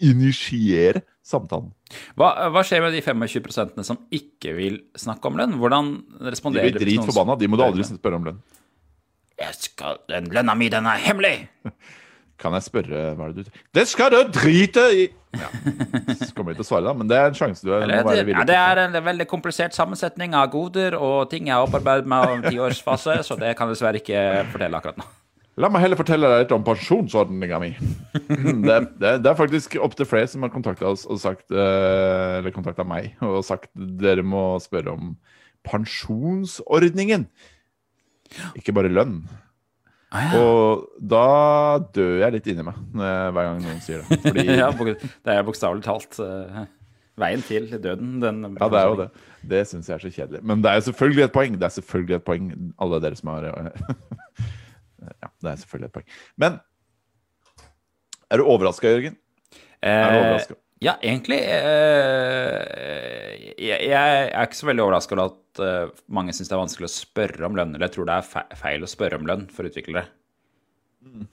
initiere 0.02 1.02
samtalen. 1.26 1.72
Hva, 2.18 2.30
hva 2.54 2.62
skjer 2.66 2.84
med 2.84 2.94
de 2.94 3.02
25% 3.02 3.82
som 3.86 3.98
ikke 4.14 4.54
vil 4.56 4.80
snakke 4.98 5.30
om 5.30 5.38
lønn? 5.38 5.58
Hvordan 5.60 5.92
De 6.18 6.32
responderer 6.32 6.70
blir 6.70 6.82
hvis 6.82 6.98
noen 6.98 7.06
dritforbanna, 7.06 7.38
de 7.40 7.50
må 7.50 7.58
du 7.58 7.66
aldri 7.66 7.86
spørre 7.88 8.20
om 8.20 8.30
lønn. 8.30 8.40
Jeg 9.36 9.58
skal, 9.60 10.00
den 10.08 10.30
lønna 10.32 10.56
mi, 10.56 10.70
den 10.72 10.88
er 10.88 11.02
hemmelig! 11.06 11.38
Kan 12.40 12.52
jeg 12.52 12.66
spørre 12.66 13.02
hva 13.16 13.30
er 13.30 13.32
det 13.32 13.46
du 13.46 13.60
Det 13.72 13.86
skal 13.88 14.12
du 14.12 14.18
drite 14.28 14.82
i! 14.92 15.06
Ja. 15.36 15.48
Så 16.20 16.30
kommer 16.36 16.52
jeg 16.52 16.60
til 16.60 16.66
å 16.66 16.68
svare, 16.68 16.84
da, 16.84 16.92
men 16.96 17.08
det 17.08 17.16
er 17.16 17.30
en 17.30 17.36
sjanse 17.36 17.64
du 17.64 17.70
må 17.70 17.78
være 17.80 17.88
det, 18.04 18.24
til. 18.24 18.32
ja, 18.32 18.44
det 18.48 18.56
er 18.56 18.80
en 18.86 18.96
veldig 19.04 19.26
komplisert 19.28 19.76
sammensetning 19.76 20.36
av 20.36 20.50
goder 20.52 20.96
og 20.96 21.30
ting 21.32 21.48
jeg 21.48 21.56
har 21.56 21.64
opparbeidet 21.64 22.08
meg 22.08 22.32
om 22.32 22.44
tiårsfase, 22.46 23.18
så 23.26 23.36
det 23.40 23.54
kan 23.56 23.68
jeg 23.68 23.76
dessverre 23.76 24.00
ikke 24.00 24.22
fortelle 24.52 24.80
akkurat 24.80 25.00
nå. 25.00 25.08
La 25.56 25.70
meg 25.72 25.80
heller 25.86 25.96
fortelle 25.96 26.28
deg 26.28 26.42
litt 26.42 26.52
om 26.52 26.64
pensjonsordninga 26.66 27.60
mi. 27.62 27.70
Det, 28.66 28.76
det, 29.00 29.10
det 29.24 29.30
er 29.30 29.38
faktisk 29.38 29.78
opptil 29.80 30.08
flere 30.08 30.28
som 30.28 30.44
har 30.44 30.52
kontakta 30.52 30.88
oss 30.90 31.04
og 31.08 31.20
sagt 31.22 31.52
eh, 31.52 32.38
Eller 32.40 32.52
kontakta 32.52 32.84
meg 32.88 33.14
og 33.24 33.38
sagt 33.46 33.70
dere 33.76 34.24
må 34.26 34.56
spørre 34.60 34.92
om 34.96 35.14
pensjonsordningen. 35.66 37.26
Ikke 38.58 38.74
bare 38.76 38.90
lønn. 38.92 39.20
Ah, 40.14 40.26
ja. 40.32 40.40
Og 40.40 40.84
da 41.02 41.22
dør 41.94 42.20
jeg 42.22 42.36
litt 42.36 42.50
inni 42.52 42.66
meg 42.66 42.76
hver 42.96 43.40
gang 43.40 43.62
noen 43.64 43.80
sier 43.84 44.04
det. 44.04 44.20
Fordi, 44.26 44.44
ja, 44.60 44.68
det 44.76 45.34
er 45.34 45.46
bokstavelig 45.46 45.86
talt 45.86 46.20
eh, 46.22 46.60
veien 47.20 47.42
til 47.46 47.70
døden. 47.74 48.18
Den, 48.22 48.44
Ja, 48.60 48.68
det 48.72 48.82
er 48.82 48.92
jo 48.92 49.00
det. 49.00 49.08
Det 49.46 49.64
syns 49.70 49.88
jeg 49.90 49.96
er 49.96 50.04
så 50.04 50.12
kjedelig. 50.12 50.44
Men 50.46 50.62
det 50.64 50.72
er 50.72 50.86
selvfølgelig 50.90 51.26
et 51.26 51.34
poeng. 51.34 51.58
Det 51.58 51.68
er 51.68 51.74
selvfølgelig 51.80 52.20
et 52.20 52.28
poeng, 52.28 52.52
alle 52.82 53.02
dere 53.02 53.18
som 53.18 53.32
har 53.34 53.50
Ja, 55.22 55.28
det 55.42 55.50
er 55.52 55.60
selvfølgelig 55.62 55.90
et 55.90 55.96
poeng. 55.98 56.08
Men 56.42 56.58
er 58.30 58.40
du 58.40 58.46
overraska, 58.50 58.90
Jørgen? 58.90 59.16
Er 59.84 60.10
du 60.10 60.16
Eh, 60.16 60.22
overraska? 60.24 60.56
ja, 60.82 60.94
egentlig 61.04 61.38
eh, 61.46 63.32
jeg, 63.60 63.80
jeg 63.88 64.28
er 64.32 64.46
ikke 64.46 64.58
så 64.58 64.68
veldig 64.70 64.84
overraska 64.86 65.16
over 65.16 65.30
at 65.30 65.62
eh, 65.62 66.02
mange 66.12 66.34
syns 66.36 66.50
det 66.50 66.56
er 66.56 66.62
vanskelig 66.64 66.88
å 66.90 66.94
spørre 66.96 67.46
om 67.48 67.56
lønn. 67.58 67.74
Eller 67.76 67.88
jeg 67.88 67.96
tror 67.96 68.08
det 68.10 68.16
er 68.20 68.56
feil 68.60 68.84
å 68.86 68.90
spørre 68.90 69.20
om 69.20 69.28
lønn 69.28 69.46
for 69.52 69.68
utviklere. 69.68 70.06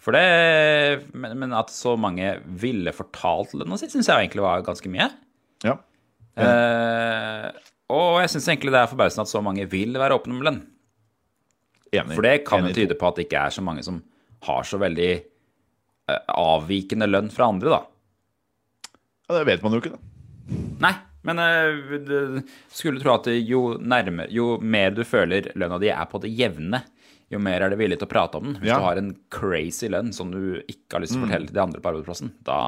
For 0.04 0.14
det, 0.14 1.08
men, 1.18 1.34
men 1.42 1.56
at 1.58 1.72
så 1.74 1.96
mange 1.98 2.36
ville 2.62 2.92
fortalt 2.94 3.56
lønna 3.58 3.80
si, 3.82 3.88
syns 3.90 4.10
jeg 4.12 4.28
egentlig 4.28 4.44
var 4.46 4.62
ganske 4.68 4.92
mye. 4.94 5.08
Ja. 5.66 5.80
Eh, 6.38 7.48
og 7.94 8.20
jeg 8.22 8.30
syns 8.36 8.48
egentlig 8.52 8.74
det 8.76 8.84
er 8.84 8.92
forbausende 8.92 9.26
at 9.26 9.32
så 9.34 9.42
mange 9.46 9.66
vil 9.72 9.98
være 9.98 10.20
åpne 10.20 10.38
om 10.38 10.46
lønn. 10.46 10.62
Enig. 12.02 12.16
For 12.18 12.26
det 12.26 12.36
kan 12.48 12.66
jo 12.68 12.74
tyde 12.76 12.98
på 13.00 13.08
at 13.10 13.20
det 13.20 13.28
ikke 13.28 13.46
er 13.48 13.54
så 13.56 13.64
mange 13.66 13.84
som 13.86 14.02
har 14.48 14.64
så 14.68 14.80
veldig 14.82 15.12
uh, 16.12 16.20
avvikende 16.36 17.08
lønn 17.08 17.30
fra 17.32 17.48
andre, 17.54 17.78
da. 17.78 17.82
Ja, 19.30 19.38
det 19.40 19.46
vet 19.48 19.64
man 19.64 19.76
jo 19.76 19.82
ikke, 19.84 19.94
da. 19.96 20.02
Nei, 20.84 20.94
men 21.24 21.40
uh, 21.40 22.42
skulle 22.74 23.00
tro 23.04 23.14
at 23.16 23.30
jo 23.48 23.78
nærmere 23.80 24.28
Jo 24.34 24.58
mer 24.60 24.92
du 24.92 25.06
føler 25.08 25.54
lønna 25.56 25.78
di 25.80 25.88
er 25.94 26.10
på 26.12 26.20
det 26.24 26.34
jevne, 26.36 26.82
jo 27.32 27.40
mer 27.42 27.64
er 27.64 27.72
du 27.72 27.78
villig 27.80 27.98
til 28.02 28.10
å 28.10 28.12
prate 28.12 28.38
om 28.38 28.50
den. 28.52 28.58
Hvis 28.62 28.74
Ja. 28.74 28.82
du 28.82 28.86
har 28.90 29.00
en 29.00 29.14
crazy 29.34 29.88
lønn 29.90 30.12
som 30.14 30.30
du 30.34 30.60
ikke 30.68 30.98
har 30.98 31.02
lyst 31.06 31.16
til 31.16 31.24
å 31.24 31.28
fortelle 31.28 31.48
til 31.48 31.56
de 31.56 31.64
andre 31.64 31.80
på 31.82 31.90
arbeidsplassen, 31.94 32.34
da 32.46 32.60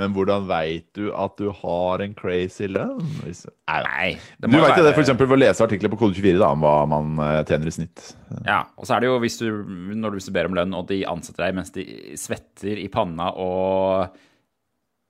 Men 0.00 0.14
hvordan 0.16 0.46
veit 0.48 0.86
du 0.96 1.10
at 1.12 1.34
du 1.36 1.50
har 1.52 2.00
en 2.00 2.14
crazy 2.16 2.64
lønn? 2.70 3.02
Nei. 3.28 4.14
Du 4.40 4.48
veit 4.48 4.62
være- 4.64 4.86
det 4.86 4.94
eksempel 5.02 5.28
ved 5.28 5.36
å 5.36 5.42
lese 5.42 5.60
artikler 5.66 5.92
på 5.92 5.98
Kode24 6.00 6.38
da, 6.40 6.48
om 6.54 6.64
hva 6.64 6.74
man 6.88 7.12
eh, 7.20 7.42
tjener 7.44 7.68
i 7.68 7.74
snitt. 7.76 8.14
Ja, 8.46 8.62
og 8.78 8.88
så 8.88 8.96
er 8.96 9.04
det 9.04 9.10
jo 9.10 9.18
hvis 9.20 9.36
du, 9.42 9.46
når 10.00 10.16
du 10.16 10.32
ber 10.32 10.48
om 10.48 10.56
lønn, 10.56 10.74
og 10.78 10.88
de 10.88 11.02
ansetter 11.04 11.44
deg 11.44 11.58
mens 11.60 11.74
de 11.76 11.84
svetter 12.16 12.80
i 12.80 12.88
panna 12.88 13.28
og 13.36 14.16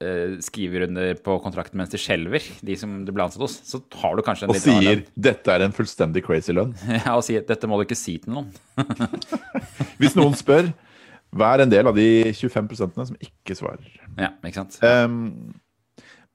eh, 0.02 0.34
skriver 0.42 0.88
under 0.88 1.14
på 1.22 1.38
kontrakten 1.46 1.78
mens 1.78 1.94
de 1.94 2.02
skjelver, 2.02 2.42
de 2.66 2.76
som 2.80 3.04
du 3.06 3.14
ble 3.14 3.28
ansatt 3.28 3.46
hos, 3.46 3.60
så 3.62 3.84
har 4.02 4.18
du 4.18 4.26
kanskje 4.26 4.48
en 4.48 4.50
Og 4.50 4.58
litt 4.58 4.66
annen 4.66 4.82
sier 4.82 4.96
lønn. 5.04 5.10
'dette 5.30 5.54
er 5.54 5.66
en 5.68 5.76
fullstendig 5.78 6.26
crazy 6.26 6.58
lønn'. 6.58 6.74
Ja, 6.90 7.14
og 7.14 7.22
sier 7.22 7.46
dette 7.46 7.70
må 7.70 7.78
du 7.78 7.86
ikke 7.86 7.98
si 8.02 8.18
til 8.18 8.34
noen. 8.34 8.50
Hvis 10.02 10.18
noen 10.18 10.34
spør, 10.34 10.72
vær 11.32 11.62
en 11.64 11.72
del 11.72 11.88
av 11.88 11.96
de 11.96 12.08
25% 12.36 12.96
som 13.08 13.18
ikke 13.22 13.56
svarer. 13.56 13.92
Ja, 14.20 14.32
ikke 14.44 14.62
sant? 14.62 14.78
Um, 14.84 15.54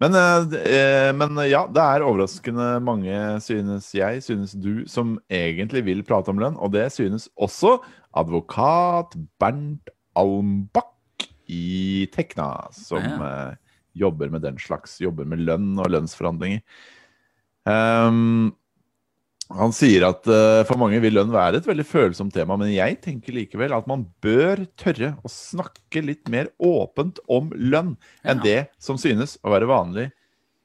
men, 0.02 0.14
eh, 0.14 0.58
eh, 0.70 1.12
men 1.18 1.40
ja, 1.50 1.64
det 1.74 1.82
er 1.82 2.06
overraskende 2.06 2.76
mange, 2.86 3.14
synes 3.42 3.90
jeg, 3.98 4.22
synes 4.26 4.54
du, 4.54 4.86
som 4.90 5.16
egentlig 5.30 5.84
vil 5.88 6.04
prate 6.06 6.30
om 6.34 6.42
lønn. 6.42 6.60
Og 6.62 6.74
det 6.76 6.92
synes 6.94 7.30
også 7.34 7.80
advokat 8.18 9.18
Bernt 9.42 9.90
Almbakk 10.18 11.26
i 11.50 12.06
Tekna, 12.14 12.68
som 12.76 13.02
eh, 13.26 13.58
jobber 13.98 14.30
med 14.30 14.46
den 14.46 14.62
slags, 14.62 15.00
jobber 15.02 15.26
med 15.26 15.42
lønn 15.48 15.74
og 15.82 15.90
lønnsforhandlinger. 15.94 16.62
Ehm, 17.68 18.54
han 19.50 19.72
sier 19.72 20.04
at 20.10 20.28
uh, 20.28 20.62
for 20.68 20.76
mange 20.82 21.00
vil 21.04 21.14
lønn 21.16 21.32
være 21.32 21.62
et 21.62 21.68
veldig 21.70 21.86
følsomt 21.88 22.34
tema, 22.36 22.58
men 22.60 22.74
jeg 22.74 22.98
tenker 23.06 23.32
likevel 23.36 23.72
at 23.78 23.88
man 23.88 24.04
bør 24.24 24.66
tørre 24.80 25.14
å 25.24 25.32
snakke 25.32 26.04
litt 26.04 26.28
mer 26.34 26.50
åpent 26.60 27.22
om 27.32 27.50
lønn 27.56 27.94
enn 28.28 28.42
Ja. 28.42 28.44
det 28.44 28.60
som 28.84 29.00
synes 29.00 29.38
å 29.46 29.54
være 29.56 29.70
vanlig 29.70 30.10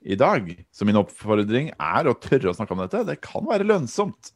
i 0.03 0.16
dag. 0.18 0.49
Så 0.75 0.83
min 0.88 0.99
oppfordring 0.99 1.71
er 1.79 2.11
å 2.11 2.16
tørre 2.18 2.51
å 2.51 2.57
snakke 2.59 2.75
om 2.75 2.83
dette. 2.83 3.05
Det 3.07 3.21
kan 3.23 3.47
være 3.47 3.68
lønnsomt. 3.68 4.33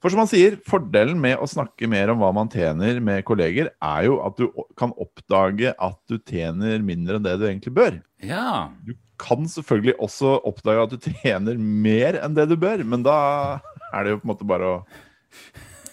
For 0.00 0.08
som 0.14 0.22
han 0.22 0.30
sier, 0.30 0.54
fordelen 0.64 1.18
med 1.20 1.36
å 1.42 1.48
snakke 1.50 1.88
mer 1.90 2.08
om 2.14 2.22
hva 2.22 2.30
man 2.32 2.48
tjener 2.48 3.02
med 3.04 3.24
kolleger, 3.28 3.68
er 3.82 4.06
jo 4.06 4.20
at 4.24 4.38
du 4.38 4.46
kan 4.78 4.94
oppdage 4.96 5.74
at 5.76 5.98
du 6.08 6.16
tjener 6.22 6.78
mindre 6.86 7.18
enn 7.18 7.26
det 7.26 7.34
du 7.42 7.44
egentlig 7.50 7.74
bør 7.76 7.98
Ja. 8.22 8.70
du 8.86 8.94
kan 9.20 9.48
selvfølgelig 9.50 9.96
også 10.02 10.36
oppdage 10.48 10.86
at 10.86 10.94
du 10.94 11.10
tjener 11.22 11.60
mer 11.60 12.20
enn 12.24 12.36
det 12.36 12.48
du 12.50 12.56
bør, 12.60 12.84
men 12.88 13.04
da 13.06 13.16
er 13.92 14.06
det 14.06 14.14
jo 14.14 14.20
på 14.22 14.26
en 14.26 14.32
måte 14.32 14.48
bare 14.48 14.70
å 14.70 14.76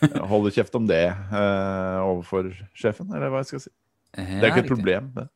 eh, 0.06 0.22
holde 0.32 0.54
kjeft 0.56 0.78
om 0.80 0.88
det 0.90 1.06
eh, 1.10 1.98
overfor 2.04 2.54
sjefen, 2.78 3.12
eller 3.12 3.34
hva 3.34 3.44
jeg 3.44 3.52
skal 3.52 3.66
si. 3.68 3.74
Det 4.18 4.42
er 4.42 4.54
ikke 4.54 4.66
et 4.66 4.72
problem. 4.72 5.12
Det. 5.16 5.28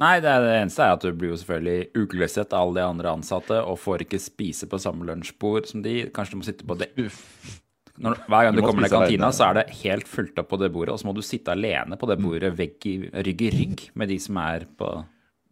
Nei, 0.00 0.16
det, 0.20 0.32
det 0.44 0.56
eneste 0.58 0.84
er 0.84 0.96
at 0.96 1.04
du 1.04 1.14
blir 1.16 1.32
jo 1.32 1.38
selvfølgelig 1.40 2.02
ukløsset 2.02 2.52
av 2.52 2.66
alle 2.66 2.80
de 2.82 2.88
andre 2.90 3.14
ansatte 3.16 3.60
og 3.64 3.78
får 3.80 4.04
ikke 4.04 4.20
spise 4.20 4.68
på 4.68 4.80
samme 4.82 5.06
lunsjbord 5.08 5.70
som 5.70 5.84
de. 5.84 6.02
Kanskje 6.12 6.36
du 6.36 6.40
må 6.42 6.48
sitte 6.48 6.66
på 6.68 6.76
det 6.76 6.90
Når, 7.96 8.18
Hver 8.28 8.44
gang 8.44 8.58
Du 8.58 8.60
du, 8.60 8.66
kommer 8.66 8.84
ned 8.84 8.92
kantina, 8.92 9.30
så 9.32 9.48
er 9.48 9.60
det 9.60 9.78
helt 9.80 10.10
fullt 10.10 10.36
opp 10.42 10.50
på 10.52 10.60
det 10.60 10.68
bordet, 10.74 10.92
og 10.92 11.00
så 11.00 11.08
må 11.08 11.16
du 11.16 11.22
sitte 11.24 11.54
alene 11.54 11.96
på 11.96 12.10
det 12.10 12.18
bordet 12.20 12.52
vegg 12.58 12.88
i, 12.90 12.96
rygg 13.08 13.46
i 13.46 13.52
rygg 13.54 13.86
med 13.96 14.12
de 14.12 14.18
som 14.20 14.36
er 14.42 14.68
på 14.76 14.90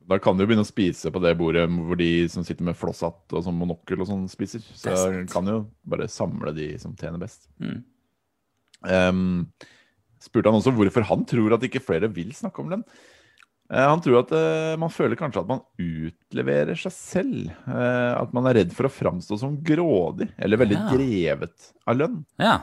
Da 0.08 0.18
kan 0.20 0.36
du 0.36 0.44
jo 0.44 0.48
begynne 0.50 0.66
å 0.66 0.68
spise 0.68 1.08
på 1.12 1.20
det 1.24 1.32
bordet 1.38 1.64
hvor 1.70 1.96
de 1.96 2.10
som 2.28 2.44
sitter 2.44 2.66
med 2.66 2.76
flosshatt 2.76 3.32
og 3.32 3.44
sånn 3.46 3.56
monokkel 3.56 4.02
og 4.04 4.08
sånn 4.10 4.26
spiser. 4.28 4.60
Så 4.76 4.92
jeg 4.92 5.26
kan 5.32 5.48
jo 5.48 5.62
bare 5.88 6.10
samle 6.12 6.52
de 6.56 6.74
som 6.82 6.92
tjener 7.00 7.22
best. 7.22 7.48
Mm. 7.62 7.78
Um, 8.84 9.22
spurte 10.20 10.50
han 10.52 10.58
også 10.60 10.74
hvorfor 10.76 11.06
han 11.08 11.24
tror 11.28 11.56
at 11.56 11.64
ikke 11.64 11.80
flere 11.84 12.10
vil 12.12 12.34
snakke 12.36 12.60
om 12.60 12.72
lønn. 12.74 12.84
Eh, 13.72 13.80
han 13.80 14.02
tror 14.04 14.20
at 14.20 14.32
uh, 14.36 14.74
man 14.80 14.92
føler 14.92 15.16
kanskje 15.16 15.40
at 15.40 15.48
man 15.48 15.62
utleverer 15.80 16.76
seg 16.76 16.92
selv. 16.92 17.54
Uh, 17.64 18.12
at 18.20 18.34
man 18.36 18.50
er 18.50 18.60
redd 18.60 18.74
for 18.76 18.88
å 18.88 18.92
framstå 18.92 19.38
som 19.40 19.56
grådig 19.64 20.28
eller 20.36 20.60
veldig 20.60 20.76
Ja. 20.78 20.90
drevet 20.92 21.70
av 21.88 21.96
lønn. 22.02 22.20
Ja, 22.40 22.58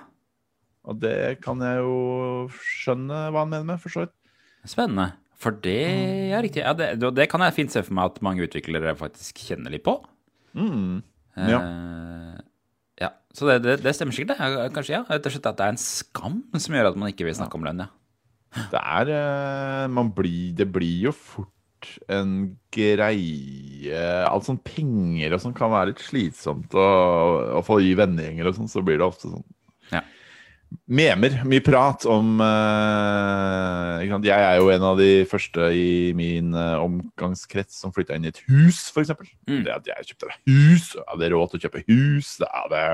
Og 0.85 0.97
det 1.01 1.41
kan 1.41 1.59
jeg 1.61 1.77
jo 1.77 2.49
skjønne 2.57 3.27
hva 3.29 3.43
han 3.43 3.51
mener 3.51 3.65
med, 3.73 3.81
for 3.81 3.93
så 3.93 4.05
vidt. 4.05 4.15
spennende. 4.65 5.11
For 5.41 5.57
det 5.63 5.77
er 6.35 6.43
riktig. 6.45 6.61
Ja, 6.61 6.75
det, 6.77 6.93
det 7.17 7.27
kan 7.31 7.41
jeg 7.45 7.55
fint 7.57 7.73
se 7.73 7.81
for 7.85 7.97
meg 7.97 8.11
at 8.11 8.21
mange 8.25 8.45
utviklere 8.45 8.93
faktisk 8.99 9.41
kjenner 9.47 9.73
litt 9.73 9.85
på. 9.87 9.95
Mm. 10.53 11.01
Ja. 11.49 11.61
Uh, 11.63 12.37
ja. 13.01 13.09
Så 13.33 13.47
det, 13.49 13.61
det, 13.65 13.79
det 13.85 13.95
stemmer 13.97 14.15
sikkert, 14.15 14.35
det. 14.37 14.67
Kanskje, 14.75 14.99
ja. 14.99 15.01
Rett 15.09 15.25
og 15.25 15.33
slett 15.33 15.49
at 15.49 15.57
det 15.57 15.65
er 15.65 15.73
en 15.73 15.81
skam 15.81 16.37
som 16.59 16.77
gjør 16.77 16.91
at 16.91 16.99
man 17.01 17.09
ikke 17.13 17.25
vil 17.25 17.37
snakke 17.37 17.57
om 17.57 17.65
lønn, 17.65 17.85
ja. 17.87 17.89
Det 18.51 18.79
er 18.83 19.09
eh, 19.15 19.85
man 19.87 20.09
blir, 20.11 20.51
Det 20.59 20.65
blir 20.67 21.05
jo 21.05 21.13
fort 21.15 21.87
en 22.11 22.33
greie 22.75 24.01
Alt 24.27 24.49
sånn 24.49 24.59
penger 24.59 25.37
og 25.37 25.39
sånn 25.39 25.55
kan 25.55 25.71
være 25.71 25.93
litt 25.93 26.03
slitsomt. 26.03 26.75
Og, 26.75 27.61
for 27.65 27.79
i 27.79 27.95
vennegjenger 27.97 28.51
og 28.51 28.57
sånn, 28.59 28.71
så 28.71 28.83
blir 28.85 28.99
det 28.99 29.07
ofte 29.07 29.31
sånn 29.31 29.47
Ja. 29.95 30.03
Memer, 30.91 31.41
mye 31.47 31.63
prat 31.63 32.05
om 32.07 32.39
eh. 32.43 34.05
Jeg 34.23 34.35
er 34.35 34.57
jo 34.59 34.69
en 34.71 34.85
av 34.87 34.99
de 34.99 35.25
første 35.27 35.67
i 35.75 36.11
min 36.15 36.55
eh, 36.55 36.79
omgangskrets 36.79 37.81
som 37.83 37.93
flytta 37.95 38.15
inn 38.15 38.27
i 38.27 38.31
et 38.31 38.39
hus, 38.47 38.85
f.eks. 38.91 39.11
Mm. 39.49 39.61
Det 39.67 39.73
at 39.75 39.89
jeg 39.91 40.09
kjøpte 40.11 40.31
hus, 40.47 40.85
hadde 41.09 41.31
råd 41.33 41.51
til 41.51 41.59
å 41.59 41.63
kjøpe 41.65 41.83
hus, 41.89 42.33
det, 42.39 42.49
er 42.49 42.71
det, 42.71 42.85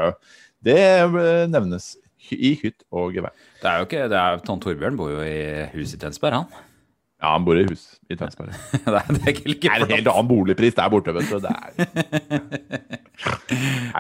det 0.70 0.80
eh, 1.06 1.46
nevnes 1.54 1.96
i 2.34 2.56
hytt 2.64 2.82
og 2.90 3.14
gevær. 3.18 3.34
Det 3.62 3.70
er 3.70 3.82
jo 3.82 3.90
ikke 3.90 4.10
det 4.12 4.20
er, 4.24 4.42
Tom 4.46 4.62
Torbjørn 4.64 4.98
bor 5.00 5.14
jo 5.14 5.22
i 5.26 5.70
hus 5.76 5.94
i 5.94 6.02
Tønsberg, 6.02 6.42
han. 6.42 6.66
Ja, 7.18 7.32
han 7.34 7.46
bor 7.46 7.58
i 7.58 7.66
hus 7.66 7.88
i 8.10 8.18
Tønsberg. 8.18 8.54
Det 8.54 8.84
det 8.86 9.00
er, 9.00 9.08
det 9.14 9.22
er 9.24 9.34
ikke 9.34 9.50
like 9.54 9.74
er 9.74 9.86
en 9.86 9.96
helt 9.96 10.12
annen 10.14 10.30
boligpris 10.30 10.78
der 10.78 10.94
borte, 10.94 11.14
vet 11.18 11.30
du. 11.30 11.38
Det 11.46 11.54
er 11.54 11.66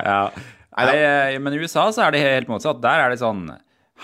Ja. 0.07 0.21
Nei, 0.78 0.97
eh, 1.01 1.38
men 1.41 1.55
i 1.55 1.61
USA 1.63 1.88
så 1.91 2.05
er 2.05 2.13
det 2.13 2.21
helt 2.21 2.51
motsatt. 2.51 2.82
Der 2.84 3.05
er 3.05 3.13
det 3.13 3.21
sånn 3.23 3.47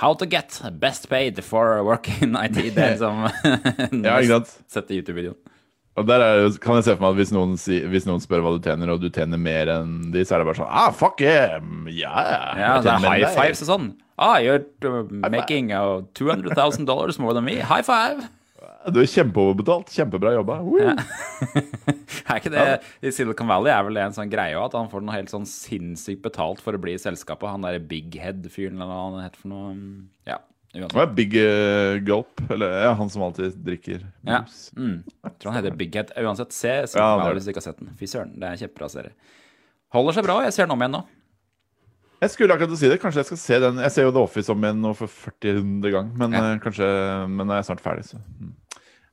How 0.02 0.16
to 0.18 0.26
get 0.26 0.56
best 0.82 1.06
paid 1.10 1.38
for 1.46 1.84
working 1.86 2.24
in 2.26 2.38
IT. 2.40 2.58
Det 2.74 2.82
er 2.82 2.94
liksom 2.96 3.28
Ja, 4.02 4.18
ikke 4.18 4.40
sant? 4.40 4.56
Sett 4.74 4.90
i 4.90 4.98
YouTube-videoen. 4.98 5.38
Og 5.94 6.08
der 6.10 6.24
er, 6.26 6.48
kan 6.58 6.80
jeg 6.80 6.88
se 6.88 6.96
for 6.96 7.04
meg 7.06 7.12
at 7.14 7.20
hvis 7.20 7.32
noen, 7.36 7.52
si, 7.62 7.78
hvis 7.86 8.08
noen 8.10 8.22
spør 8.24 8.42
hva 8.42 8.56
du 8.56 8.64
tjener, 8.66 8.90
og 8.90 9.04
du 9.04 9.12
tjener 9.14 9.38
mer 9.38 9.70
enn 9.70 9.92
de, 10.14 10.24
så 10.26 10.34
er 10.34 10.42
det 10.42 10.48
bare 10.50 10.58
sånn 10.64 10.72
Ah, 10.74 10.88
fuck 10.90 11.22
yeah! 11.22 11.60
Yeah! 11.86 12.32
Ja, 12.58 12.72
det 12.82 12.96
er 12.96 13.06
high 13.06 13.36
fives 13.36 13.62
og 13.62 13.70
sånn. 13.70 13.92
Ah, 14.18 14.40
you're 14.42 14.64
uh, 14.90 15.06
making 15.30 15.70
uh, 15.74 16.02
200 16.18 16.58
000 16.58 16.90
dollars 16.90 17.20
more 17.22 17.38
than 17.38 17.46
me. 17.46 17.60
High 17.62 17.86
five! 17.86 18.26
Du 18.92 19.00
er 19.00 19.08
kjempeoverbetalt. 19.08 19.92
Kjempebra 19.96 20.34
jobba. 20.36 20.58
Ja. 20.82 20.96
Er 22.24 22.40
ikke 22.40 22.52
det 22.54 22.64
I 23.04 23.12
Silicon 23.14 23.50
Valley 23.50 23.72
er 23.74 23.84
vel 23.86 23.98
det 23.98 24.04
en 24.06 24.16
sånn 24.16 24.30
greie 24.32 24.58
at 24.60 24.74
han 24.78 24.88
får 24.92 25.04
noe 25.04 25.16
helt 25.16 25.32
sånn 25.32 25.46
sinnssykt 25.50 26.22
betalt 26.24 26.62
for 26.64 26.76
å 26.76 26.82
bli 26.82 26.94
i 26.96 27.02
selskapet. 27.02 27.50
Han 27.52 27.66
derre 27.66 27.82
Big 27.84 28.16
Head-fyren 28.20 28.78
eller 28.80 28.90
hva 28.92 29.00
han 29.10 29.24
heter 29.26 29.42
for 29.44 29.52
noe. 29.52 29.74
Ja, 30.30 30.38
uansett. 30.76 31.16
Big 31.18 31.36
uh, 31.38 31.98
Gulp. 32.08 32.44
Eller 32.54 32.78
ja, 32.88 32.94
han 33.00 33.12
som 33.14 33.26
alltid 33.28 33.58
drikker 33.66 34.06
Ja. 34.26 34.44
brus. 34.44 34.70
Mm. 34.78 35.02
Jeg 35.04 35.36
tror 35.40 35.52
han 35.54 35.60
heter 35.62 35.78
Big 35.84 35.98
Head. 36.00 36.14
Uansett, 36.24 36.56
se 36.56 36.76
Silicon 36.88 37.04
Ja, 37.04 37.18
Valley 37.24 37.40
hvis 37.42 37.50
du 37.50 37.54
ikke 37.54 37.64
har 37.64 37.70
sett 37.72 37.82
den. 37.84 37.92
Fy 38.00 38.10
søren, 38.10 38.34
det 38.40 38.48
er 38.48 38.56
en 38.58 38.64
kjempebra 38.64 38.90
serie. 38.94 39.14
Holder 39.94 40.18
seg 40.20 40.26
bra. 40.30 40.40
Jeg 40.48 40.56
ser 40.56 40.66
den 40.68 40.78
om 40.78 40.82
igjen 40.88 40.98
nå. 41.00 41.04
Jeg 42.24 42.32
skulle 42.32 42.56
akkurat 42.56 42.80
si 42.80 42.88
det. 42.88 43.02
Kanskje 43.04 43.20
jeg 43.20 43.28
skal 43.34 43.40
se 43.42 43.58
den. 43.66 43.80
Jeg 43.84 43.92
ser 43.92 44.06
jo 44.08 44.14
The 44.16 44.22
Office 44.24 44.52
om 44.54 44.62
igjen 44.64 44.80
nå 44.82 44.94
for 44.96 45.12
40. 45.12 45.90
gang, 45.92 46.14
men 46.18 46.32
Ja. 46.38 46.44
eh, 46.54 46.60
kanskje 46.64 46.88
Men 47.28 47.52
jeg 47.52 47.58
er 47.58 47.68
snart 47.68 47.84
ferdig, 47.84 48.06
så 48.08 48.16
mm. 48.22 48.54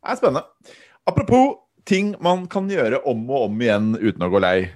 Det 0.01 0.14
er 0.14 0.16
spennende. 0.16 0.76
Apropos 1.09 1.59
ting 1.84 2.14
man 2.24 2.46
kan 2.48 2.68
gjøre 2.70 3.03
om 3.09 3.26
og 3.28 3.51
om 3.51 3.59
igjen 3.61 3.90
uten 4.01 4.24
å 4.24 4.30
gå 4.32 4.40
lei. 4.40 4.70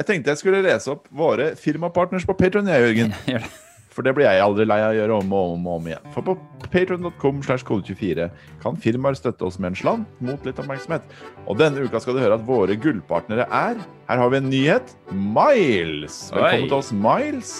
Jeg 0.00 0.08
tenkte 0.08 0.32
jeg 0.32 0.40
skulle 0.40 0.64
lese 0.64 0.90
opp 0.90 1.04
våre 1.14 1.52
firmapartners 1.54 2.26
på 2.26 2.34
Patron, 2.34 2.66
jeg, 2.66 2.82
Jørgen. 2.82 3.14
Gjør 3.30 3.44
det. 3.44 3.52
For 3.94 4.02
det 4.02 4.10
blir 4.16 4.26
jeg 4.26 4.42
aldri 4.42 4.64
lei 4.66 4.80
av 4.82 4.90
å 4.90 4.96
gjøre 4.96 5.16
om 5.22 5.34
og 5.38 5.52
om 5.52 5.66
og 5.70 5.76
om 5.78 5.84
igjen. 5.86 6.08
For 6.16 6.26
på 6.26 6.32
patron.com 6.72 7.44
slash 7.46 7.62
kode24 7.68 8.26
kan 8.64 8.80
firmaer 8.82 9.14
støtte 9.14 9.46
oss 9.46 9.60
med 9.62 9.70
en 9.70 9.78
slant 9.78 10.16
mot 10.18 10.48
litt 10.48 10.58
oppmerksomhet. 10.58 11.06
Og 11.46 11.60
denne 11.60 11.86
uka 11.86 12.00
skal 12.02 12.18
du 12.18 12.22
høre 12.24 12.34
at 12.34 12.48
våre 12.48 12.74
gullpartnere 12.74 13.46
er 13.46 13.78
Her 14.08 14.22
har 14.24 14.34
vi 14.34 14.40
en 14.40 14.50
nyhet. 14.50 14.96
Miles. 15.14 16.18
Velkommen 16.34 16.66
Oi. 16.66 16.72
til 16.72 16.78
oss, 16.80 16.90
Miles. 17.06 17.54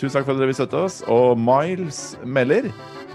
Tusen 0.00 0.16
takk 0.16 0.24
for 0.24 0.32
at 0.32 0.40
dere 0.40 0.48
vil 0.54 0.56
støtte 0.56 0.80
oss. 0.88 1.02
Og 1.12 1.36
Miles 1.36 2.00
melder 2.24 2.72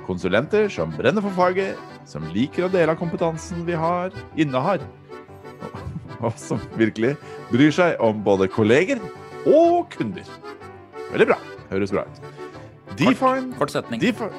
konsulenter 0.08 0.72
som 0.72 0.94
brenner 0.96 1.24
for 1.26 1.36
faget, 1.36 1.78
som 2.08 2.26
liker 2.34 2.68
å 2.68 2.72
dele 2.72 2.94
av 2.96 3.00
kompetansen 3.00 3.66
vi 3.68 3.78
har, 3.78 4.16
innehar, 4.40 4.84
og 6.24 6.34
som 6.40 6.62
virkelig 6.80 7.16
bryr 7.52 7.76
seg 7.76 8.02
om 8.04 8.24
både 8.26 8.50
kolleger 8.52 9.04
og 9.48 9.88
kunder. 9.94 10.28
Veldig 11.12 11.30
bra. 11.30 11.40
Høres 11.72 11.94
bra 11.94 12.08
ut. 12.08 12.24
Define 12.98 13.54
Kort 13.60 13.72
setning. 13.74 14.02
Defi 14.02 14.32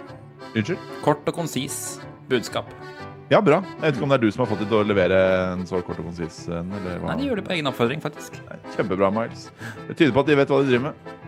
Unnskyld? 0.56 0.80
Kort 1.04 1.26
og 1.28 1.36
konsis 1.36 1.98
budskap. 2.28 2.70
Ja, 3.28 3.42
bra. 3.44 3.58
Jeg 3.60 3.82
vet 3.82 3.98
ikke 3.98 4.06
om 4.06 4.12
det 4.12 4.16
er 4.16 4.22
du 4.24 4.30
som 4.32 4.42
har 4.42 4.48
fått 4.48 4.62
dem 4.62 4.70
til 4.70 4.78
å 4.80 4.86
levere 4.88 5.16
en 5.52 5.66
så 5.68 5.82
kort 5.84 5.98
og 6.00 6.06
konsis 6.08 6.46
en, 6.48 6.70
eller 6.78 7.02
hva? 7.02 7.10
Nei, 7.10 7.18
de 7.20 7.26
gjør 7.28 7.40
det 7.40 7.44
på 7.44 7.52
egen 7.58 7.68
oppfordring, 7.68 8.00
faktisk. 8.00 8.38
Kjempebra, 8.72 9.10
Miles. 9.12 9.50
Det 9.84 9.98
tyder 9.98 10.14
på 10.16 10.24
at 10.24 10.30
de 10.30 10.38
vet 10.40 10.52
hva 10.52 10.60
de 10.62 10.70
driver 10.70 10.86
med. 10.88 11.18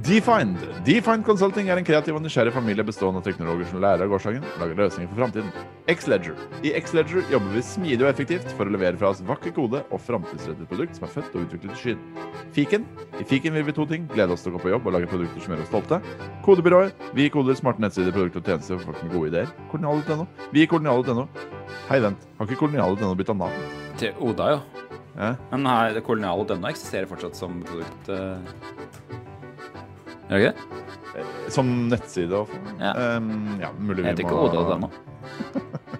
Defined. 0.00 0.56
Defined 0.86 1.24
Consulting 1.26 1.68
er 1.68 1.76
en 1.76 1.84
kreativ 1.84 2.16
og 2.16 2.22
nysgjerrig 2.24 2.54
familie 2.54 2.84
bestående 2.86 3.20
av 3.20 3.26
teknologer 3.26 3.68
som 3.68 3.82
lærer 3.84 4.06
av 4.06 4.08
gårsdagen 4.08 4.44
og 4.46 4.62
lager 4.62 4.78
løsninger 4.80 5.10
for 5.10 5.20
framtiden. 5.20 5.50
Xledger. 5.92 6.38
I 6.64 6.72
X-Ledger 6.78 7.28
jobber 7.30 7.52
vi 7.52 7.64
smidig 7.66 8.06
og 8.06 8.08
effektivt 8.08 8.48
for 8.56 8.64
å 8.64 8.72
levere 8.72 8.96
fra 8.96 9.10
oss 9.12 9.20
vakker 9.28 9.52
kode 9.52 9.82
og 9.92 10.00
framtidsrettet 10.00 10.70
produkt 10.70 10.96
som 10.96 11.06
er 11.06 11.12
født 11.12 11.36
og 11.36 11.44
utviklet 11.44 11.74
i 11.76 11.80
skyen. 11.82 12.02
Fiken. 12.56 12.86
I 13.20 13.26
Fiken 13.28 13.52
vil 13.58 13.66
vi 13.68 13.76
to 13.76 13.84
ting. 13.90 14.08
Glede 14.14 14.32
oss 14.32 14.46
til 14.46 14.54
å 14.54 14.56
gå 14.56 14.64
på 14.64 14.72
jobb 14.72 14.88
og 14.88 14.96
lage 14.96 15.10
produkter 15.12 15.44
som 15.44 15.54
gjør 15.54 15.64
oss 15.66 15.72
stolte. 15.74 16.00
Kodebyråer. 16.46 16.94
Vi 17.18 17.28
koder 17.34 17.58
smarte 17.58 17.84
nettsider, 17.84 18.16
produkter 18.16 18.40
og 18.40 18.48
tjenester 18.48 18.80
for 18.80 18.90
folk 18.92 19.04
med 19.04 19.16
gode 19.18 19.32
ideer. 19.34 19.56
Kolonial.no. 19.74 20.28
Vi 20.56 20.64
i 20.64 20.70
Kolonial.no. 20.72 21.28
Hei, 21.90 22.00
vent. 22.00 22.24
Har 22.38 22.48
ikke 22.48 22.64
Kolonial.no 22.64 23.12
bytta 23.18 23.36
navn? 23.36 23.68
Til 24.00 24.16
Oda, 24.24 24.54
jo. 24.56 24.88
Ja. 25.12 25.34
Men 25.52 25.68
her, 25.68 26.00
dønna 26.00 26.72
eksisterer 26.72 27.10
fortsatt 27.10 27.36
som 27.36 27.60
produkt. 27.68 28.08
eh. 28.08 28.81
Gjør 30.32 30.40
det 30.40 30.52
ikke 30.52 30.80
det? 31.12 31.52
Som 31.52 31.72
nettside 31.92 32.38
og 32.40 32.52
Ja. 32.80 33.16
Um, 33.18 33.58
ja, 33.60 33.68
mulig 33.78 34.06
heter 34.06 34.24
ikke 34.24 34.38
Oda 34.46 34.64
dønna. 34.72 34.92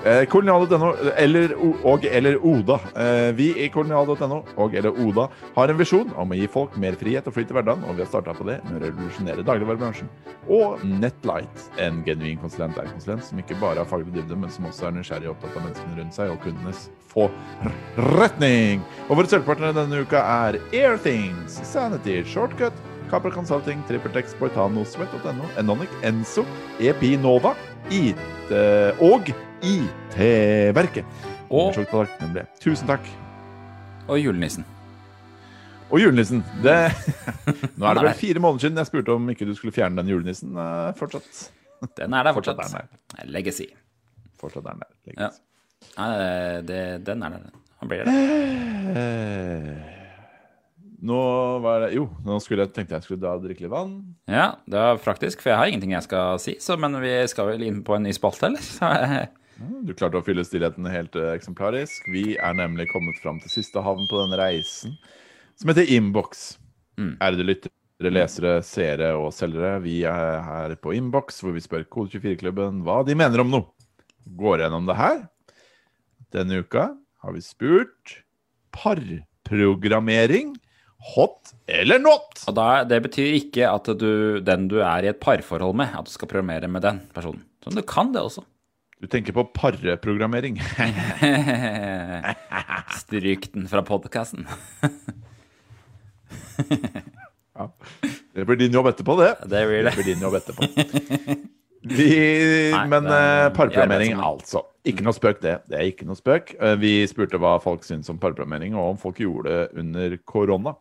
Eh, 0.00 0.22
Kolonial.no 0.32 0.94
eller, 1.20 1.52
og 1.84 2.04
eller 2.08 2.38
Oda. 2.40 2.78
Eh, 2.96 3.36
vi 3.36 3.50
i 3.60 3.66
kolonial.no 3.68 4.38
og 4.56 4.74
eller 4.74 4.96
Oda 4.96 5.26
har 5.52 5.68
en 5.68 5.76
visjon 5.76 6.14
om 6.16 6.32
å 6.32 6.38
gi 6.38 6.46
folk 6.48 6.78
mer 6.80 6.96
frihet 6.96 7.26
og 7.28 7.34
flyt 7.36 7.52
i 7.52 7.56
hverdagen, 7.58 7.84
og 7.84 7.98
vi 7.98 8.04
har 8.06 8.08
starta 8.08 8.32
på 8.32 8.46
det 8.48 8.56
med 8.64 8.78
å 8.78 8.86
revolusjonere 8.86 9.44
dagligvarebransjen. 9.44 10.08
Og 10.48 10.80
Netlight, 10.88 11.66
en 11.84 12.00
genuin 12.06 12.40
konsulent, 12.40 12.80
er 12.80 12.88
konsulent 12.88 13.26
som 13.28 13.42
ikke 13.42 13.58
bare 13.60 13.82
har 13.82 13.90
faglig 13.90 14.14
dybde, 14.14 14.40
men 14.40 14.54
som 14.54 14.70
også 14.70 14.88
er 14.88 14.96
nysgjerrig 14.96 15.28
og 15.28 15.34
opptatt 15.34 15.58
av 15.60 15.66
menneskene 15.68 16.00
rundt 16.00 16.16
seg 16.16 16.32
og 16.32 16.40
kundenes 16.46 16.86
forretning. 17.12 18.80
Og 19.10 19.20
våre 19.20 19.28
støttepartnere 19.28 19.76
denne 19.82 20.00
uka 20.00 20.24
er 20.48 20.62
Airthings, 20.72 21.60
Sanity, 21.68 22.22
Shortcut, 22.24 22.86
Capra 23.10 23.30
Consulting, 23.34 23.82
TrippelTex, 23.88 24.34
Boitano, 24.38 24.84
Sweat.no, 24.86 25.48
Enonic, 25.58 25.90
Enso, 26.06 26.44
Epi 26.78 27.16
Nova, 27.18 27.54
IT 27.90 28.52
og 29.02 29.30
IT-verket. 29.66 31.04
Og- 31.50 31.72
Tusen 32.62 32.86
takk. 32.86 33.06
Og 34.08 34.18
julenissen. 34.22 34.64
Og 35.90 35.98
julenissen. 36.00 36.44
Det, 36.62 36.76
nå 37.78 37.86
er 37.90 37.94
det 37.98 38.04
vel 38.06 38.14
fire 38.14 38.38
måneder 38.42 38.62
siden 38.68 38.78
jeg 38.78 38.86
spurte 38.86 39.14
om 39.18 39.26
ikke 39.32 39.46
du 39.48 39.54
skulle 39.58 39.74
fjerne 39.74 39.98
den 39.98 40.12
julenissen. 40.14 40.54
Eh, 40.54 40.92
Fortsatt, 40.98 41.50
Den 41.98 42.14
er 42.14 42.22
der 42.28 42.32
Fortsatt 42.36 42.60
fortsatt. 42.62 42.86
er 43.18 43.26
Legacy. 43.26 43.66
fortsatt 44.38 44.66
er 44.70 44.76
den 44.78 44.84
der. 44.86 44.90
Ja. 45.18 45.30
Nei, 45.98 46.60
det, 46.68 46.80
den 47.06 47.22
er 47.26 47.34
der. 47.34 47.50
Han 47.80 47.88
blir 47.90 48.04
det. 48.06 49.99
Nå 51.00 51.18
var 51.64 51.86
det 51.86 51.94
Jo, 51.96 52.06
nå 52.26 52.36
skulle 52.44 52.66
jeg, 52.66 52.74
tenkte 52.76 52.98
jeg 52.98 53.06
skulle 53.06 53.22
da 53.22 53.32
drikke 53.40 53.64
litt 53.64 53.72
vann. 53.72 53.94
Ja, 54.28 54.60
det 54.68 54.80
er 54.80 55.00
praktisk, 55.00 55.40
for 55.40 55.52
jeg 55.52 55.60
har 55.60 55.70
ingenting 55.70 55.94
jeg 55.96 56.04
skal 56.06 56.40
si. 56.42 56.56
Så, 56.60 56.76
men 56.80 56.98
vi 57.00 57.12
skal 57.30 57.48
vel 57.54 57.64
inn 57.66 57.80
på 57.86 57.96
en 57.96 58.04
ny 58.04 58.12
spalte, 58.16 58.50
eller? 58.50 58.60
Så, 58.64 58.90
Du 59.84 59.92
klarte 59.96 60.20
å 60.20 60.24
fylle 60.24 60.44
stillheten 60.44 60.86
helt 60.88 61.16
eh, 61.20 61.32
eksemplarisk. 61.36 62.06
Vi 62.12 62.36
er 62.40 62.54
nemlig 62.56 62.86
kommet 62.92 63.18
fram 63.20 63.40
til 63.42 63.52
siste 63.52 63.82
havn 63.84 64.06
på 64.08 64.22
denne 64.22 64.38
reisen, 64.40 64.96
som 65.60 65.72
heter 65.72 65.88
Inbox. 65.96 66.56
Mm. 67.00 67.14
Ærede 67.20 67.44
lyttere, 67.48 68.12
lesere, 68.12 68.54
seere 68.64 69.10
og 69.20 69.32
selgere, 69.36 69.80
vi 69.84 70.02
er 70.08 70.40
her 70.46 70.76
på 70.80 70.94
Inbox, 70.96 71.40
hvor 71.44 71.52
vi 71.56 71.64
spør 71.64 71.84
Kode24-klubben 71.92 72.80
hva 72.86 73.02
de 73.08 73.16
mener 73.16 73.44
om 73.44 73.52
noe. 73.52 73.68
Går 74.40 74.64
gjennom 74.64 74.88
det 74.88 74.96
her. 75.00 75.18
Denne 76.32 76.60
uka 76.64 76.84
har 77.24 77.32
vi 77.36 77.40
spurt 77.44 78.24
parprogrammering. 78.76 80.56
Hot 81.14 81.54
eller 81.70 81.98
not? 82.02 82.42
og 82.50 82.54
da, 82.58 82.66
det 82.84 82.98
betyr 83.06 83.30
ikke 83.38 83.64
at 83.70 83.86
du, 84.00 84.40
den 84.44 84.66
du 84.68 84.80
er 84.84 85.06
i 85.06 85.10
et 85.12 85.20
parforhold 85.22 85.72
med, 85.80 85.94
at 85.96 86.04
du 86.04 86.10
skal 86.12 86.28
programmere 86.28 86.68
med 86.68 86.82
den 86.84 86.98
personen. 87.16 87.40
Så 87.64 87.72
du 87.72 87.80
kan 87.88 88.10
det 88.12 88.20
også. 88.20 88.42
Du 89.00 89.06
tenker 89.08 89.32
på 89.32 89.46
parreprogrammering. 89.56 90.58
Stryk 93.00 93.48
den 93.54 93.64
fra 93.70 93.80
podkasten. 93.86 94.44
Det 98.34 98.44
blir 98.46 98.56
din 98.56 98.72
jobb 98.72 98.86
etterpå, 98.88 99.16
det. 99.20 99.30
Det 99.50 99.60
blir 99.68 99.82
det. 99.84 99.90
Det 99.90 99.96
blir 99.98 100.06
din 100.14 100.22
jobb 100.24 100.34
etterpå. 100.38 100.62
Vi, 101.90 102.06
Nei, 102.72 102.86
men 102.88 103.04
det- 103.08 103.16
eh, 103.16 103.48
parprogrammering, 103.56 104.14
altså. 104.16 104.62
Ikke 104.88 105.04
noe 105.04 105.12
spøk, 105.12 105.42
det. 105.42 105.58
Det 105.68 105.76
er 105.76 105.90
ikke 105.90 106.06
noe 106.08 106.16
spøk. 106.16 106.54
Eh, 106.56 106.76
Vi 106.80 106.94
spurte 107.10 107.40
hva 107.40 107.58
folk 107.60 107.84
syntes 107.84 108.08
om 108.12 108.20
parprogrammering, 108.20 108.76
og 108.78 108.94
om 108.94 109.00
folk 109.00 109.20
gjorde 109.20 109.52
det 109.52 109.82
under 109.82 110.16
korona. 110.24 110.74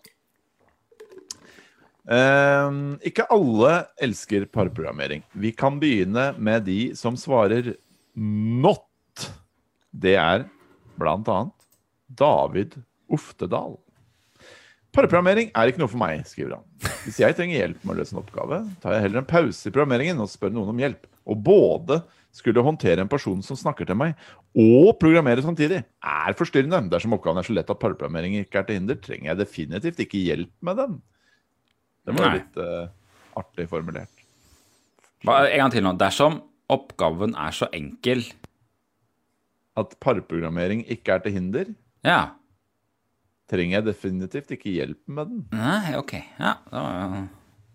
Um, 2.09 2.95
ikke 3.05 3.27
alle 3.29 3.73
elsker 4.01 4.47
parprogrammering. 4.49 5.21
Vi 5.37 5.51
kan 5.53 5.77
begynne 5.81 6.31
med 6.41 6.65
de 6.65 6.95
som 6.97 7.19
svarer 7.19 7.75
not. 8.15 8.87
Det 9.91 10.15
er 10.17 10.47
blant 10.97 11.29
annet 11.29 11.67
David 12.09 12.79
Oftedal. 13.13 13.77
Parprogrammering 14.95 15.51
er 15.53 15.69
ikke 15.69 15.83
noe 15.83 15.91
for 15.91 16.01
meg, 16.01 16.23
skriver 16.25 16.55
han. 16.57 16.65
Hvis 17.03 17.19
jeg 17.21 17.35
trenger 17.37 17.59
hjelp 17.59 17.83
med 17.83 17.93
å 17.93 17.99
løse 17.99 18.15
en 18.15 18.23
oppgave, 18.23 18.63
tar 18.81 18.95
jeg 18.95 19.05
heller 19.05 19.21
en 19.21 19.29
pause 19.29 19.69
i 19.69 19.73
programmeringen 19.73 20.23
og 20.23 20.31
spør 20.31 20.55
noen 20.55 20.71
om 20.73 20.81
hjelp. 20.81 21.05
Og 21.29 21.43
både 21.45 21.99
skulle 22.35 22.61
håndtere 22.63 23.01
en 23.03 23.09
person 23.11 23.41
som 23.45 23.57
snakker 23.57 23.87
til 23.89 23.97
meg, 23.97 24.13
og 24.53 24.93
programmere 25.01 25.41
samtidig, 25.43 25.81
er 26.05 26.35
forstyrrende. 26.37 26.83
Dersom 26.91 27.15
oppgaven 27.17 27.41
er 27.41 27.47
så 27.47 27.55
lett 27.57 27.71
at 27.73 27.81
parprogrammering 27.81 28.37
ikke 28.39 28.61
er 28.61 28.67
til 28.67 28.79
hinder, 28.79 28.99
trenger 29.01 29.31
jeg 29.31 29.39
definitivt 29.41 30.03
ikke 30.05 30.21
hjelp 30.27 30.51
med 30.69 30.77
den. 30.81 30.97
Det 32.05 32.15
var 32.15 32.29
Nei. 32.29 32.37
litt 32.39 32.59
uh, 32.61 32.87
artig 33.41 33.65
formulert. 33.69 34.13
En 35.25 35.59
gang 35.59 35.73
til 35.73 35.83
nå. 35.83 35.95
Dersom 35.99 36.39
oppgaven 36.71 37.33
er 37.35 37.51
så 37.51 37.67
enkel 37.75 38.21
At 39.79 39.97
parprogrammering 40.03 40.85
ikke 40.91 41.17
er 41.17 41.25
til 41.25 41.35
hinder, 41.35 41.73
Ja. 42.05 42.35
trenger 43.51 43.79
jeg 43.79 43.85
definitivt 43.89 44.51
ikke 44.55 44.71
hjelp 44.77 44.99
med 45.07 45.27
den. 45.31 45.43
Nei, 45.55 45.95
ok. 45.97 46.13
Ja, 46.39 46.53
det 46.69 47.27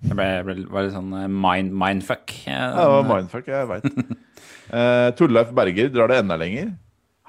Det 0.05 0.17
ble, 0.17 0.27
ble, 0.45 0.57
var 0.73 0.87
litt 0.87 0.95
sånn 0.97 1.13
eh, 1.17 1.31
mind, 1.33 1.73
mindfuck. 1.81 2.35
Ja, 2.45 2.67
det 2.77 2.89
var 2.93 3.07
mindfuck, 3.09 3.49
jeg 3.49 3.71
veit. 3.71 3.87
uh, 4.73 5.09
Torleif 5.19 5.55
Berger 5.57 5.89
drar 5.95 6.13
det 6.13 6.21
enda 6.21 6.37
lenger. 6.41 6.75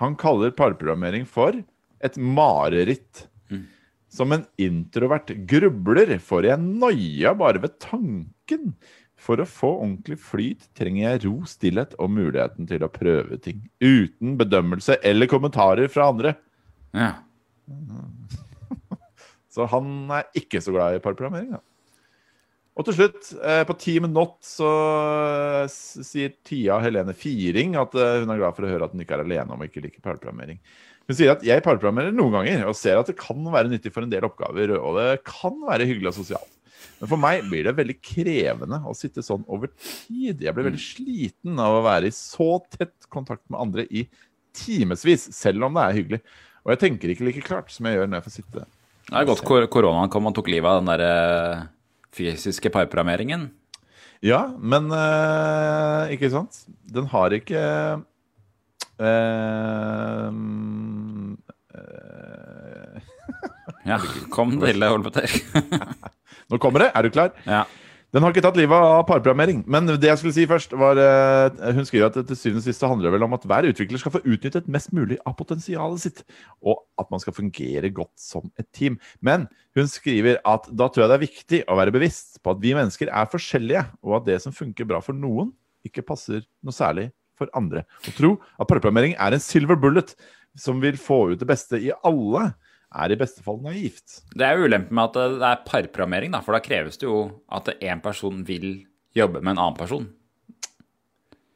Han 0.01 0.17
kaller 0.19 0.51
parprogrammering 0.55 1.23
for 1.30 1.55
et 2.03 2.19
mareritt. 2.19 3.30
Som 4.15 4.32
en 4.32 4.45
introvert 4.61 5.32
grubler 5.49 6.13
får 6.23 6.45
jeg 6.47 6.63
noia 6.63 7.34
bare 7.36 7.59
ved 7.63 7.76
tanken. 7.84 8.76
For 9.19 9.41
å 9.41 9.47
få 9.49 9.71
ordentlig 9.82 10.19
flyt 10.21 10.67
trenger 10.78 11.01
jeg 11.03 11.23
ro, 11.26 11.36
stillhet 11.49 11.95
og 11.99 12.11
muligheten 12.13 12.67
til 12.69 12.86
å 12.86 12.91
prøve 12.91 13.39
ting. 13.43 13.63
Uten 13.84 14.36
bedømmelse 14.39 14.99
eller 15.03 15.32
kommentarer 15.32 15.91
fra 15.91 16.09
andre. 16.13 16.36
Ja. 16.95 17.11
Så 19.55 19.67
han 19.71 20.11
er 20.11 20.28
ikke 20.36 20.59
så 20.63 20.73
glad 20.76 20.97
i 20.97 21.03
parprogrammering. 21.03 21.55
Da. 21.55 21.61
Og 22.76 22.84
til 22.84 22.97
slutt, 22.97 23.30
eh, 23.39 23.61
på 23.63 23.76
Team 23.80 24.09
Not 24.11 24.41
så 24.43 24.71
eh, 25.63 25.76
sier 26.03 26.34
Tia 26.43 26.82
Helene 26.84 27.15
Firing 27.15 27.78
at 27.80 27.95
eh, 27.95 28.17
hun 28.23 28.34
er 28.34 28.41
glad 28.41 28.57
for 28.57 28.67
å 28.67 28.71
høre 28.71 28.89
at 28.89 28.95
hun 28.95 29.03
ikke 29.05 29.15
er 29.15 29.23
alene 29.23 29.55
om 29.55 29.63
å 29.63 29.67
ikke 29.69 29.84
like 29.86 30.03
parprogrammering. 30.03 30.59
Hun 31.07 31.15
sier 31.15 31.32
at 31.36 31.45
jeg 31.45 31.63
parprogrammerer 31.63 32.11
noen 32.15 32.36
ganger 32.36 32.65
og 32.67 32.76
ser 32.76 32.99
at 32.99 33.07
det 33.07 33.15
kan 33.19 33.39
være 33.53 33.71
nyttig 33.71 33.93
for 33.95 34.03
en 34.03 34.11
del 34.11 34.28
oppgaver, 34.28 34.76
og 34.76 34.99
det 34.99 35.23
kan 35.28 35.55
være 35.69 35.88
hyggelig 35.88 36.11
og 36.11 36.17
sosialt. 36.17 36.51
Men 36.99 37.11
for 37.11 37.21
meg 37.21 37.45
blir 37.47 37.67
det 37.67 37.76
veldig 37.78 37.95
krevende 38.03 38.80
å 38.88 38.95
sitte 38.97 39.23
sånn 39.23 39.43
over 39.51 39.71
tid. 39.78 40.41
Jeg 40.43 40.55
blir 40.55 40.67
veldig 40.67 40.82
sliten 40.82 41.59
av 41.61 41.78
å 41.78 41.86
være 41.86 42.09
i 42.09 42.15
så 42.15 42.57
tett 42.73 43.07
kontakt 43.13 43.45
med 43.47 43.61
andre 43.61 43.86
i 43.88 44.05
timevis, 44.55 45.30
selv 45.36 45.67
om 45.67 45.76
det 45.76 45.84
er 45.86 45.97
hyggelig. 45.99 46.21
Og 46.65 46.73
jeg 46.73 46.82
tenker 46.82 47.13
ikke 47.13 47.28
like 47.28 47.45
klart 47.45 47.71
som 47.71 47.88
jeg 47.88 47.99
gjør 47.99 48.09
når 48.09 48.19
jeg 48.19 48.26
får 48.26 48.36
sitte 48.39 48.65
Det 48.65 49.15
er 49.19 49.28
godt 49.30 49.43
kor 49.45 49.67
koronaen 49.69 50.11
kom 50.11 50.28
og 50.28 50.34
tok 50.38 50.49
livet 50.49 50.71
av 50.71 50.82
den 50.82 50.89
der 50.89 51.03
eh, 51.05 51.65
fysiske 52.16 52.72
parprogrammeringen. 52.74 53.49
Ja, 54.26 54.45
men 54.57 54.88
eh, 54.95 56.13
ikke 56.16 56.32
sant? 56.34 56.61
Den 56.89 57.09
har 57.11 57.36
ikke 57.36 57.61
eh, 58.99 59.05
eh, 59.05 60.30
Ja, 63.86 63.99
kom 64.34 64.55
til 64.57 64.80
det, 64.82 64.89
Olpeter. 64.89 65.30
Nå 66.49 66.57
kommer 66.61 66.86
det. 66.88 66.91
Er 66.95 67.05
du 67.05 67.11
klar? 67.13 67.36
ja. 67.45 67.66
Den 68.13 68.23
har 68.23 68.31
ikke 68.31 68.43
tatt 68.45 68.57
livet 68.59 68.75
av 68.75 69.01
parprogrammering. 69.09 69.63
Men 69.67 69.89
det 69.89 70.07
jeg 70.07 70.19
skulle 70.21 70.35
si 70.35 70.45
først, 70.47 70.75
var 70.79 70.99
eh, 71.01 71.73
Hun 71.75 71.87
skriver 71.87 72.07
at 72.07 72.19
det 72.19 72.27
til 72.29 72.39
syvende 72.39 72.61
og 72.61 72.67
sist 72.67 72.85
handler 72.85 73.13
vel 73.15 73.25
om 73.25 73.35
at 73.35 73.47
hver 73.49 73.67
utvikler 73.71 74.01
skal 74.01 74.13
få 74.13 74.21
utnyttet 74.23 74.69
mest 74.71 74.93
mulig 74.95 75.17
av 75.27 75.35
potensialet 75.39 76.03
sitt, 76.05 76.21
og 76.63 76.85
at 77.01 77.09
man 77.11 77.23
skal 77.23 77.35
fungere 77.35 77.91
godt 77.95 78.13
som 78.21 78.47
et 78.61 78.69
team. 78.75 78.99
Men 79.25 79.49
hun 79.75 79.91
skriver 79.91 80.39
at 80.47 80.69
da 80.71 80.87
tror 80.87 81.05
jeg 81.05 81.11
det 81.11 81.17
er 81.17 81.25
viktig 81.25 81.61
å 81.67 81.77
være 81.81 81.95
bevisst 81.95 82.39
på 82.45 82.55
at 82.55 82.63
vi 82.63 82.75
mennesker 82.77 83.11
er 83.11 83.31
forskjellige, 83.31 83.83
og 84.05 84.19
at 84.21 84.29
det 84.29 84.39
som 84.45 84.55
funker 84.55 84.87
bra 84.87 85.01
for 85.03 85.17
noen, 85.17 85.51
ikke 85.85 86.05
passer 86.05 86.45
noe 86.65 86.75
særlig 86.75 87.09
for 87.35 87.51
andre. 87.57 87.83
Å 88.07 88.15
tro 88.15 88.35
at 88.55 88.67
parprogrammering 88.69 89.17
er 89.19 89.35
en 89.35 89.43
silver 89.43 89.79
bullet 89.79 90.15
som 90.55 90.79
vil 90.83 90.95
få 90.99 91.33
ut 91.33 91.41
det 91.41 91.49
beste 91.49 91.79
i 91.83 91.91
alle, 92.07 92.47
er 92.95 93.13
i 93.13 93.19
beste 93.19 93.43
fall 93.45 93.59
naivt. 93.63 94.21
Det 94.35 94.45
er 94.47 94.57
jo 94.59 94.69
ulempen 94.69 94.95
med 94.95 95.11
at 95.11 95.35
det 95.39 95.49
er 95.49 95.63
parprogrammering, 95.67 96.33
da, 96.35 96.41
for 96.45 96.55
da 96.55 96.63
kreves 96.63 96.99
det 97.01 97.07
jo 97.09 97.19
at 97.53 97.69
én 97.75 98.01
person 98.03 98.41
vil 98.47 98.69
jobbe 99.15 99.41
med 99.41 99.55
en 99.55 99.61
annen 99.65 99.77
person. 99.79 100.07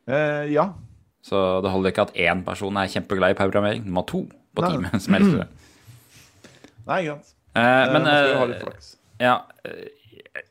Eh, 0.10 0.50
ja. 0.54 0.70
Så 1.26 1.40
det 1.64 1.72
holder 1.74 1.94
ikke 1.94 2.08
at 2.08 2.16
én 2.18 2.44
person 2.48 2.78
er 2.80 2.92
kjempeglad 2.92 3.36
i 3.36 3.40
parprogrammering. 3.40 3.84
Du 3.86 3.92
må 3.94 4.04
ha 4.06 4.10
to 4.10 4.24
på 4.30 4.64
Nei. 4.66 4.72
teamet 4.76 5.04
som 5.06 5.18
helst. 5.18 5.60
Nei, 6.90 7.04
sant. 7.10 7.34
Eh, 7.34 7.36
Eh, 7.60 7.94
men 7.94 8.06
eh, 8.08 8.84
ja, 9.20 9.36
eh, 9.66 9.88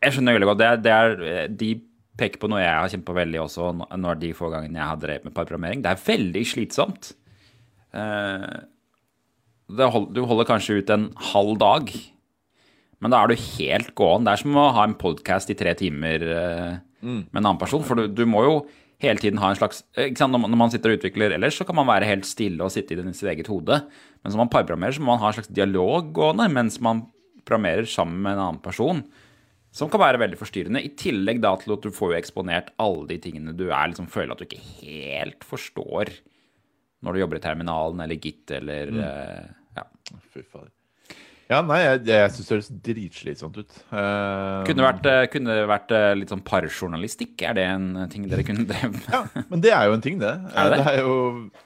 jeg 0.03 0.15
skjønner 0.15 0.37
veldig 0.37 0.49
godt. 0.51 0.61
Det 0.61 0.69
er, 0.69 0.81
det 0.83 0.95
er, 0.95 1.53
de 1.61 1.71
peker 2.19 2.43
på 2.43 2.51
noe 2.51 2.61
jeg 2.63 2.75
har 2.75 2.91
kjent 2.93 3.07
på 3.07 3.15
veldig 3.17 3.41
også 3.45 3.69
når 3.79 4.19
de 4.23 4.33
få 4.37 4.51
gangene 4.53 4.81
jeg 4.81 4.91
har 4.91 5.01
drevet 5.03 5.29
med 5.29 5.37
parprogrammering. 5.37 5.85
Det 5.85 5.93
er 5.93 6.03
veldig 6.09 6.43
slitsomt. 6.53 7.13
Eh, 7.95 8.57
hold, 9.77 10.13
du 10.17 10.23
holder 10.25 10.49
kanskje 10.49 10.81
ut 10.81 10.91
en 10.95 11.11
halv 11.33 11.59
dag, 11.61 11.93
men 12.99 13.13
da 13.13 13.23
er 13.23 13.31
du 13.31 13.47
helt 13.59 13.93
gåen. 13.99 14.25
Det 14.27 14.33
er 14.33 14.41
som 14.43 14.57
å 14.59 14.71
ha 14.75 14.85
en 14.89 14.97
podkast 14.99 15.53
i 15.53 15.57
tre 15.59 15.75
timer 15.79 16.25
mm. 16.25 17.29
med 17.31 17.39
en 17.39 17.45
annen 17.45 17.61
person. 17.61 17.85
For 17.87 17.95
du, 17.99 18.09
du 18.11 18.25
må 18.27 18.43
jo 18.47 18.55
hele 19.03 19.23
tiden 19.23 19.39
ha 19.39 19.53
en 19.53 19.59
slags 19.61 19.85
eh? 19.95 20.11
Når, 20.11 20.33
man, 20.35 20.51
når 20.51 20.61
man 20.65 20.73
sitter 20.75 20.91
og 20.91 20.99
utvikler 20.99 21.37
ellers, 21.37 21.55
så 21.61 21.67
kan 21.69 21.79
man 21.79 21.87
være 21.87 22.09
helt 22.09 22.27
stille 22.27 22.65
og 22.65 22.75
sitte 22.75 22.97
i 22.97 22.99
den- 22.99 23.15
sitt 23.15 23.31
eget 23.31 23.51
hode. 23.51 23.79
Men 24.25 24.35
som 24.35 24.43
man 24.43 24.51
parprogrammerer, 24.51 24.97
så 24.97 25.05
må 25.05 25.13
man 25.13 25.23
ha 25.23 25.31
en 25.31 25.39
slags 25.39 25.53
dialog 25.55 26.11
gående 26.17 26.49
mens 26.51 26.81
man 26.83 27.07
programmerer 27.45 27.87
sammen 27.89 28.19
med 28.25 28.35
en 28.35 28.45
annen 28.49 28.63
person. 28.65 29.05
Som 29.71 29.93
kan 29.93 30.03
være 30.03 30.19
veldig 30.19 30.41
forstyrrende. 30.41 30.83
I 30.83 30.97
tillegg 30.99 31.43
da 31.45 31.53
til 31.61 31.77
at 31.77 31.85
du 31.85 31.95
får 31.95 32.15
jo 32.15 32.19
eksponert 32.19 32.73
alle 32.83 33.07
de 33.13 33.21
tingene 33.23 33.55
du 33.55 33.69
er 33.69 33.93
liksom 33.93 34.09
føler 34.11 34.35
at 34.35 34.43
du 34.43 34.49
ikke 34.49 34.65
helt 34.83 35.47
forstår 35.47 36.11
når 37.05 37.15
du 37.15 37.23
jobber 37.23 37.39
i 37.39 37.45
terminalen 37.45 38.03
eller 38.05 38.19
Git 38.19 38.51
eller 38.59 38.91
eh, 39.05 39.47
ja. 39.79 39.87
Fy 40.33 40.43
fader. 40.43 40.73
Ja, 41.49 41.63
nei, 41.65 41.79
jeg, 41.81 42.03
jeg 42.11 42.33
syns 42.35 42.45
det 42.45 42.53
høres 42.53 42.67
dritslitsomt 42.85 43.55
ut. 43.57 43.77
Uh, 43.89 44.67
Kunne 44.69 44.85
vært, 44.85 45.07
eh, 45.09 45.23
kunne 45.33 45.55
vært 45.71 45.95
litt 46.19 46.29
sånn 46.35 46.43
parjournalistikk? 46.45 47.41
Er 47.49 47.57
det 47.57 47.65
en 47.71 47.87
ting 48.13 48.27
dere 48.29 48.45
kunne 48.45 48.67
drevet 48.69 48.99
med? 48.99 49.07
ja, 49.15 49.45
men 49.49 49.63
det 49.65 49.73
er 49.73 49.89
jo 49.89 49.97
en 49.97 50.05
ting, 50.05 50.19
det. 50.21 50.35
Er 50.53 50.75
det 50.75 50.83
det? 50.83 50.93
er 50.93 51.01
jo, 51.07 51.15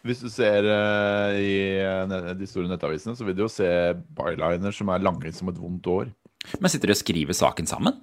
hvis 0.06 0.22
du 0.22 0.28
ser 0.30 0.70
uh, 0.70 1.34
i 1.34 2.38
de 2.38 2.50
store 2.50 2.70
nettavisene, 2.70 3.16
så 3.18 3.26
vil 3.26 3.34
du 3.34 3.42
jo 3.42 3.50
se 3.50 3.66
byliner 4.14 4.76
som 4.76 4.94
er 4.94 5.02
lange 5.02 5.34
som 5.34 5.50
et 5.50 5.58
vondt 5.58 5.90
år. 5.90 6.14
Men 6.60 6.70
sitter 6.70 6.92
de 6.92 6.94
og 6.94 7.02
skriver 7.02 7.38
saken 7.38 7.66
sammen? 7.70 7.98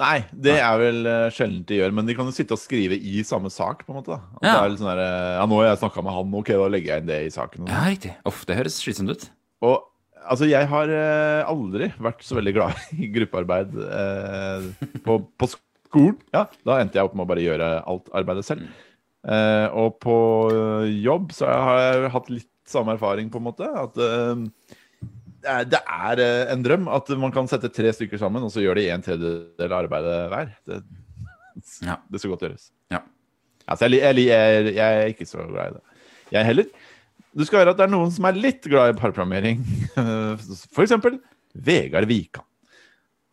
Nei, 0.00 0.22
det 0.32 0.54
er 0.58 0.78
vel 0.80 0.98
uh, 1.04 1.26
sjelden 1.34 1.60
de 1.68 1.76
gjør, 1.76 1.92
men 1.98 2.06
de 2.08 2.14
kan 2.16 2.28
jo 2.30 2.32
sitte 2.32 2.56
og 2.56 2.60
skrive 2.62 2.96
i 2.96 3.20
samme 3.26 3.50
sak, 3.52 3.82
på 3.84 3.92
en 3.92 3.98
måte. 4.00 4.16
da. 4.16 4.20
At 4.40 4.46
Ja. 4.48 4.54
det 4.54 4.60
er 4.64 4.72
litt 4.72 4.80
sånn 4.80 4.90
der, 4.94 5.02
eh, 5.04 5.34
ja, 5.36 5.44
nå 5.50 5.58
har 5.60 5.68
jeg 5.70 5.80
snakka 5.82 6.04
med 6.06 6.16
han, 6.16 6.34
ok, 6.40 6.50
da 6.56 6.68
legger 6.72 6.92
jeg 6.94 7.02
inn 7.04 7.10
det 7.10 7.20
i 7.26 7.32
saken. 7.34 7.68
Ja, 7.68 7.82
riktig. 7.90 8.14
Uff, 8.30 8.42
det 8.48 8.56
høres 8.56 8.78
slitsomt 8.80 9.12
ut. 9.12 9.26
Og 9.68 9.76
altså, 10.24 10.48
jeg 10.48 10.66
har 10.72 10.88
eh, 10.96 11.42
aldri 11.52 11.90
vært 12.00 12.24
så 12.24 12.38
veldig 12.40 12.54
glad 12.56 12.80
i 13.02 13.10
gruppearbeid 13.12 13.76
eh, 13.84 14.68
på, 15.04 15.18
på 15.36 15.50
skolen. 15.52 16.16
Ja, 16.32 16.46
da 16.64 16.80
endte 16.80 16.96
jeg 17.00 17.04
opp 17.10 17.14
med 17.18 17.26
å 17.26 17.30
bare 17.34 17.44
gjøre 17.44 17.70
alt 17.84 18.08
arbeidet 18.16 18.46
selv. 18.48 18.64
Eh, 19.28 19.66
og 19.76 19.98
på 20.00 20.16
eh, 20.54 20.94
jobb 21.04 21.34
så 21.36 21.50
har 21.52 21.80
jeg 21.84 22.12
hatt 22.16 22.30
litt 22.32 22.48
samme 22.70 22.94
erfaring, 22.96 23.28
på 23.28 23.40
en 23.42 23.48
måte. 23.50 23.66
At 23.68 23.98
eh, 24.00 24.46
det 25.40 25.50
er, 25.52 25.68
det 25.72 25.80
er 25.80 26.20
eh, 26.24 26.52
en 26.52 26.64
drøm 26.64 26.88
at 26.92 27.08
man 27.20 27.32
kan 27.34 27.48
sette 27.50 27.70
tre 27.72 27.92
stykker 27.96 28.20
sammen, 28.20 28.44
og 28.44 28.52
så 28.52 28.62
gjør 28.64 28.80
de 28.80 28.88
en 28.92 29.04
tredjedel 29.04 29.72
av 29.72 29.78
arbeidet 29.84 30.18
hver. 30.34 30.52
Det, 30.68 30.80
Ja. 31.84 31.96
det 32.08 32.20
skal 32.20 32.34
godt 32.34 32.44
gjøres. 32.46 32.70
Ja. 32.92 33.00
Altså, 33.66 33.88
jeg, 33.92 34.00
jeg, 34.00 34.26
jeg, 34.30 34.74
jeg 34.76 35.00
er 35.00 35.10
ikke 35.12 35.26
så 35.28 35.44
glad 35.48 35.72
i 35.72 35.74
det. 35.78 35.82
Jeg 36.34 36.46
heller. 36.46 36.70
Du 37.36 37.44
skal 37.46 37.60
høre 37.62 37.74
at 37.74 37.78
det 37.78 37.84
er 37.86 37.92
noen 37.92 38.10
som 38.14 38.26
er 38.26 38.38
litt 38.38 38.64
glad 38.66 38.92
i 38.92 38.98
parprogrammering. 38.98 39.60
Eksempel 40.84 41.20
Vegard 41.54 42.08
Vikan. 42.10 42.46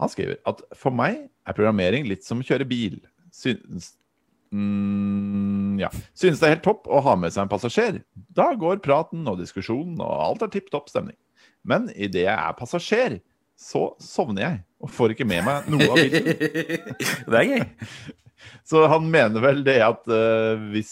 Han 0.01 0.12
skriver 0.14 0.38
at 0.49 0.60
for 0.78 0.93
meg 0.93 1.24
er 1.47 1.55
programmering 1.58 2.05
litt 2.10 2.26
som 2.26 2.43
å 2.43 2.45
kjøre 2.45 2.68
bil. 2.70 2.99
Synes, 3.34 3.91
mm, 4.53 5.78
ja. 5.82 5.89
Synes 6.18 6.41
det 6.41 6.45
er 6.49 6.55
helt 6.58 6.66
topp 6.68 6.86
å 6.89 7.01
ha 7.05 7.16
med 7.18 7.34
seg 7.34 7.45
en 7.45 7.51
passasjer. 7.53 8.01
Da 8.38 8.51
går 8.60 8.82
praten 8.86 9.26
og 9.30 9.39
diskusjonen, 9.41 9.97
og 10.03 10.14
alt 10.28 10.45
er 10.45 10.53
tipp 10.53 10.70
topp 10.74 10.91
stemning. 10.93 11.18
Men 11.68 11.89
idet 11.93 12.24
jeg 12.26 12.34
er 12.34 12.55
passasjer, 12.57 13.20
så 13.57 13.89
sovner 14.03 14.43
jeg 14.45 14.63
og 14.86 14.91
får 14.93 15.15
ikke 15.15 15.26
med 15.28 15.41
meg 15.47 15.68
noe 15.74 15.88
av 15.89 15.97
bilen. 15.97 16.28
Det 17.32 17.39
er 17.39 17.47
gøy. 17.49 17.63
Så 18.68 18.84
han 18.91 19.07
mener 19.11 19.41
vel 19.41 19.63
det 19.65 19.80
at 19.82 20.03
uh, 20.11 20.59
hvis 20.72 20.91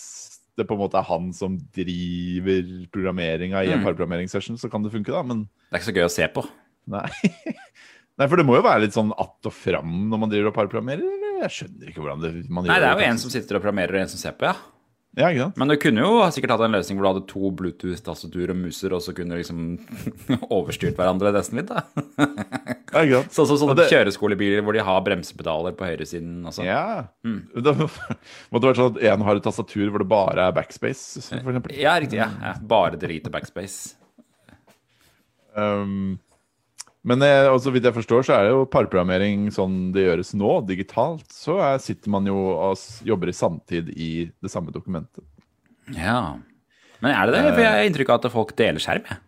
det 0.57 0.65
på 0.67 0.73
en 0.77 0.81
måte 0.85 0.97
er 0.97 1.05
han 1.09 1.27
som 1.35 1.57
driver 1.75 2.63
programmeringa 2.95 3.61
i 3.67 3.71
en 3.75 3.81
Mm. 3.81 3.85
parprogrammeringssession, 3.89 4.57
så 4.57 4.69
kan 4.71 4.83
det 4.85 4.91
funke, 4.93 5.11
da. 5.11 5.21
Men 5.27 5.43
Det 5.69 5.75
er 5.75 5.81
ikke 5.81 5.89
så 5.91 5.95
gøy 5.97 6.05
å 6.07 6.13
se 6.15 6.27
på. 6.31 6.45
nei. 6.87 7.09
nei, 8.17 8.27
for 8.31 8.39
det 8.39 8.45
må 8.47 8.55
jo 8.57 8.63
være 8.65 8.85
litt 8.85 8.95
sånn 8.95 9.11
att 9.19 9.45
og 9.49 9.53
fram 9.53 10.07
når 10.09 10.21
man 10.23 10.31
driver 10.31 10.49
og 10.53 10.55
parprogrammerer. 10.55 11.03
Jeg 11.43 11.51
skjønner 11.51 11.91
ikke 11.91 12.01
hvordan 12.01 12.23
det, 12.23 12.31
man 12.49 12.63
Nei, 12.65 12.79
det 12.79 12.87
er 12.87 12.95
jo 12.95 13.03
det. 13.03 13.09
en 13.11 13.19
som 13.19 13.33
sitter 13.33 13.57
og 13.59 13.65
programmerer, 13.65 13.97
og 13.99 14.05
en 14.07 14.11
som 14.15 14.21
ser 14.21 14.37
på, 14.39 14.47
ja. 14.47 14.55
Ja, 15.15 15.29
ikke 15.31 15.45
sant? 15.45 15.57
Men 15.61 15.69
du 15.71 15.75
kunne 15.79 16.03
jo 16.03 16.15
sikkert 16.35 16.51
hatt 16.55 16.63
en 16.65 16.73
løsning 16.75 16.97
hvor 16.99 17.05
du 17.05 17.09
hadde 17.13 17.27
to 17.31 17.51
Bluetooth-tastatur 17.55 18.51
og 18.51 18.57
muser, 18.59 18.91
og 18.97 18.99
så 19.05 19.13
kunne 19.15 19.31
du 19.31 19.39
liksom 19.39 19.61
overstyrt 20.57 20.97
hverandre 20.99 21.31
nesten 21.35 21.61
litt, 21.61 21.71
da. 21.71 21.85
Ja, 22.91 23.03
ikke 23.05 23.21
sant? 23.21 23.31
Sånn 23.37 23.47
som 23.53 23.61
sånne 23.63 23.77
det- 23.79 23.87
kjøreskolebiler 23.93 24.65
hvor 24.65 24.75
de 24.75 24.83
har 24.83 24.99
bremsepedaler 25.07 25.75
på 25.79 25.87
høyresiden. 25.87 26.43
Ja. 26.67 26.81
Mm. 27.23 27.39
Det 27.65 27.75
måtte 27.79 28.67
vært 28.67 28.81
sånn 28.81 28.91
at 28.97 29.01
én 29.07 29.23
har 29.29 29.39
et 29.39 29.47
tastatur 29.47 29.87
hvor 29.93 30.03
det 30.03 30.09
bare 30.11 30.49
er 30.49 30.55
backspace, 30.59 31.23
for 31.31 31.53
eksempel. 31.53 31.77
Ja, 31.79 31.95
riktig. 32.03 32.19
ja. 32.19 32.27
ja. 32.43 32.53
Bare 32.75 32.99
delete 32.99 33.31
backspace. 33.31 33.95
Um, 35.55 36.17
Men 37.05 37.21
eh, 37.21 37.47
og 37.51 37.59
så 37.61 37.71
vidt 37.73 37.85
jeg 37.85 37.95
forstår, 37.95 38.25
så 38.25 38.33
er 38.35 38.47
det 38.47 38.53
jo 38.55 38.65
parprogrammering 38.73 39.47
sånn 39.53 39.91
det 39.93 40.07
gjøres 40.07 40.33
nå, 40.37 40.55
digitalt. 40.65 41.27
Så 41.33 41.59
er, 41.61 41.77
sitter 41.83 42.11
man 42.13 42.25
jo 42.29 42.35
og 42.55 42.81
jobber 43.05 43.29
i 43.29 43.35
samtid 43.37 43.91
i 43.93 44.11
det 44.41 44.51
samme 44.51 44.73
dokumentet. 44.73 45.23
Ja. 45.93 46.35
Men 47.03 47.13
er 47.13 47.29
det 47.29 47.37
det? 47.37 47.53
For 47.53 47.61
jeg 47.61 47.73
har 47.75 47.85
inntrykk 47.89 48.13
av 48.15 48.23
at 48.23 48.33
folk 48.33 48.55
deler 48.57 48.81
skjerm. 48.81 49.05
jeg. 49.11 49.21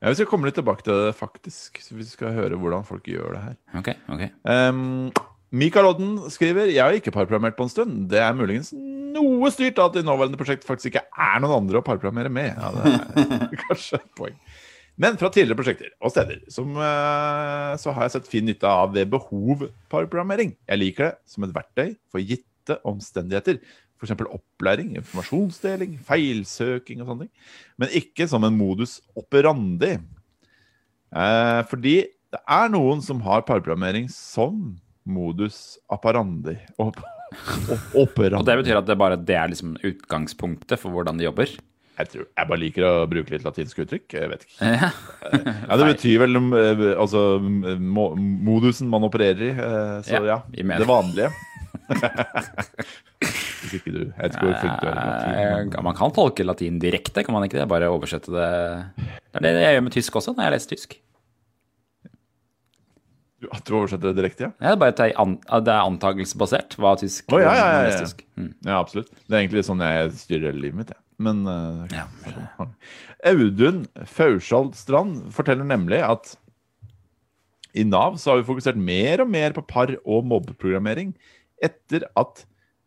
Ja, 0.00 0.08
Vi 0.08 0.16
skal 0.16 0.28
komme 0.30 0.48
litt 0.48 0.56
tilbake 0.56 0.84
til 0.84 0.96
det, 0.96 1.16
faktisk. 1.16 1.80
Så 1.84 1.96
vi 1.96 2.04
skal 2.08 2.32
høre 2.36 2.56
hvordan 2.60 2.84
folk 2.88 3.08
gjør 3.08 3.34
det 3.36 3.42
her. 3.48 3.56
Ok, 3.80 3.90
ok. 4.12 4.22
Um, 4.48 5.10
Mikael 5.50 5.88
Odden 5.90 6.14
skriver 6.30 6.70
Jeg 6.70 6.80
har 6.80 6.94
ikke 6.96 7.12
parprogrammert 7.12 7.56
på 7.58 7.66
en 7.66 7.72
stund. 7.72 7.96
Det 8.12 8.20
er 8.22 8.36
muligens 8.36 8.70
noe 9.10 9.50
styrt 9.52 9.80
av 9.82 9.90
at 9.90 9.98
det 9.98 10.06
nåværende 10.06 10.38
prosjekt 10.38 10.64
faktisk 10.66 10.92
ikke 10.92 11.02
er 11.10 11.40
noen 11.42 11.64
andre 11.64 11.80
å 11.80 11.84
parprogrammere 11.84 12.30
med. 12.32 12.52
Ja, 12.54 12.70
det 12.76 12.92
er 13.24 13.62
kanskje 13.66 13.98
et 13.98 14.10
poeng. 14.18 14.36
Men 15.00 15.16
fra 15.16 15.30
tidligere 15.32 15.56
prosjekter 15.56 15.92
og 16.04 16.12
steder 16.12 16.42
som, 16.52 16.74
eh, 16.76 17.74
så 17.80 17.94
har 17.96 18.04
jeg 18.04 18.16
sett 18.16 18.28
fin 18.28 18.44
nytte 18.44 18.68
av 18.68 18.92
ved 18.92 19.08
behov 19.08 19.70
parprogrammering. 19.88 20.52
Jeg 20.68 20.78
liker 20.78 21.04
det 21.08 21.14
som 21.30 21.46
et 21.46 21.54
verktøy 21.54 21.94
for 22.12 22.20
gitte 22.20 22.76
omstendigheter. 22.84 23.60
F.eks. 24.00 24.12
opplæring, 24.16 24.94
informasjonsdeling, 24.96 25.98
feilsøking 26.04 27.00
og 27.00 27.10
sånne 27.10 27.26
ting. 27.26 27.32
Men 27.80 27.96
ikke 27.96 28.28
som 28.28 28.44
en 28.44 28.56
modus 28.56 28.98
operandi. 29.16 29.98
Eh, 31.10 31.62
fordi 31.68 31.96
det 32.30 32.40
er 32.44 32.70
noen 32.72 33.00
som 33.04 33.20
har 33.24 33.44
parprogrammering 33.48 34.08
som 34.12 34.76
modus 35.08 35.78
apparandi. 35.90 36.58
Op 36.78 37.00
operandi. 37.96 38.40
Og 38.40 38.46
det 38.46 38.56
betyr 38.62 38.80
at 38.80 38.88
det 38.88 38.98
bare 39.00 39.18
det 39.18 39.36
er 39.38 39.52
liksom 39.52 39.76
utgangspunktet 39.86 40.80
for 40.80 40.92
hvordan 40.92 41.18
de 41.20 41.28
jobber? 41.28 41.52
Jeg, 42.00 42.08
tror, 42.14 42.24
jeg 42.38 42.48
bare 42.50 42.60
liker 42.62 42.86
å 42.88 42.92
bruke 43.10 43.34
litt 43.34 43.44
latinske 43.46 43.84
uttrykk. 43.84 44.16
Jeg 44.16 44.30
vet 44.32 44.46
ikke. 44.46 44.56
Ja. 44.80 44.90
Ja, 45.68 45.76
Det 45.80 45.86
betyr 45.92 46.18
vel 46.24 46.40
eh, 46.40 46.84
altså 46.98 47.22
må, 47.40 48.10
modusen 48.18 48.88
man 48.90 49.04
opererer 49.06 49.42
i. 49.46 49.52
eh, 49.52 49.96
Så 50.08 50.18
Ja, 50.24 50.40
ja, 50.40 50.40
det 50.80 50.88
vanlige. 50.88 51.30
Hvis 53.60 53.74
ikke 53.76 53.92
du 53.92 53.98
Jeg 54.00 54.30
ikke 54.32 54.40
hvor 54.40 54.56
flink 54.62 54.80
du 54.80 54.86
latin. 54.88 55.34
Eh, 55.76 55.82
Man 55.84 55.96
kan 55.98 56.12
tolke 56.16 56.44
latin 56.46 56.78
direkte, 56.82 57.22
kan 57.26 57.34
man 57.36 57.44
ikke 57.46 57.58
det? 57.60 57.66
Bare 57.70 57.90
oversette 57.92 58.32
det 58.32 58.48
Det 59.04 59.42
er 59.42 59.46
det 59.46 59.62
jeg 59.66 59.76
gjør 59.76 59.84
med 59.86 59.94
tysk 59.98 60.16
også, 60.20 60.34
når 60.36 60.46
jeg 60.48 60.54
leser 60.56 60.72
tysk. 60.74 60.96
Du- 63.40 63.48
At 63.52 63.64
du 63.64 63.72
oversetter 63.76 64.10
det 64.12 64.16
direkte, 64.20 64.48
ja? 64.48 64.52
Ja, 64.70 64.74
Det 64.76 65.00
er 65.00 65.12
an- 65.20 65.38
det 65.64 65.72
er 65.72 65.84
antagelsesbasert 65.88 66.76
hva 66.76 66.94
tysk 67.00 67.32
oh, 67.32 67.40
ja, 67.40 67.52
ja, 67.54 67.68
ja, 67.88 68.00
ja. 68.00 68.08
Mm. 68.36 68.50
Ja, 68.66 68.80
absolutt. 68.80 69.08
Det 69.28 69.32
er 69.36 69.40
egentlig 69.46 69.64
sånn 69.64 69.80
jeg 69.80 70.12
styrer 70.12 70.52
livet 70.52 70.74
mitt, 70.76 70.88
jeg. 70.92 71.00
Men 71.20 71.42
eh, 71.50 71.96
Ja. 71.98 72.06
Audun 73.30 73.82
Fauskjold 74.08 74.72
Strand 74.78 75.26
forteller 75.36 75.66
nemlig 75.68 76.00
at 76.06 76.34
i 77.76 77.84
Nav 77.86 78.16
så 78.18 78.32
har 78.32 78.40
vi 78.40 78.48
fokusert 78.48 78.78
mer 78.80 79.20
og 79.22 79.28
mer 79.30 79.52
på 79.54 79.62
par- 79.68 79.92
og 80.02 80.24
mobbeprogrammering 80.26 81.12
etter 81.62 82.06
at 82.18 82.40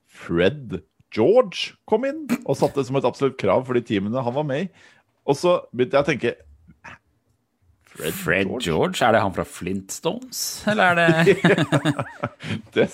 Fred 0.10 0.82
George 1.14 1.76
kom 1.88 2.04
inn 2.10 2.26
og 2.42 2.58
satte 2.58 2.82
det 2.82 2.88
som 2.90 2.98
et 3.00 3.06
absolutt 3.08 3.38
krav 3.40 3.64
for 3.68 3.78
de 3.78 3.84
teamene 3.86 4.24
han 4.26 4.36
var 4.36 4.48
med 4.50 4.66
i. 4.66 4.68
Og 5.30 5.38
så 5.40 5.60
begynte 5.72 5.96
jeg 6.00 6.04
å 6.04 6.10
tenke 6.10 6.34
Fred, 7.94 8.16
Fred 8.18 8.48
George? 8.50 8.66
George, 8.66 8.98
er 9.06 9.14
det 9.14 9.22
han 9.22 9.36
fra 9.36 9.46
Flintstones? 9.46 10.42
Eller 10.72 10.98
er 10.98 10.98
det 10.98 11.36
Det, 12.76 12.88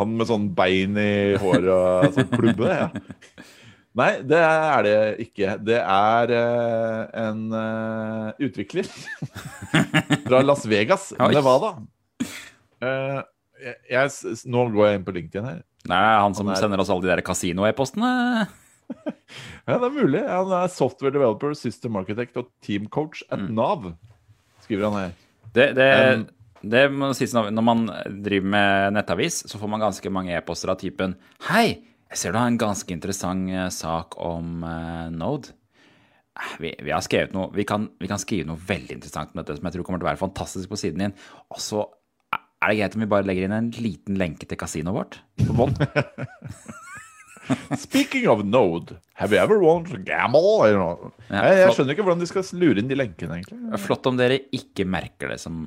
han 0.00 0.14
med 0.16 0.30
sånn 0.30 0.48
bein 0.56 0.96
i 0.98 1.10
håret 1.42 1.68
og 1.76 2.16
sånn 2.16 2.32
klubbe, 2.32 2.72
ja. 2.72 2.88
Nei, 3.96 4.10
det 4.28 4.38
er 4.44 4.82
det 4.84 4.96
ikke. 5.24 5.54
Det 5.64 5.78
er 5.80 6.32
uh, 6.36 7.06
en 7.16 7.38
uh, 7.54 8.32
utvikler 8.44 8.84
fra 10.26 10.42
Las 10.44 10.66
Vegas. 10.68 11.06
Nevada. 11.32 11.70
Uh, 12.82 13.22
jeg, 13.62 13.76
jeg, 13.88 14.36
nå 14.52 14.66
går 14.74 14.90
jeg 14.90 14.98
inn 15.00 15.06
på 15.06 15.14
LinkedIn 15.16 15.48
her. 15.48 15.62
Nei, 15.86 15.96
det 16.02 16.12
er 16.12 16.20
han 16.26 16.36
som 16.36 16.48
Han 16.50 16.56
er- 16.58 16.60
sender 16.66 16.82
oss 16.84 16.90
alle 16.92 17.06
de 17.06 17.12
der 17.14 17.24
kasino-e-postene? 17.26 18.12
Ja, 19.66 19.80
det 19.82 19.88
er 19.88 19.94
mulig. 19.96 20.20
Han 20.30 20.52
er 20.54 20.68
software 20.70 21.10
developer, 21.10 21.50
system 21.58 21.96
architect 21.98 22.36
og 22.38 22.46
team 22.62 22.84
coach 22.92 23.24
at 23.34 23.40
Mm. 23.42 23.48
Nav, 23.56 23.88
skriver 24.62 24.84
han 24.86 24.98
her. 25.00 25.14
Det, 25.56 25.64
det, 25.74 25.88
Um, 26.20 26.22
det 26.70 26.84
må 26.94 27.08
sies 27.18 27.32
når 27.34 27.64
man 27.66 27.82
driver 28.22 28.46
med 28.52 28.94
nettavis, 28.94 29.40
så 29.50 29.58
får 29.58 29.72
man 29.72 29.82
ganske 29.82 30.12
mange 30.14 30.36
e-poster 30.38 30.70
av 30.70 30.78
typen 30.78 31.16
Hei, 31.48 31.80
jeg 32.12 32.20
ser 32.20 32.34
du 32.34 32.38
har 32.38 32.50
en 32.50 32.58
ganske 32.60 32.92
interessant 32.94 33.50
eh, 33.50 33.68
sak 33.74 34.16
om 34.22 34.62
eh, 34.66 35.08
Node. 35.14 35.52
Eh, 36.38 36.54
Vi, 36.62 36.72
vi 36.86 36.92
har 36.94 37.02
skrevet 37.04 37.32
noe 37.34 37.50
vi 37.56 37.64
kan, 37.68 37.88
vi 38.00 38.08
kan 38.10 38.20
skrive 38.22 38.46
noe 38.50 38.60
veldig 38.68 38.98
interessant 38.98 39.32
om 39.34 39.40
dette 39.42 39.56
som 39.58 39.66
jeg 39.68 39.76
tror 39.76 39.86
kommer 39.88 40.02
til 40.02 40.06
å 40.08 40.12
være 40.12 40.22
fantastisk 40.22 40.70
på 40.72 40.78
siden 40.80 41.06
din. 41.06 41.16
Og 41.50 41.62
så 41.62 41.84
er 42.32 42.70
det 42.72 42.78
greit 42.80 42.94
om 42.96 43.02
vi 43.04 43.10
bare 43.12 43.26
legger 43.28 43.46
inn 43.48 43.54
en 43.56 43.70
liten 43.84 44.16
lenke 44.20 44.46
til 44.48 44.58
kasinoet 44.58 44.96
vårt 44.96 45.18
på 45.44 45.56
bånn. 45.56 45.74
Speaking 47.78 48.26
of 48.28 48.40
Node, 48.44 48.96
have 49.14 49.32
you 49.32 49.38
ever 49.38 49.60
wanted 49.62 49.92
to 49.94 50.00
gamble? 50.02 50.64
Jeg, 50.66 50.78
jeg 51.30 51.74
skjønner 51.76 51.94
ikke 51.94 52.06
hvordan 52.06 52.22
de 52.24 52.26
skal 52.30 52.48
lure 52.58 52.82
inn 52.82 52.88
de 52.90 52.96
lenkene, 52.98 53.36
egentlig. 53.38 53.78
Flott 53.84 54.08
om 54.10 54.16
dere 54.18 54.40
ikke 54.56 54.86
merker 54.88 55.30
det 55.30 55.38
som 55.42 55.60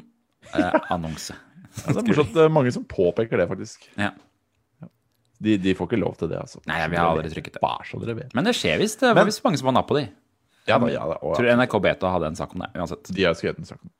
eh, 0.51 0.75
annonse. 0.91 1.37
Ja, 1.85 1.93
det 1.93 2.01
er 2.01 2.09
morsomt 2.09 2.35
mange 2.51 2.73
som 2.75 2.83
påpeker 2.89 3.39
det, 3.39 3.47
faktisk. 3.51 3.87
Ja. 3.95 4.11
De, 5.39 5.55
de 5.61 5.75
får 5.75 5.87
ikke 5.87 6.01
lov 6.01 6.17
til 6.19 6.31
det, 6.31 6.39
altså. 6.41 6.59
Nei, 6.67 6.81
vi 6.91 6.99
har 6.99 7.13
aldri 7.13 7.31
trykket 7.31 7.55
det. 7.55 7.61
Bare 7.63 7.85
så 7.87 7.99
dere 8.01 8.17
vet. 8.17 8.33
Men 8.35 8.47
det 8.47 8.57
skjer 8.59 8.81
visst. 8.81 8.99
Det 8.99 9.13
var 9.15 9.27
visst 9.27 9.43
mange 9.45 9.59
som 9.61 9.69
var 9.69 9.79
napp 9.79 9.87
på 9.87 9.95
de. 9.95 10.09
Ja 10.67 10.77
da, 10.77 10.89
ja 10.91 11.05
da. 11.07 11.15
Og, 11.23 11.37
Tror 11.37 11.47
NRK 11.55 11.79
Beta 11.85 12.11
hadde 12.13 12.33
en 12.33 12.37
sak 12.37 12.51
om 12.53 12.65
det, 12.65 12.69
uansett. 12.75 13.11
de 13.15 13.25
har 13.25 13.37
skrevet 13.39 13.61
en 13.61 13.69
sak 13.69 13.79
om 13.79 13.87
det. 13.87 13.95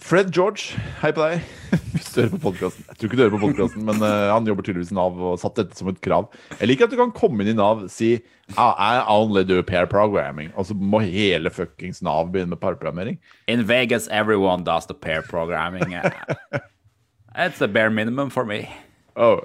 Fred 0.00 0.30
George, 0.34 0.74
hei 1.02 1.10
på 1.14 1.22
deg. 1.22 1.42
Hvis 1.94 2.08
du 2.14 2.20
hører 2.22 2.32
på 2.32 2.40
podkasten. 2.48 2.86
Jeg 2.88 2.98
tror 2.98 3.08
ikke 3.08 3.18
du 3.18 3.22
hører 3.22 3.34
på 3.34 3.40
podkasten, 3.44 3.84
men 3.86 4.00
uh, 4.02 4.32
han 4.32 4.48
jobber 4.48 4.66
tydeligvis 4.66 4.90
i 4.90 4.96
Nav 4.98 5.20
og 5.22 5.36
satt 5.40 5.60
dette 5.60 5.78
som 5.78 5.90
et 5.90 6.00
krav. 6.02 6.26
Jeg 6.58 6.70
liker 6.70 6.88
at 6.88 6.94
du 6.94 6.98
kan 6.98 7.12
komme 7.14 7.44
inn 7.44 7.52
i 7.52 7.56
Nav 7.58 7.84
og 7.84 7.92
si 7.92 8.16
ah, 8.58 8.74
I 8.74 9.04
only 9.12 9.44
do 9.46 9.60
pair 9.62 9.86
programming, 9.90 10.50
og 10.58 10.66
så 10.68 10.76
må 10.76 11.02
hele 11.04 11.52
fuckings 11.54 12.02
Nav 12.04 12.32
begynne 12.34 12.56
med 12.56 12.62
parprogrammering. 12.64 13.20
In 13.46 13.66
Vegas, 13.68 14.08
everyone 14.10 14.66
does 14.66 14.90
the 14.90 14.98
pair 14.98 15.22
programming. 15.22 15.94
It's 17.36 17.58
the 17.58 17.68
bare 17.68 17.90
minimum 17.90 18.30
for 18.30 18.44
me. 18.44 18.66
Oh, 19.16 19.40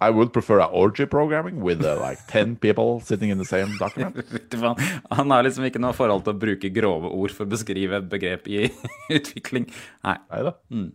I 0.00 0.08
would 0.08 0.32
prefer 0.32 0.58
a 0.60 0.64
orgy 0.64 1.04
programming 1.04 1.60
with 1.60 1.84
uh, 1.84 2.00
like 2.00 2.26
ten 2.26 2.56
people 2.56 3.00
sitting 3.00 3.28
in 3.28 3.36
the 3.36 3.44
same 3.44 3.76
document. 3.76 4.16
Han 5.12 5.30
har 5.30 5.44
liksom 5.44 5.66
ikke 5.68 5.82
noe 5.82 5.92
forhold 5.92 6.24
til 6.24 6.32
å 6.32 6.40
bruke 6.40 6.70
grove 6.72 7.10
ord 7.12 7.34
for 7.36 7.44
å 7.44 7.52
beskrive 7.52 8.00
begrep 8.08 8.48
i 8.48 8.70
utvikling. 9.18 9.68
Nei. 10.06 10.16
Neida. 10.32 10.54
da. 10.56 10.86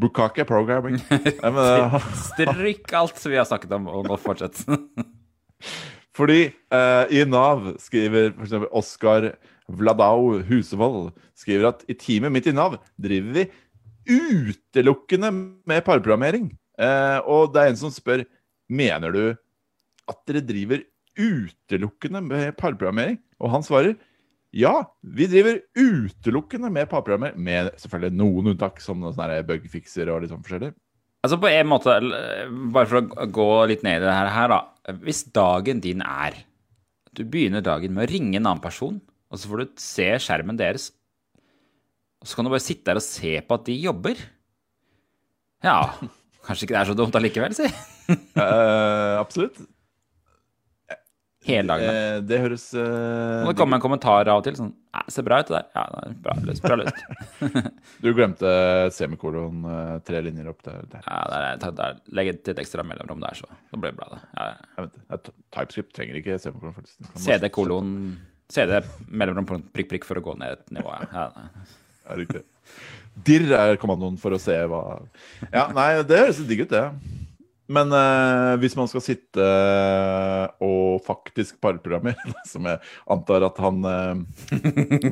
Bukake 0.00 0.44
programming. 0.48 1.00
Uh, 1.46 1.96
Strykk 2.18 2.92
alt 2.98 3.20
vi 3.24 3.38
har 3.38 3.46
snakket 3.48 3.72
om, 3.78 3.86
og 3.88 4.08
nå 4.10 4.16
fortsett. 4.20 4.58
Fordi 6.16 6.50
uh, 6.74 7.04
i 7.12 7.22
Nav 7.28 7.70
skriver 7.80 8.34
f.eks. 8.34 8.54
Oskar 8.76 9.30
Vladau 9.72 10.42
Husevold 10.48 11.14
skriver 11.38 11.70
at 11.70 11.86
i 11.88 11.96
teamet 11.96 12.34
mitt 12.34 12.48
i 12.50 12.54
Nav 12.56 12.78
driver 13.00 13.32
vi 13.38 13.46
utelukkende 14.06 15.32
med 15.32 15.84
parprogrammering. 15.86 16.50
Eh, 16.76 17.18
og 17.24 17.52
det 17.54 17.62
er 17.62 17.72
en 17.72 17.80
som 17.80 17.92
spør 17.94 18.24
mener 18.68 19.14
du 19.14 19.24
at 20.06 20.20
dere 20.28 20.44
driver 20.44 20.82
utelukkende 21.16 22.22
med 22.24 22.56
parprogrammering. 22.60 23.18
Og 23.40 23.52
han 23.54 23.64
svarer 23.66 23.96
ja, 24.56 24.72
vi 25.02 25.26
driver 25.28 25.58
utelukkende 25.76 26.70
med 26.72 26.88
parprogrammering. 26.88 27.38
Med 27.42 27.72
selvfølgelig 27.80 28.16
noen 28.16 28.52
unntak, 28.54 28.80
som 28.80 29.04
sånne 29.04 29.42
bugfixer 29.48 30.08
og 30.12 30.22
litt 30.22 30.32
sånn 30.32 30.44
forskjellig. 30.44 30.72
Altså 31.26 31.38
på 31.42 31.50
en 31.50 31.68
måte, 31.68 31.96
bare 32.72 32.88
for 32.88 33.00
å 33.02 33.26
gå 33.34 33.48
litt 33.72 33.82
ned 33.84 33.98
i 33.98 34.06
det 34.06 34.14
her, 34.14 34.30
her 34.30 34.52
da. 34.52 34.60
Hvis 35.02 35.24
dagen 35.34 35.80
din 35.82 36.04
er 36.04 36.36
Du 37.16 37.24
begynner 37.24 37.64
dagen 37.64 37.94
med 37.96 38.04
å 38.04 38.10
ringe 38.10 38.36
en 38.36 38.44
annen 38.44 38.60
person, 38.60 38.98
og 39.32 39.38
så 39.40 39.48
får 39.48 39.62
du 39.62 39.78
se 39.80 40.06
skjermen 40.20 40.58
deres. 40.60 40.90
Og 42.20 42.28
så 42.28 42.36
kan 42.36 42.44
du 42.44 42.52
bare 42.52 42.60
sitte 42.60 42.90
der 42.90 43.00
og 43.00 43.04
se 43.06 43.32
på 43.40 43.56
at 43.56 43.64
de 43.64 43.76
jobber. 43.80 44.20
Ja, 45.64 45.78
kanskje 46.46 46.66
ikke 46.66 46.76
det 46.76 46.82
er 46.82 46.90
så 46.90 46.98
dumt 46.98 47.16
allikevel, 47.18 47.56
si. 47.56 47.66
uh, 48.38 49.16
absolutt. 49.24 49.58
Hele 51.46 51.62
dagen. 51.70 51.86
Da. 51.86 52.22
det 52.26 52.38
høres 52.42 52.64
uh, 52.74 53.44
Må 53.46 53.52
det 53.52 53.58
kommer 53.60 53.78
en 53.78 53.82
kommentar 53.84 54.26
av 54.26 54.40
og 54.40 54.46
til 54.48 54.56
sånn 54.58 54.72
Nei, 54.96 55.02
ser 55.12 55.26
bra 55.26 55.38
ut 55.42 55.50
det 55.50 55.54
der. 55.58 55.66
Ja, 55.76 55.82
det 55.92 56.00
er 56.08 56.14
bra 56.24 56.34
løst. 56.48 56.64
Bra 56.64 56.78
løst. 56.80 57.02
Du 58.02 58.08
glemte 58.16 58.50
semikolon, 58.96 59.60
eh, 59.68 59.90
tre 60.08 60.22
linjer 60.24 60.48
opp 60.48 60.62
der. 60.64 60.86
der. 60.88 61.02
Ja, 61.04 61.18
der, 61.28 61.44
er- 61.50 61.74
der, 61.76 61.98
legg 62.16 62.30
et 62.32 62.50
ekstra 62.64 62.84
mellomrom 62.86 63.20
der, 63.20 63.36
så, 63.36 63.48
så 63.68 63.80
blir 63.80 63.92
det 63.92 63.98
bra, 64.00 64.08
det. 64.14 64.22
Ja, 64.38 64.46
ja. 64.80 65.18
TypeScript 65.52 65.92
trenger 65.98 66.16
ikke 66.22 66.38
semikolon. 66.40 66.78
faktisk. 66.78 67.12
Kan 67.12 67.76
CD 68.56 68.80
mellomrom 69.10 69.46
prikk, 69.74 69.90
prikk 69.92 70.08
for 70.08 70.20
å 70.20 70.24
gå 70.24 70.36
ned 70.40 70.56
et 70.56 70.74
nivå, 70.78 70.96
ja. 70.96 71.26
ja. 71.26 71.50
Ja, 72.06 72.14
riktig. 72.14 72.44
Dirr 73.24 73.52
er 73.56 73.78
kommandoen 73.80 74.18
for 74.20 74.34
å 74.36 74.40
se 74.40 74.54
hva 74.68 74.80
Ja, 75.52 75.68
nei, 75.72 76.02
det 76.04 76.18
høres 76.20 76.42
digg 76.46 76.66
ut, 76.66 76.72
det. 76.74 76.82
Men 77.66 77.90
eh, 77.96 78.52
hvis 78.62 78.76
man 78.78 78.86
skal 78.86 79.02
sitte 79.02 79.46
og 80.62 81.00
faktisk 81.06 81.56
parprogrammere, 81.64 82.14
som 82.52 82.66
jeg 82.68 82.78
antar 83.10 83.46
at 83.48 83.56
han 83.62 83.80
eh, 83.90 84.20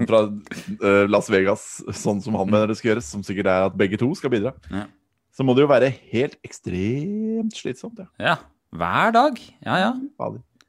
fra 0.07 0.21
eh, 0.29 1.05
Las 1.11 1.31
Vegas, 1.33 1.65
sånn 1.99 2.23
som 2.23 2.37
han 2.39 2.51
mener 2.53 2.71
det 2.71 2.77
skal 2.79 2.93
gjøres, 2.93 3.09
som 3.11 3.25
sikkert 3.27 3.51
er 3.51 3.67
at 3.71 3.79
begge 3.81 3.99
to 4.01 4.11
skal 4.19 4.31
bidra, 4.35 4.55
Ja. 4.71 4.85
så 5.35 5.43
må 5.47 5.57
det 5.59 5.65
jo 5.65 5.73
være 5.73 5.91
helt 6.13 6.37
ekstremt 6.47 7.57
slitsomt. 7.59 7.99
Ja. 8.05 8.11
Ja. 8.23 8.37
Hver 8.75 9.13
dag. 9.15 9.37
Ja, 9.63 9.75
ja. 9.79 9.91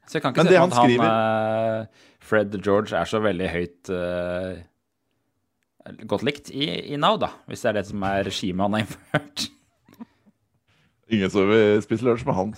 Så 0.06 0.18
jeg 0.18 0.22
kan 0.22 0.30
ikke 0.34 0.44
Men 0.44 0.46
se 0.46 0.52
det 0.54 0.58
for 0.58 0.66
han 0.66 0.74
skriver... 0.78 1.06
han, 1.10 1.80
eh, 1.86 2.04
Fred 2.26 2.54
George 2.62 2.94
er 2.98 3.06
så 3.10 3.18
veldig 3.22 3.48
høyt 3.50 3.90
eh, 3.94 4.52
godt 6.10 6.24
likt 6.26 6.50
i, 6.52 6.68
i 6.92 6.98
Nav, 7.00 7.18
da. 7.22 7.32
Hvis 7.50 7.62
det 7.64 7.70
er 7.72 7.78
det 7.80 7.86
som 7.90 8.02
er 8.08 8.24
regimet 8.26 8.66
han 8.66 8.76
har 8.76 8.84
innført. 8.86 9.46
Ingen 11.06 11.30
som 11.30 11.46
vil 11.46 11.82
spise 11.84 12.02
lunsj 12.06 12.24
med 12.26 12.34
han. 12.34 12.54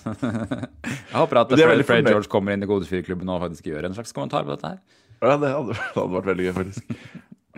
Jeg 0.88 1.16
håper 1.18 1.42
at 1.42 1.50
Fred, 1.52 1.84
Fred. 1.84 2.08
George 2.08 2.30
kommer 2.32 2.54
inn 2.56 2.64
i 2.64 2.68
Godefyrklubben 2.68 3.28
og 3.28 3.42
faktisk 3.44 3.68
gjør 3.68 3.90
en 3.90 3.96
slags 3.96 4.14
kommentar 4.16 4.46
på 4.46 4.54
dette 4.54 4.70
her. 4.72 4.78
Ja, 5.20 5.34
det 5.36 5.50
hadde, 5.52 5.74
det 5.76 5.96
hadde 5.98 6.14
vært 6.14 6.30
veldig 6.30 6.46
gøy, 6.46 6.54
faktisk. 6.62 6.94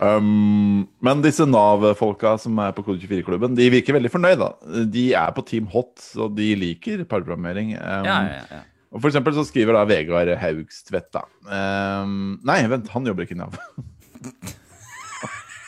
Um, 0.01 0.87
men 1.05 1.21
disse 1.23 1.45
Nav-folka 1.45 2.33
som 2.41 2.57
er 2.63 2.73
på 2.75 2.83
Kode24-klubben, 2.87 3.55
de 3.55 3.69
virker 3.71 3.95
veldig 3.95 4.11
fornøyd, 4.11 4.41
da. 4.41 4.49
De 4.91 5.05
er 5.15 5.31
på 5.37 5.45
Team 5.47 5.69
Hot, 5.71 5.93
så 6.01 6.27
de 6.33 6.49
liker 6.59 7.05
parprogrammering. 7.05 7.75
Um, 7.77 8.07
Ja, 8.09 8.19
ja, 8.27 8.43
ja. 8.49 8.61
Og 8.91 8.99
for 8.99 9.07
eksempel 9.07 9.31
så 9.37 9.45
skriver 9.47 9.77
da 9.77 9.85
Vegard 9.87 10.33
Haugstvedt, 10.41 11.13
da. 11.15 11.23
Um, 11.47 12.41
nei, 12.43 12.57
vent, 12.67 12.89
han 12.91 13.07
jobber 13.07 13.23
ikke 13.23 13.37
i 13.37 13.39
Nav. 13.39 13.55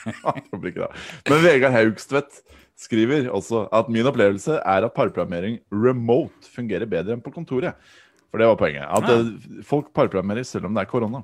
han 0.23 0.59
blir 0.61 0.73
ikke 0.73 0.87
det. 0.87 1.03
Men 1.29 1.43
Vegard 1.45 1.75
Haugstvedt 1.75 2.41
skriver 2.83 3.29
også 3.31 3.67
at 3.75 3.89
min 3.93 4.07
opplevelse 4.09 4.57
er 4.59 4.87
at 4.87 4.95
parprogrammering 4.95 5.59
remote 5.71 6.49
fungerer 6.51 6.89
bedre 6.89 7.15
enn 7.15 7.23
på 7.23 7.33
kontoret. 7.35 7.77
For 8.33 8.41
det 8.41 8.47
var 8.49 8.57
poenget. 8.57 8.87
At 8.89 9.07
Ja. 9.07 9.19
eh, 9.21 9.63
folk 9.67 9.91
parprogrammerer 9.93 10.45
selv 10.47 10.65
om 10.65 10.73
det 10.73 10.81
er 10.85 10.89
korona. 10.89 11.21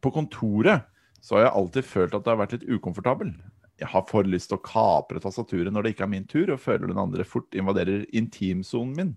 På 0.00 0.12
kontoret 0.14 0.84
så 1.20 1.34
har 1.36 1.48
jeg 1.48 1.56
alltid 1.58 1.84
følt 1.88 2.14
at 2.14 2.22
det 2.24 2.30
har 2.30 2.38
vært 2.46 2.54
litt 2.54 2.68
ukomfortabel. 2.70 3.32
Jeg 3.78 3.88
har 3.90 4.04
for 4.06 4.26
lyst 4.26 4.50
til 4.50 4.58
å 4.58 4.62
kapre 4.62 5.20
tastaturet 5.22 5.72
når 5.74 5.82
det 5.84 5.92
ikke 5.94 6.06
er 6.06 6.12
min 6.14 6.26
tur, 6.26 6.50
og 6.54 6.62
føler 6.62 6.86
den 6.90 6.98
andre 7.02 7.26
fort 7.26 7.50
invaderer 7.54 8.06
intimsonen 8.14 8.94
min 8.96 9.12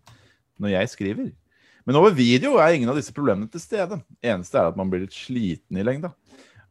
når 0.61 0.73
jeg 0.75 0.89
skriver. 0.95 1.31
Men 1.85 1.97
over 1.97 2.13
video 2.13 2.57
er 2.61 2.75
ingen 2.75 2.89
av 2.89 2.97
disse 2.99 3.13
problemene 3.13 3.49
til 3.49 3.61
stede. 3.61 3.97
Eneste 4.21 4.59
er 4.59 4.69
at 4.69 4.77
man 4.77 4.89
blir 4.91 5.01
litt 5.05 5.15
sliten 5.17 5.77
i 5.81 5.85
lengda. 5.85 6.11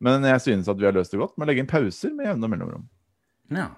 Men 0.01 0.25
jeg 0.25 0.43
synes 0.47 0.69
at 0.71 0.81
vi 0.81 0.89
har 0.89 0.97
løst 0.97 1.13
det 1.13 1.21
godt 1.21 1.37
med 1.37 1.47
å 1.47 1.51
legge 1.51 1.65
inn 1.65 1.71
pauser 1.71 2.13
med 2.17 2.31
jevne 2.31 2.51
mellomrom. 2.51 2.89
ja. 3.55 3.71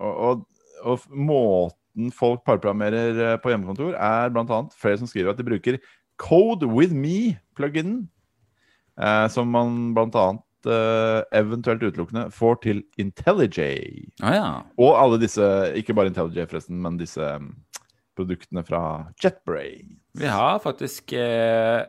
Og, 0.00 0.14
og, 0.24 0.44
og 0.82 1.02
måten 1.12 2.10
folk 2.14 2.42
parprogrammerer 2.46 3.18
eh, 3.20 3.36
på 3.42 3.52
hjemmekontor, 3.52 3.92
er 3.94 4.32
bl.a. 4.32 4.60
flere 4.80 4.98
som 4.98 5.10
skriver 5.10 5.30
at 5.30 5.40
de 5.40 5.46
bruker 5.46 5.78
Code 6.20 6.68
with 6.68 6.92
me-pluginen, 6.92 8.04
uh, 9.00 9.26
som 9.32 9.48
man 9.54 9.92
bl.a. 9.96 10.26
Uh, 10.68 11.22
eventuelt 11.32 11.80
utelukkende 11.80 12.26
får 12.36 12.58
til 12.66 12.82
IntelliJ. 13.00 13.60
Å 14.20 14.32
ja. 14.34 14.48
Og 14.76 14.98
alle 15.00 15.20
disse, 15.22 15.46
ikke 15.80 15.96
bare 15.96 16.12
IntelliJ 16.12 16.50
forresten, 16.50 16.76
men 16.84 16.98
disse 17.00 17.24
mm, 17.40 17.48
produktene 18.18 18.64
fra 18.66 18.82
JetBrain. 19.22 19.94
Vi 20.20 20.28
har 20.28 20.60
faktisk 20.60 21.14
uh, 21.16 21.86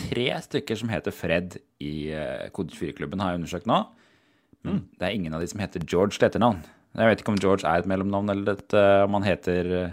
tre 0.00 0.28
stykker 0.42 0.82
som 0.82 0.90
heter 0.90 1.14
Fred 1.14 1.60
i 1.80 2.10
eh, 2.12 2.48
Kode 2.56 2.74
24-klubben, 2.76 3.20
har 3.24 3.32
jeg 3.34 3.40
undersøkt 3.42 3.66
nå. 3.70 3.80
Men 4.64 4.74
Mm. 4.74 4.80
det 5.00 5.06
er 5.08 5.14
ingen 5.16 5.32
av 5.34 5.40
de 5.40 5.46
som 5.48 5.60
heter 5.62 5.80
George 5.88 6.18
til 6.18 6.26
etternavn. 6.28 6.58
Jeg 6.98 7.06
vet 7.08 7.20
ikke 7.22 7.32
om 7.32 7.38
George 7.40 7.64
er 7.64 7.80
et 7.80 7.86
mellomnavn, 7.88 8.28
eller 8.34 8.52
et, 8.58 8.74
eh, 8.76 9.04
om 9.06 9.14
han 9.16 9.22
heter 9.24 9.70
eh, 9.86 9.92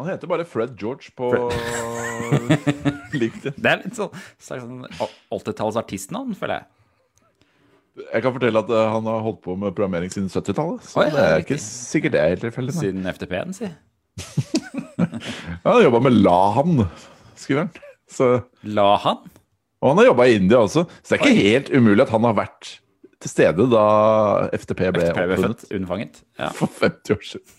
Han 0.00 0.08
heter 0.08 0.26
bare 0.26 0.46
Fred 0.48 0.72
George 0.80 1.12
på 1.14 1.28
LinkedIn. 3.20 3.54
Det 3.60 3.70
er 3.70 3.82
litt 3.84 3.96
sånn 3.98 4.10
sånn 4.42 4.84
80-talls 5.30 5.76
artistnavn, 5.80 6.34
føler 6.38 6.60
jeg. 6.62 6.66
Jeg 8.14 8.22
kan 8.24 8.32
fortelle 8.34 8.62
at 8.64 8.70
eh, 8.72 8.90
han 8.94 9.06
har 9.10 9.22
holdt 9.26 9.42
på 9.44 9.54
med 9.60 9.74
programmering 9.76 10.10
siden 10.10 10.30
70-tallet. 10.32 10.86
Så 10.88 11.00
oh, 11.02 11.04
ja, 11.06 11.10
det 11.14 11.22
er 11.26 11.36
riktig. 11.42 11.58
ikke 11.58 11.66
sikkert 11.66 12.16
det 12.16 12.22
er 12.24 12.42
tilfeldig. 12.46 12.74
Siden 12.80 13.10
FTP-en, 13.12 13.54
si. 13.56 13.70
Han 15.64 15.74
har 15.74 15.82
jobba 15.84 16.00
med 16.04 16.16
Lahan, 16.24 16.86
skriver 17.38 17.66
han. 17.66 17.70
Så, 18.10 18.26
La 18.66 18.88
han? 19.04 19.20
Og 19.80 19.92
han 19.92 20.02
har 20.02 20.10
jobba 20.10 20.28
i 20.28 20.36
India 20.36 20.60
også, 20.60 20.84
så 21.00 21.14
det 21.14 21.16
er 21.16 21.24
ikke 21.24 21.50
helt 21.50 21.70
umulig 21.72 22.04
at 22.04 22.12
han 22.14 22.26
har 22.28 22.36
vært 22.36 22.74
til 23.20 23.32
stede 23.32 23.66
da 23.68 23.84
FTP 24.56 24.86
ble 24.94 25.08
FTP 25.10 25.24
ble 25.24 25.38
oppfunnet 25.38 25.64
unnfanget. 25.76 26.20
Ja. 26.40 26.52
for 26.58 26.68
50 26.80 27.16
år 27.16 27.24
siden. 27.32 27.56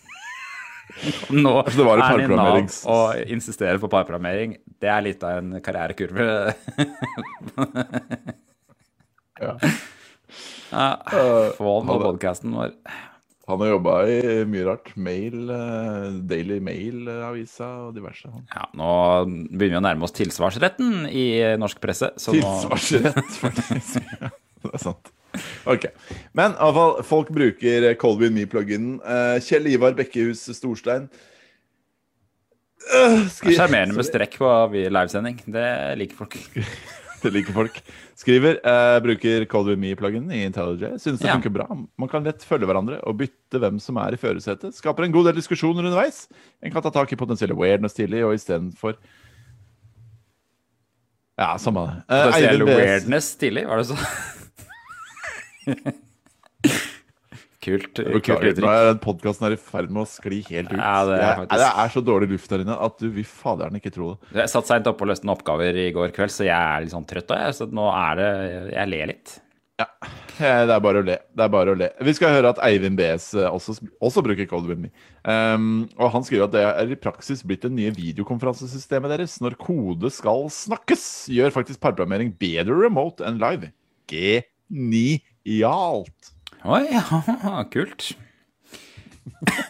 Nå 1.43 1.51
Altså, 1.61 1.85
er 1.87 2.01
han 2.03 2.23
i 2.25 2.29
Nav 2.29 2.57
og 2.91 3.31
insisterer 3.31 3.79
på 3.81 3.89
parprogrammering. 3.91 4.57
Det 4.81 4.89
er 4.91 5.05
litt 5.05 5.21
av 5.25 5.41
en 5.41 5.57
karrierekurve. 5.63 6.31
Ja. 9.41 9.55
ja, 10.69 10.89
Få 11.57 11.71
han 11.79 11.87
på 11.89 11.95
podkasten 12.03 12.51
vår. 12.53 12.75
Han 13.51 13.63
har 13.63 13.73
jobba 13.73 13.95
i 14.07 14.19
mye 14.49 14.65
rart. 14.67 14.91
Mail, 14.95 15.49
eh, 15.51 16.05
Daily 16.31 16.59
Mail-avisa 16.63 17.69
og 17.87 17.95
diverse. 17.97 18.31
Ja, 18.53 18.67
nå 18.77 18.91
begynner 19.27 19.77
vi 19.77 19.81
å 19.81 19.85
nærme 19.87 20.07
oss 20.07 20.15
tilsvarsretten 20.15 21.09
i 21.09 21.25
norsk 21.59 21.81
presse. 21.83 22.13
Tilsvarsrett, 22.21 23.35
faktisk. 23.41 23.99
Ja, 24.61 24.69
det 24.69 24.77
er 24.77 24.81
sant. 24.83 25.07
Ok. 25.65 25.87
Men 26.37 26.53
i 26.53 26.61
alle 26.61 26.75
fall, 26.75 26.95
folk 27.07 27.31
bruker 27.33 27.87
Colbyn 27.97 28.35
Me-pluginen. 28.35 28.99
Eh, 29.01 29.37
Kjell 29.41 29.71
Ivar 29.71 29.95
Bekkehus 29.97 30.43
Storstein 30.53 31.07
øh, 32.93 33.17
det 33.25 33.53
er 33.53 33.57
sjarmerende 33.57 33.97
med 33.97 34.05
strekk 34.05 34.37
på 34.41 34.51
livesending. 34.77 35.41
Det 35.49 35.67
liker 36.01 36.21
folk. 36.23 36.37
Det 37.23 37.31
liker 37.35 37.53
folk. 37.53 37.75
Skriver 38.17 38.57
eh, 38.65 38.97
bruker 39.05 39.45
Me-pluginen 39.77 40.31
i 40.33 40.41
IntelliJ. 40.47 40.95
Syns 40.99 41.19
det 41.21 41.27
Ja. 41.27 41.33
funker 41.37 41.49
bra. 41.53 41.67
Man 41.97 42.09
kan 42.09 42.23
lett 42.25 42.41
følge 42.43 42.65
hverandre 42.65 42.97
og 43.05 43.17
bytte 43.21 43.59
hvem 43.61 43.77
som 43.79 43.97
er 44.01 44.13
i 44.13 44.17
førersetet. 44.21 44.73
Skaper 44.73 45.03
en 45.05 45.11
god 45.13 45.25
del 45.29 45.35
diskusjoner 45.37 45.85
underveis. 45.85 46.23
En 46.63 46.71
kan 46.73 46.81
ta 46.81 46.89
tak 46.89 47.11
i 47.13 47.19
potensielle 47.19 47.55
weirdness 47.57 47.93
tidlig, 47.97 48.23
og 48.25 48.33
istedenfor 48.37 48.95
Ja, 51.39 51.55
samme 51.57 51.79
det. 51.87 51.95
Eh, 52.09 52.31
Spesiell 52.31 52.61
Eivind 52.61 52.69
weirdness 52.69 53.31
tidlig, 53.41 53.63
var 53.67 53.77
det 53.81 53.87
så? 53.89 53.97
kult. 57.61 57.91
kult 57.93 58.13
Beklager, 58.17 58.57
er 58.57 58.89
den 58.91 59.01
podkasten 59.03 59.45
her 59.47 59.55
i 59.55 59.61
ferd 59.61 59.91
med 59.93 60.03
å 60.03 60.07
skli 60.09 60.41
helt 60.49 60.71
ut. 60.71 60.79
Ja, 60.79 61.05
det 61.05 61.19
er 61.19 61.35
faktisk- 61.41 61.61
det 61.61 61.71
er 61.85 61.89
så 61.95 62.01
dårlig 62.05 62.29
luft 62.33 62.49
der 62.49 62.59
inne 62.65 62.77
at 62.81 62.97
du 62.97 63.09
vil 63.09 63.23
faderen 63.23 63.75
ikke 63.79 63.93
tro 63.93 64.15
det. 64.15 64.19
Jeg 64.41 64.49
satt 64.49 64.65
seint 64.67 64.87
oppe 64.87 65.01
og 65.05 65.09
løste 65.09 65.25
noen 65.25 65.37
oppgaver 65.37 65.75
i 65.75 65.91
går 65.91 66.11
kveld, 66.11 66.31
så 66.33 66.43
jeg 66.45 66.57
er 66.57 66.81
litt 66.81 66.91
sånn 66.91 67.07
trøtt 67.07 67.29
jeg. 67.37 67.53
Så 67.53 67.71
nå 67.71 67.85
er 67.93 68.15
det 68.15 68.73
Jeg 68.73 68.87
ler 68.89 69.05
litt. 69.07 69.39
Ja, 69.81 69.87
Det 70.37 70.69
er 70.73 70.79
bare 70.79 71.01
å 71.01 71.05
le. 71.05 71.17
Det 71.35 71.43
er 71.43 71.49
bare 71.49 71.73
å 71.73 71.77
le. 71.77 71.89
Vi 72.01 72.13
skal 72.13 72.29
høre 72.35 72.49
at 72.49 72.59
Eivind 72.65 72.97
BS 72.97 73.33
eh, 73.35 73.49
også, 73.49 73.77
også 74.01 74.21
bruker 74.25 74.47
Cold 74.49 74.67
With 74.69 74.79
Me. 74.79 74.89
Um, 75.23 75.89
og 75.97 76.11
han 76.11 76.23
skriver 76.23 76.43
at 76.47 76.51
det 76.55 76.63
er 76.65 76.91
i 76.91 76.95
praksis 76.95 77.43
blitt 77.45 77.61
det 77.65 77.71
nye 77.71 77.91
videokonferansesystemet 77.93 79.09
deres. 79.13 79.39
Når 79.41 79.55
kode 79.61 80.11
skal 80.13 80.49
snakkes, 80.49 81.05
gjør 81.33 81.51
faktisk 81.53 81.79
parprogrammering 81.83 82.33
bedre 82.41 82.75
remote 82.81 83.21
enn 83.25 83.39
live. 83.41 83.71
Genialt! 84.11 84.61
Oi, 86.61 86.83
ja, 86.93 87.63
kult. 87.73 88.11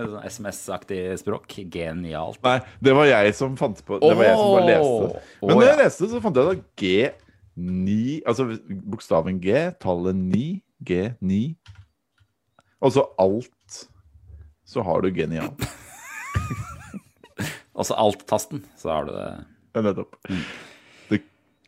Er 0.00 0.06
sånn 0.08 0.24
SMS-aktig 0.28 0.98
språk. 1.20 1.54
Genialt. 1.72 2.40
Nei, 2.44 2.58
det 2.84 2.94
var 2.96 3.08
jeg 3.08 3.34
som 3.36 3.56
fant 3.60 3.80
på 3.84 3.98
Det 4.00 4.12
var 4.16 4.26
jeg 4.28 4.36
som 4.38 4.54
bare 4.54 4.68
leste 4.68 5.22
Men 5.44 5.58
når 5.58 5.66
jeg 5.66 5.78
leste 5.80 6.08
så 6.12 6.20
fant 6.24 6.40
jeg 6.40 6.48
da 6.48 6.54
at 6.56 6.64
G9 6.80 7.96
Altså 8.28 8.46
bokstaven 8.92 9.40
G, 9.44 9.56
tallet 9.82 10.16
9, 10.16 10.42
G9 10.88 11.40
Og 12.80 12.94
så 12.96 13.04
alt 13.20 13.80
Så 14.68 14.84
har 14.86 15.04
du 15.04 15.12
genial. 15.16 15.52
Altså 17.80 17.96
alt-tasten, 17.96 18.60
så 18.76 18.90
har 18.92 19.06
du 19.08 19.14
det. 19.14 19.28
Nettopp. 19.80 20.18
Det 20.28 20.36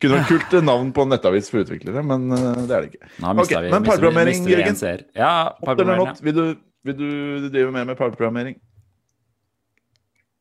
kunne 0.02 0.18
vært 0.18 0.32
kult 0.32 0.58
eh, 0.58 0.64
navn 0.66 0.90
på 0.94 1.06
en 1.06 1.14
nettavis 1.14 1.48
for 1.52 1.62
utviklere, 1.62 2.02
men 2.06 2.28
eh, 2.34 2.60
det 2.66 2.76
er 2.76 2.84
det 2.84 2.92
ikke. 2.92 3.10
Nå 3.22 3.32
okay, 3.44 3.62
vi, 3.64 3.72
men 3.72 3.86
parprogrammering, 3.86 4.44
Jørgen? 4.50 4.78
Ja, 5.16 5.32
parprogrammering. 5.62 6.20
Vil 6.26 6.36
du, 6.36 6.44
vil 6.88 6.98
du 6.98 7.48
drive 7.48 7.74
mer 7.74 7.88
med 7.88 7.98
parprogrammering? 8.00 8.58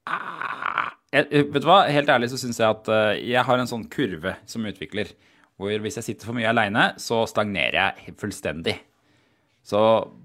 ja. 0.10 0.88
Jeg, 1.12 1.28
vet 1.52 1.60
du 1.60 1.68
hva, 1.68 1.82
helt 1.92 2.08
ærlig 2.08 2.30
så 2.32 2.40
syns 2.40 2.62
jeg 2.62 2.72
at 2.72 2.88
eh, 2.88 3.18
jeg 3.34 3.44
har 3.44 3.60
en 3.60 3.68
sånn 3.68 3.84
kurve 3.92 4.38
som 4.48 4.64
utvikler, 4.68 5.12
hvor 5.60 5.84
hvis 5.84 6.00
jeg 6.00 6.08
sitter 6.08 6.30
for 6.30 6.38
mye 6.38 6.48
aleine, 6.48 6.86
så 7.04 7.26
stagnerer 7.28 7.76
jeg 7.76 8.16
fullstendig. 8.22 8.78
Så 9.68 9.82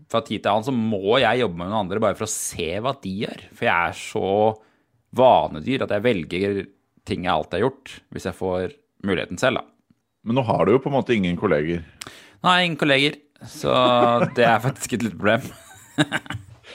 fra 0.09 0.23
tid 0.25 0.45
til 0.45 0.53
annen 0.53 0.69
så 0.69 0.75
må 0.75 1.19
jeg 1.19 1.43
jobbe 1.43 1.59
med 1.59 1.69
noen 1.73 1.81
andre 1.83 2.01
bare 2.05 2.17
for 2.17 2.29
å 2.29 2.31
se 2.31 2.71
hva 2.81 2.95
de 3.03 3.17
gjør. 3.25 3.43
For 3.51 3.67
jeg 3.67 3.91
er 3.91 3.99
så 3.99 4.31
vanedyr 5.19 5.85
at 5.85 5.97
jeg 5.97 6.07
velger 6.07 6.63
ting 7.07 7.27
jeg 7.27 7.35
alltid 7.35 7.59
har 7.59 7.67
gjort, 7.67 7.93
hvis 8.15 8.29
jeg 8.31 8.39
får 8.39 8.79
muligheten 9.07 9.39
selv, 9.41 9.63
da. 9.63 9.65
Men 10.27 10.41
nå 10.41 10.45
har 10.49 10.67
du 10.67 10.73
jo 10.75 10.81
på 10.83 10.91
en 10.91 10.97
måte 10.99 11.15
ingen 11.15 11.37
kolleger. 11.39 11.85
Nei, 12.45 12.57
ingen 12.67 12.77
kolleger, 12.81 13.17
så 13.47 13.73
det 14.37 14.45
er 14.47 14.59
faktisk 14.65 14.97
et 14.99 15.07
lite 15.07 15.17
problem. 15.19 15.47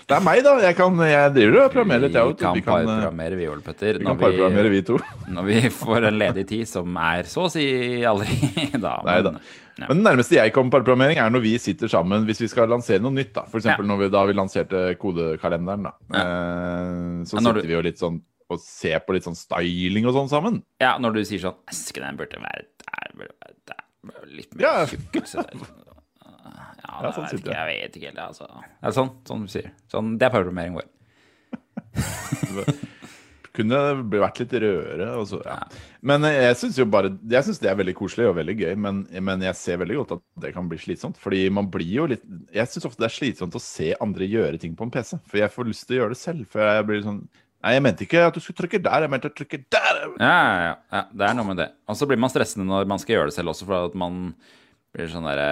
Det 0.08 0.16
er 0.18 0.24
meg, 0.24 0.40
da. 0.44 0.54
Jeg, 0.64 0.76
kan, 0.76 0.96
jeg 1.08 1.32
driver 1.36 1.58
og 1.62 1.72
programmerer 1.72 2.02
litt, 2.04 2.16
jeg 2.18 2.26
òg. 2.32 2.38
kan 2.40 2.56
Vi 2.58 2.62
kan, 2.66 2.80
eh, 2.82 2.88
parprogrammere, 2.88 3.36
vi, 3.38 3.46
Ole 3.52 3.62
Petter. 3.64 4.00
vi 4.00 4.06
kan 4.08 4.18
parprogrammere, 4.20 4.72
vi, 4.72 4.80
vi 4.82 4.86
to. 4.88 4.98
når 5.32 5.46
vi 5.48 5.60
får 5.72 6.08
en 6.10 6.18
ledig 6.20 6.44
tid, 6.50 6.68
som 6.68 6.98
er 7.00 7.28
så 7.32 7.46
å 7.46 7.52
si 7.54 7.66
aldri 8.08 8.72
da. 8.82 8.96
Nei 9.08 9.20
da. 9.24 9.32
men- 9.36 9.42
ja. 9.82 9.88
Men 9.88 10.02
det 10.02 10.06
nærmeste 10.10 10.36
jeg 10.36 10.52
kommer 10.56 10.74
parprogrammering, 10.76 11.18
er 11.22 11.32
når 11.32 11.44
vi 11.46 11.54
sitter 11.64 11.88
sammen 11.92 12.26
hvis 12.28 12.42
vi 12.44 12.50
skal 12.52 12.68
lansere 12.72 13.00
noe 13.04 13.14
nytt. 13.16 13.32
da 13.38 13.46
eksempel 13.62 13.86
Ja. 13.86 13.90
når 13.94 14.02
vi, 14.02 14.10
da 14.18 14.26
vi 14.28 14.34
lanserte 14.36 14.82
kodekalenderen. 15.00 15.88
da 15.88 15.94
eh, 16.18 17.24
Så 17.24 17.38
Ja, 17.38 17.46
sitter 17.46 17.62
du- 17.62 17.68
vi 17.68 17.74
jo 17.78 17.82
litt 17.86 18.02
sånn 18.02 18.20
og 18.52 18.60
se 18.64 18.92
på 19.06 19.16
litt 19.16 19.26
sånn 19.28 19.38
styling 19.40 20.08
og 20.10 20.16
sånn 20.18 20.32
sammen. 20.32 20.56
Ja, 20.84 20.92
når 21.02 21.12
du 21.18 21.22
sier 21.28 21.42
sånn 21.44 21.60
Esken, 21.72 22.04
den 22.08 22.20
burde 22.20 22.42
være 22.44 22.64
der, 22.84 23.08
burde 23.16 23.36
være 23.42 23.56
der, 23.72 23.84
burde 24.04 24.20
være 24.26 24.36
litt 24.42 24.52
mer 24.58 24.68
Ja. 24.68 24.74
tjukkelse 24.92 25.46
der. 25.48 25.56
Ja, 26.82 26.98
Ja, 27.06 27.10
sånn 27.16 27.28
sitter 27.30 27.46
ikke, 27.46 27.56
jeg 27.56 27.68
vet 27.70 27.94
ikke 27.98 28.10
helt, 28.10 28.22
altså. 28.24 28.46
Det 28.82 28.88
er 28.90 28.94
sånn, 28.98 29.12
sånn 29.30 29.44
du 29.46 29.50
sier. 29.54 29.68
Sånn, 29.92 30.08
det 30.20 30.26
er 30.28 30.34
programmering 30.34 30.74
vår. 30.76 30.88
Kunne 33.52 33.78
vært 34.08 34.38
litt 34.40 34.54
rødere. 34.64 35.08
Så, 35.28 35.42
ja. 35.44 35.58
Men 36.08 36.24
jeg 36.24 36.56
syns 36.56 36.78
jo 36.80 36.86
bare 36.88 37.10
Jeg 37.30 37.44
synes 37.44 37.60
det 37.60 37.68
er 37.72 37.76
veldig 37.82 37.94
koselig 38.00 38.30
og 38.30 38.38
veldig 38.38 38.56
gøy, 38.62 38.76
men, 38.80 39.02
men 39.28 39.44
jeg 39.44 39.58
ser 39.60 39.82
veldig 39.82 39.98
godt 40.02 40.14
at 40.16 40.22
det 40.46 40.54
kan 40.56 40.70
bli 40.72 40.80
slitsomt. 40.80 41.20
Fordi 41.20 41.42
man 41.54 41.68
blir 41.74 41.92
jo 41.98 42.06
litt 42.14 42.24
Jeg 42.56 42.72
syns 42.72 42.88
ofte 42.88 43.04
det 43.04 43.10
er 43.10 43.18
slitsomt 43.18 43.58
å 43.60 43.64
se 43.64 43.90
andre 44.04 44.28
gjøre 44.32 44.62
ting 44.62 44.74
på 44.80 44.88
en 44.88 44.94
PC. 44.96 45.18
For 45.28 45.42
jeg 45.44 45.52
får 45.52 45.68
lyst 45.72 45.84
til 45.90 45.98
å 45.98 46.00
gjøre 46.04 46.16
det 46.16 46.22
selv. 46.24 46.48
For 46.54 46.64
jeg 46.64 46.88
blir 46.88 47.04
sånn 47.08 47.22
Nei, 47.62 47.76
jeg 47.76 47.84
mente 47.86 48.06
ikke 48.08 48.24
at 48.26 48.34
du 48.38 48.42
skulle 48.42 48.58
trykke 48.64 48.80
der, 48.82 49.04
jeg 49.06 49.12
mente 49.14 49.30
å 49.30 49.36
trykke 49.38 49.60
der. 49.70 50.00
Ja, 50.18 50.32
ja, 50.66 50.72
ja, 50.96 51.02
det 51.14 51.28
er 51.28 51.36
noe 51.38 51.46
med 51.52 51.60
det. 51.62 51.68
Og 51.92 51.98
så 52.00 52.08
blir 52.10 52.18
man 52.22 52.32
stressende 52.34 52.66
når 52.66 52.88
man 52.90 53.02
skal 53.02 53.20
gjøre 53.20 53.30
det 53.30 53.36
selv 53.38 53.54
også, 53.54 53.68
for 53.70 53.90
at 53.92 53.98
man 54.02 54.34
blir 54.96 55.12
sånn 55.12 55.28
derre 55.30 55.52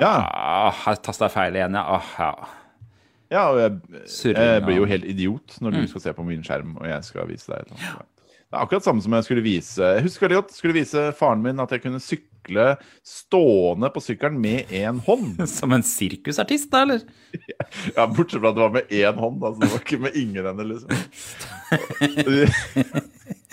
Ja. 0.00 0.12
ah, 0.22 0.70
Her 0.84 1.00
tasta 1.02 1.26
jeg 1.26 1.34
feil 1.34 1.58
igjen, 1.58 1.74
ja. 1.76 1.98
Ah, 1.98 2.12
ja. 2.22 2.30
Ja, 3.28 3.42
og 3.52 3.58
jeg, 3.60 4.04
Surring, 4.08 4.38
jeg 4.54 4.62
blir 4.64 4.78
jo 4.78 4.86
helt 4.88 5.04
idiot 5.04 5.58
når 5.60 5.74
du 5.76 5.82
skal 5.90 6.00
se 6.06 6.14
på 6.16 6.24
min 6.24 6.40
skjerm, 6.46 6.78
og 6.80 6.86
jeg 6.88 7.04
skal 7.10 7.26
vise 7.28 7.50
deg 7.50 7.60
et 7.66 7.74
eller 7.74 7.82
annet. 7.98 8.14
Det 8.48 8.56
er 8.56 8.62
akkurat 8.64 8.86
samme 8.86 9.04
som 9.04 9.12
jeg 9.12 9.26
skulle 9.26 9.42
vise 9.44 9.84
Jeg 9.84 10.04
husker 10.06 10.24
veldig 10.24 10.38
godt 10.38 10.54
skulle 10.56 10.72
vise 10.78 11.02
faren 11.18 11.42
min 11.44 11.58
at 11.60 11.74
jeg 11.74 11.82
kunne 11.82 12.00
sykle 12.00 12.37
stående 13.06 13.90
på 13.94 14.00
sykkelen 14.02 14.40
med 14.40 14.66
én 14.74 14.98
hånd. 15.04 15.48
Som 15.58 15.72
en 15.76 15.84
sirkusartist, 15.86 16.70
da, 16.72 16.78
eller? 16.86 17.00
Ja, 17.96 18.06
Bortsett 18.06 18.40
fra 18.40 18.48
at 18.50 18.56
det 18.56 18.64
var 18.64 18.74
med 18.74 18.86
én 18.94 19.16
hånd. 19.20 19.44
Altså, 19.44 19.60
det 19.60 19.70
var 19.72 19.80
ikke 19.84 20.02
med 20.06 20.12
ingen 20.16 20.44
hender, 20.48 20.66
liksom. 20.72 20.88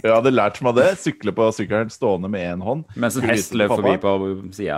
Jeg 0.05 0.13
hadde 0.13 0.31
lært 0.33 0.61
meg 0.65 0.73
det. 0.77 0.87
Sykle 1.01 1.31
på 1.35 1.43
sykkelen 1.55 1.91
stående 1.93 2.29
med 2.31 2.41
én 2.45 2.61
hånd. 2.63 2.81
Mens 2.99 3.15
en 3.19 3.27
hest 3.29 3.53
løp 3.57 3.71
forbi 3.73 3.95
på 4.03 4.11
sida 4.53 4.77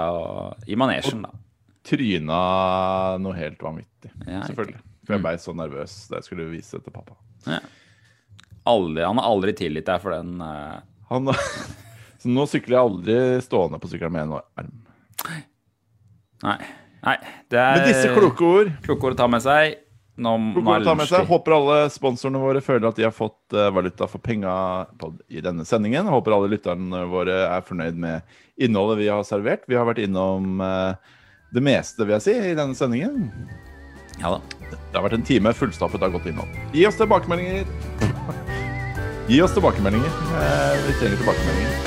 i 0.68 0.76
manesjen, 0.80 1.22
da. 1.28 1.32
Tryna 1.88 2.40
noe 3.24 3.36
helt 3.38 3.62
vanvittig, 3.64 4.12
Ja, 4.26 4.42
selvfølgelig. 4.48 4.80
For 5.08 5.12
jeg 5.16 5.22
ble 5.24 5.34
så 5.40 5.52
nervøs 5.56 5.92
da 6.12 6.14
jeg 6.20 6.26
skulle 6.28 6.50
vise 6.52 6.72
det 6.76 6.84
til 6.88 6.94
pappa. 6.96 7.14
Ja. 7.48 7.60
Aldri, 8.68 9.02
han 9.08 9.18
har 9.22 9.28
aldri 9.30 9.52
tilgitt 9.56 9.88
deg 9.88 10.02
for 10.04 10.12
den 10.12 10.42
uh... 10.44 10.84
Han, 11.08 11.32
så 12.28 12.36
nå 12.36 12.44
sykler 12.52 12.76
jeg 12.76 12.84
aldri 12.84 13.18
stående 13.46 13.80
på 13.80 13.88
sykkelen 13.88 14.12
med 14.14 14.28
en 14.28 14.38
arm. 14.60 14.72
Nei. 16.44 16.58
Nei. 17.08 17.18
Det 17.50 17.60
er 17.62 17.78
Med 17.80 17.88
disse 17.88 18.10
kloke 18.14 18.44
ord 18.46 18.72
kloke 18.84 19.08
ord 19.08 19.16
å 19.16 19.20
ta 19.24 19.28
med 19.32 19.44
seg. 19.46 19.78
Nå 20.18 20.34
kloke 20.54 20.74
ord 20.74 20.84
å 20.84 20.90
ta 20.90 20.96
med 20.98 21.10
seg. 21.10 21.28
Håper 21.30 21.56
alle 21.56 21.78
sponsorene 21.94 22.42
våre 22.42 22.62
føler 22.66 22.90
at 22.90 23.00
de 23.00 23.06
har 23.08 23.14
fått 23.16 23.56
eh, 23.56 23.70
valuta 23.74 24.10
for 24.12 24.20
penga 24.24 24.52
i 25.32 25.42
denne 25.46 25.66
sendingen. 25.66 26.10
Håper 26.12 26.36
alle 26.36 26.52
lytterne 26.52 27.06
våre 27.10 27.40
er 27.48 27.64
fornøyd 27.66 27.98
med 28.04 28.38
innholdet 28.68 29.00
vi 29.02 29.10
har 29.14 29.24
servert. 29.28 29.64
Vi 29.70 29.78
har 29.80 29.88
vært 29.88 30.04
innom 30.04 30.60
eh, 30.62 31.16
det 31.56 31.64
meste, 31.64 32.04
vil 32.04 32.18
jeg 32.18 32.26
si, 32.28 32.36
i 32.52 32.58
denne 32.58 32.76
sendingen. 32.76 33.30
Ja 34.20 34.36
da. 34.36 34.42
Det 34.74 34.98
har 34.98 35.06
vært 35.06 35.20
en 35.20 35.28
time 35.28 35.54
fullstappet 35.56 36.04
av 36.04 36.16
godt 36.18 36.28
innhold. 36.30 36.58
Gi 36.76 36.84
oss 36.90 36.98
tilbakemeldinger. 37.00 37.70
Gi 39.32 39.42
oss 39.46 39.54
tilbakemeldinger. 39.56 40.18
Eh, 40.42 40.82
Vi 40.88 40.98
trenger 41.00 41.22
tilbakemeldinger. 41.22 41.87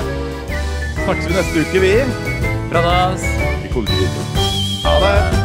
Snakkes 1.03 1.27
vi 1.27 1.33
neste 1.33 1.59
uke, 1.59 1.79
vi. 1.79 1.93
Fra 2.69 3.17
Kodekrigen. 3.73 4.25
Ha 4.83 4.99
det! 4.99 5.40